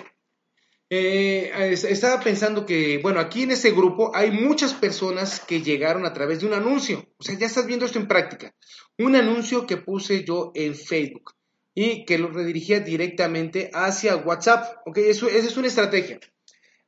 eh, 0.88 1.72
estaba 1.72 2.20
pensando 2.20 2.64
que, 2.64 2.98
bueno, 2.98 3.20
aquí 3.20 3.42
en 3.42 3.50
ese 3.52 3.72
grupo 3.72 4.14
hay 4.14 4.30
muchas 4.30 4.72
personas 4.72 5.40
que 5.40 5.60
llegaron 5.60 6.06
a 6.06 6.12
través 6.12 6.40
de 6.40 6.46
un 6.46 6.54
anuncio. 6.54 7.06
O 7.18 7.22
sea, 7.22 7.36
ya 7.36 7.46
estás 7.46 7.66
viendo 7.66 7.86
esto 7.86 7.98
en 7.98 8.08
práctica. 8.08 8.54
Un 8.98 9.16
anuncio 9.16 9.66
que 9.66 9.76
puse 9.76 10.24
yo 10.24 10.52
en 10.54 10.74
Facebook 10.74 11.34
y 11.74 12.04
que 12.04 12.18
lo 12.18 12.28
redirigía 12.28 12.80
directamente 12.80 13.70
hacia 13.74 14.16
WhatsApp. 14.16 14.78
Ok, 14.86 14.98
eso, 14.98 15.28
esa 15.28 15.46
es 15.46 15.56
una 15.56 15.66
estrategia. 15.66 16.18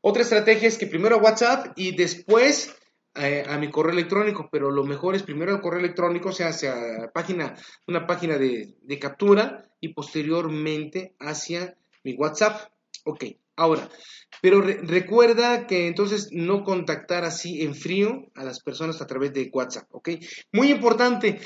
Otra 0.00 0.22
estrategia 0.22 0.68
es 0.68 0.78
que 0.78 0.86
primero 0.86 1.16
a 1.16 1.22
WhatsApp 1.22 1.72
y 1.76 1.94
después 1.94 2.74
eh, 3.14 3.44
a 3.46 3.58
mi 3.58 3.70
correo 3.70 3.92
electrónico, 3.92 4.48
pero 4.50 4.70
lo 4.70 4.84
mejor 4.84 5.16
es 5.16 5.24
primero 5.24 5.52
el 5.52 5.60
correo 5.60 5.80
electrónico, 5.80 6.28
o 6.28 6.32
sea, 6.32 6.48
hacia 6.48 7.10
página, 7.12 7.56
una 7.86 8.06
página 8.06 8.38
de, 8.38 8.76
de 8.80 8.98
captura 8.98 9.68
y 9.80 9.88
posteriormente 9.88 11.14
hacia 11.18 11.76
mi 12.04 12.14
WhatsApp. 12.14 12.70
Ok, 13.04 13.24
ahora, 13.56 13.88
pero 14.40 14.60
recuerda 14.60 15.66
que 15.66 15.88
entonces 15.88 16.28
no 16.30 16.62
contactar 16.62 17.24
así 17.24 17.62
en 17.62 17.74
frío 17.74 18.26
a 18.34 18.44
las 18.44 18.60
personas 18.60 19.02
a 19.02 19.06
través 19.06 19.32
de 19.32 19.50
WhatsApp, 19.52 19.88
¿ok? 19.90 20.10
Muy 20.52 20.70
importante, 20.70 21.40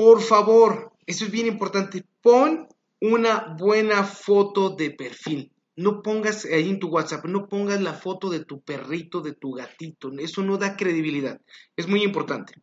por 0.00 0.22
favor, 0.22 0.92
eso 1.06 1.24
es 1.24 1.32
bien 1.32 1.48
importante, 1.48 2.04
pon 2.22 2.68
una 3.00 3.56
buena 3.58 4.04
foto 4.04 4.70
de 4.70 4.92
perfil. 4.92 5.50
No 5.74 6.02
pongas 6.02 6.44
ahí 6.44 6.68
en 6.68 6.78
tu 6.78 6.86
WhatsApp, 6.86 7.24
no 7.24 7.48
pongas 7.48 7.80
la 7.80 7.94
foto 7.94 8.30
de 8.30 8.44
tu 8.44 8.60
perrito, 8.60 9.20
de 9.20 9.32
tu 9.32 9.54
gatito. 9.54 10.12
Eso 10.20 10.44
no 10.44 10.56
da 10.56 10.76
credibilidad. 10.76 11.40
Es 11.74 11.88
muy 11.88 12.04
importante. 12.04 12.54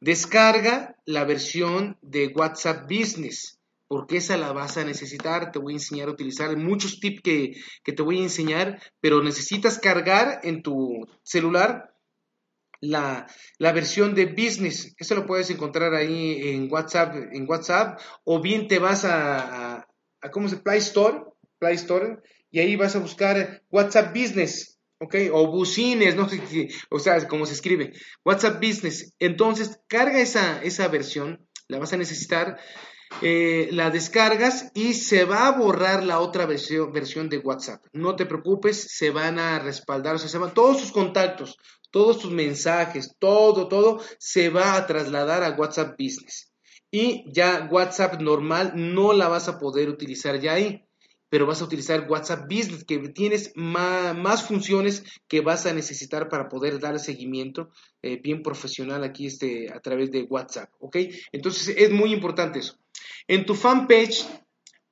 Descarga 0.00 0.96
la 1.04 1.24
versión 1.24 1.98
de 2.00 2.32
WhatsApp 2.34 2.84
Business 2.84 3.58
porque 3.86 4.16
esa 4.16 4.38
la 4.38 4.52
vas 4.52 4.78
a 4.78 4.84
necesitar. 4.84 5.52
Te 5.52 5.58
voy 5.58 5.74
a 5.74 5.76
enseñar 5.76 6.08
a 6.08 6.12
utilizar 6.12 6.56
muchos 6.56 7.00
tips 7.00 7.20
que, 7.20 7.52
te 7.84 8.02
voy 8.02 8.20
a 8.20 8.22
enseñar, 8.22 8.80
pero 9.02 9.22
necesitas 9.22 9.78
cargar 9.78 10.40
en 10.44 10.62
tu 10.62 11.06
celular 11.22 11.94
la, 12.82 13.26
versión 13.58 14.14
de 14.14 14.26
business. 14.26 14.94
Eso 14.98 15.14
lo 15.14 15.26
puedes 15.26 15.48
encontrar 15.50 15.94
ahí 15.94 16.50
en 16.50 16.70
WhatsApp, 16.70 17.14
en 17.32 17.48
WhatsApp 17.48 17.98
o 18.24 18.42
bien 18.42 18.68
te 18.68 18.78
vas 18.78 19.04
a, 19.04 19.86
a, 20.20 20.30
¿cómo 20.30 20.48
se 20.48 20.58
Play 20.58 20.78
Store, 20.78 21.20
Play 21.58 21.76
Store, 21.76 22.18
y 22.50 22.58
ahí 22.58 22.76
vas 22.76 22.94
a 22.96 22.98
buscar 22.98 23.62
WhatsApp 23.70 24.14
Business. 24.14 24.78
¿ok? 25.00 25.16
O 25.32 25.50
bucines, 25.50 26.14
no 26.14 26.28
sé, 26.28 26.40
o 26.90 26.98
sea, 27.00 27.26
cómo 27.26 27.44
se 27.44 27.54
escribe, 27.54 27.92
WhatsApp 28.24 28.62
Business. 28.62 29.14
Entonces, 29.18 29.80
carga 29.88 30.20
esa, 30.20 30.62
esa 30.62 30.86
versión, 30.88 31.44
la 31.66 31.78
vas 31.78 31.92
a 31.92 31.96
necesitar 31.96 32.58
eh, 33.20 33.68
la 33.72 33.90
descargas 33.90 34.70
y 34.74 34.94
se 34.94 35.24
va 35.24 35.46
a 35.46 35.52
borrar 35.52 36.04
la 36.04 36.20
otra 36.20 36.46
versión, 36.46 36.92
versión 36.92 37.28
de 37.28 37.38
WhatsApp. 37.38 37.84
No 37.92 38.16
te 38.16 38.26
preocupes, 38.26 38.88
se 38.90 39.10
van 39.10 39.38
a 39.38 39.58
respaldar, 39.58 40.14
o 40.14 40.18
sea, 40.18 40.28
se 40.28 40.38
van 40.38 40.54
todos 40.54 40.80
sus 40.80 40.92
contactos, 40.92 41.56
todos 41.90 42.18
tus 42.18 42.32
mensajes, 42.32 43.14
todo, 43.18 43.68
todo 43.68 44.00
se 44.18 44.48
va 44.48 44.76
a 44.76 44.86
trasladar 44.86 45.42
a 45.42 45.50
WhatsApp 45.50 45.96
Business. 45.98 46.52
Y 46.90 47.24
ya 47.32 47.68
WhatsApp 47.70 48.20
normal 48.20 48.72
no 48.74 49.12
la 49.12 49.28
vas 49.28 49.48
a 49.48 49.58
poder 49.58 49.88
utilizar 49.88 50.38
ya 50.40 50.54
ahí 50.54 50.86
pero 51.32 51.46
vas 51.46 51.62
a 51.62 51.64
utilizar 51.64 52.06
WhatsApp 52.10 52.44
Business, 52.44 52.84
que 52.84 52.98
tienes 53.08 53.54
más, 53.54 54.42
funciones 54.42 55.02
que 55.26 55.40
vas 55.40 55.64
a 55.64 55.72
necesitar 55.72 56.28
para 56.28 56.46
poder 56.50 56.78
dar 56.78 56.98
seguimiento 56.98 57.70
eh, 58.02 58.20
bien 58.22 58.42
profesional 58.42 59.02
aquí 59.02 59.28
este, 59.28 59.72
a 59.72 59.80
través 59.80 60.10
de 60.10 60.24
WhatsApp, 60.24 60.68
¿ok? 60.78 60.98
Entonces 61.32 61.74
es 61.78 61.90
muy 61.90 62.12
importante 62.12 62.58
eso. 62.58 62.76
En 63.26 63.46
tu 63.46 63.54
fanpage, 63.54 64.26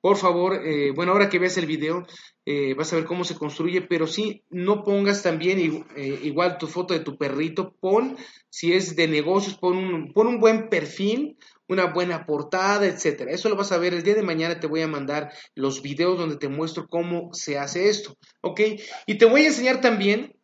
por 0.01 0.17
favor, 0.17 0.55
eh, 0.65 0.91
bueno, 0.95 1.11
ahora 1.11 1.29
que 1.29 1.37
veas 1.37 1.57
el 1.57 1.67
video, 1.67 2.07
eh, 2.43 2.73
vas 2.73 2.91
a 2.91 2.95
ver 2.95 3.05
cómo 3.05 3.23
se 3.23 3.35
construye, 3.35 3.83
pero 3.83 4.07
sí, 4.07 4.43
no 4.49 4.83
pongas 4.83 5.21
también 5.21 5.85
igual 6.23 6.57
tu 6.57 6.65
foto 6.65 6.95
de 6.95 7.01
tu 7.01 7.19
perrito, 7.19 7.75
pon, 7.79 8.17
si 8.49 8.73
es 8.73 8.95
de 8.95 9.07
negocios, 9.07 9.59
pon 9.59 9.77
un, 9.77 10.11
pon 10.11 10.25
un 10.25 10.39
buen 10.39 10.69
perfil, 10.69 11.37
una 11.71 11.85
buena 11.85 12.25
portada, 12.25 12.85
etcétera. 12.85 13.31
Eso 13.31 13.47
lo 13.47 13.55
vas 13.55 13.71
a 13.71 13.77
ver 13.77 13.93
el 13.93 14.03
día 14.03 14.13
de 14.13 14.23
mañana. 14.23 14.59
Te 14.59 14.67
voy 14.67 14.81
a 14.81 14.87
mandar 14.87 15.31
los 15.55 15.81
videos 15.81 16.17
donde 16.17 16.35
te 16.35 16.49
muestro 16.49 16.87
cómo 16.89 17.29
se 17.33 17.57
hace 17.57 17.87
esto, 17.87 18.17
¿ok? 18.41 18.59
Y 19.05 19.17
te 19.17 19.25
voy 19.25 19.43
a 19.43 19.47
enseñar 19.47 19.79
también, 19.79 20.35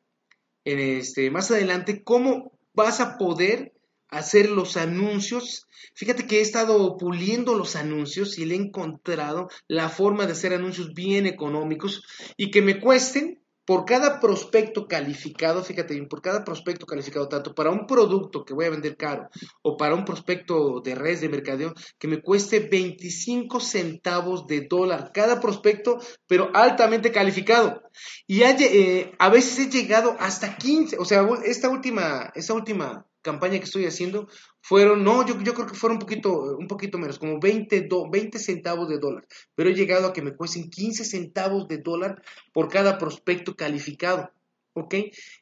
este, 0.63 1.29
más 1.29 1.51
adelante, 1.51 2.01
cómo 2.03 2.57
vas 2.73 3.01
a 3.01 3.17
poder 3.17 3.73
hacer 4.09 4.49
los 4.49 4.77
anuncios. 4.77 5.67
Fíjate 5.95 6.27
que 6.27 6.37
he 6.37 6.41
estado 6.41 6.95
puliendo 6.95 7.55
los 7.55 7.75
anuncios 7.75 8.37
y 8.37 8.45
le 8.45 8.55
he 8.55 8.57
encontrado 8.57 9.49
la 9.67 9.89
forma 9.89 10.25
de 10.25 10.31
hacer 10.31 10.53
anuncios 10.53 10.93
bien 10.93 11.25
económicos 11.25 12.03
y 12.37 12.51
que 12.51 12.61
me 12.61 12.79
cuesten 12.79 13.41
por 13.67 13.83
cada 13.83 14.21
prospecto 14.21 14.87
calificado, 14.87 15.61
fíjate 15.61 15.93
bien, 15.93 16.07
por 16.07 16.21
cada 16.21 16.45
prospecto 16.45 16.85
calificado, 16.85 17.27
tanto 17.27 17.53
para 17.53 17.69
un 17.69 17.85
producto 17.85 18.45
que 18.45 18.53
voy 18.53 18.63
a 18.63 18.69
vender 18.69 18.95
caro 18.95 19.27
o 19.61 19.75
para 19.75 19.93
un 19.93 20.05
prospecto 20.05 20.79
de 20.79 20.95
redes 20.95 21.19
de 21.19 21.27
mercadeo, 21.27 21.73
que 21.99 22.07
me 22.07 22.21
cueste 22.21 22.61
25 22.61 23.59
centavos 23.59 24.47
de 24.47 24.61
dólar 24.61 25.11
cada 25.13 25.41
prospecto, 25.41 25.99
pero 26.27 26.49
altamente 26.53 27.11
calificado. 27.11 27.81
Y 28.25 28.43
eh, 28.43 29.11
a 29.19 29.27
veces 29.27 29.59
he 29.59 29.69
llegado 29.69 30.15
hasta 30.17 30.55
15, 30.55 30.95
o 30.97 31.03
sea, 31.03 31.27
esta 31.43 31.67
última, 31.67 32.31
esta 32.35 32.53
última 32.53 33.05
campaña 33.27 33.59
que 33.59 33.65
estoy 33.65 33.85
haciendo 33.85 34.29
fueron, 34.61 35.03
no, 35.03 35.25
yo, 35.27 35.37
yo 35.41 35.53
creo 35.53 35.67
que 35.67 35.75
fueron 35.75 35.97
un 35.97 35.99
poquito, 35.99 36.55
un 36.57 36.67
poquito 36.67 36.97
menos, 36.97 37.19
como 37.19 37.39
20, 37.41 37.89
20 38.09 38.39
centavos 38.39 38.87
de 38.87 38.99
dólar, 38.99 39.27
pero 39.53 39.69
he 39.69 39.75
llegado 39.75 40.07
a 40.07 40.13
que 40.13 40.21
me 40.21 40.33
cuesten 40.33 40.69
15 40.69 41.03
centavos 41.03 41.67
de 41.67 41.79
dólar 41.79 42.21
por 42.53 42.69
cada 42.69 42.97
prospecto 42.97 43.53
calificado, 43.53 44.31
¿ok? 44.73 44.95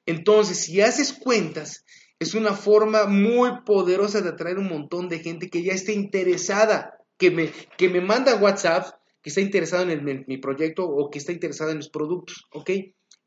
Entonces, 0.07 0.57
si 0.57 0.81
haces 0.81 1.13
cuentas, 1.13 1.85
es 2.17 2.33
una 2.33 2.53
forma 2.53 3.05
muy 3.05 3.51
poderosa 3.65 4.21
de 4.21 4.29
atraer 4.29 4.57
un 4.57 4.69
montón 4.69 5.07
de 5.07 5.19
gente 5.19 5.49
que 5.49 5.61
ya 5.61 5.73
esté 5.73 5.93
interesada, 5.93 6.97
que 7.17 7.29
me, 7.29 7.51
que 7.77 7.89
me 7.89 8.01
manda 8.01 8.35
WhatsApp, 8.35 8.95
que 9.21 9.29
está 9.29 9.41
interesada 9.41 9.91
en, 9.91 10.25
mi 10.27 10.37
proyecto 10.37 10.85
o 10.85 11.11
que 11.11 11.19
está 11.19 11.31
interesada 11.31 11.71
en 11.71 11.77
los 11.77 11.89
productos, 11.89 12.47
¿ok? 12.51 12.71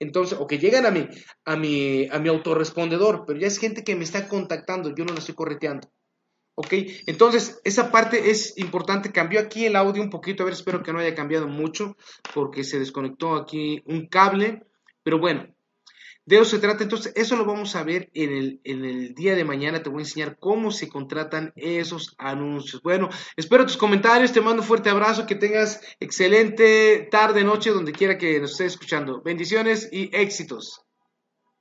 Entonces, 0.01 0.39
o 0.39 0.47
que 0.47 0.59
llegan 0.59 0.87
a 0.87 0.91
mi, 0.91 1.09
a 1.45 1.57
mi, 1.57 2.09
a 2.11 2.19
mi 2.19 2.29
autorrespondedor, 2.29 3.25
pero 3.27 3.39
ya 3.39 3.47
es 3.47 3.59
gente 3.59 3.85
que 3.85 3.97
me 3.97 4.05
está 4.05 4.29
contactando, 4.29 4.95
yo 4.95 5.05
no 5.05 5.13
la 5.13 5.19
estoy 5.19 5.35
correteando. 5.35 5.89
¿Ok? 6.55 6.73
Entonces, 7.07 7.61
esa 7.65 7.93
parte 7.93 8.31
es 8.31 8.59
importante. 8.59 9.13
Cambió 9.13 9.39
aquí 9.39 9.67
el 9.67 9.77
audio 9.77 10.03
un 10.03 10.11
poquito, 10.11 10.43
a 10.43 10.47
ver, 10.47 10.55
espero 10.55 10.83
que 10.83 10.93
no 10.93 10.99
haya 10.99 11.15
cambiado 11.15 11.47
mucho, 11.47 11.97
porque 12.35 12.65
se 12.65 12.81
desconectó 12.81 13.37
aquí 13.37 13.83
un 13.87 14.09
cable. 14.09 14.65
Pero 15.05 15.21
bueno, 15.21 15.55
de 16.29 16.37
eso 16.37 16.45
se 16.45 16.59
trata. 16.59 16.83
Entonces, 16.83 17.13
eso 17.17 17.37
lo 17.37 17.47
vamos 17.47 17.75
a 17.75 17.83
ver 17.83 18.11
en 18.13 18.31
el, 18.31 18.61
en 18.65 18.85
el 18.85 19.15
día 19.15 19.35
de 19.35 19.45
mañana. 19.45 19.83
Te 19.83 19.89
voy 19.89 20.01
a 20.01 20.05
enseñar 20.05 20.37
cómo 20.39 20.71
se 20.71 20.89
contratan 20.89 21.53
esos 21.57 22.15
anuncios. 22.19 22.83
Bueno, 22.83 23.09
espero 23.37 23.65
tus 23.65 23.79
comentarios. 23.79 24.33
Te 24.33 24.43
mando 24.43 24.61
un 24.61 24.69
fuerte 24.69 24.91
abrazo. 24.91 25.27
Que 25.27 25.37
tengas 25.37 25.81
excelente 26.01 27.09
tarde, 27.11 27.45
noche, 27.45 27.71
donde 27.71 27.93
quiera 27.93 28.19
que 28.19 28.41
nos 28.41 28.53
estés 28.53 28.75
escuchando. 28.75 29.23
Bendiciones 29.23 29.89
y 29.91 30.15
éxitos. 30.15 30.88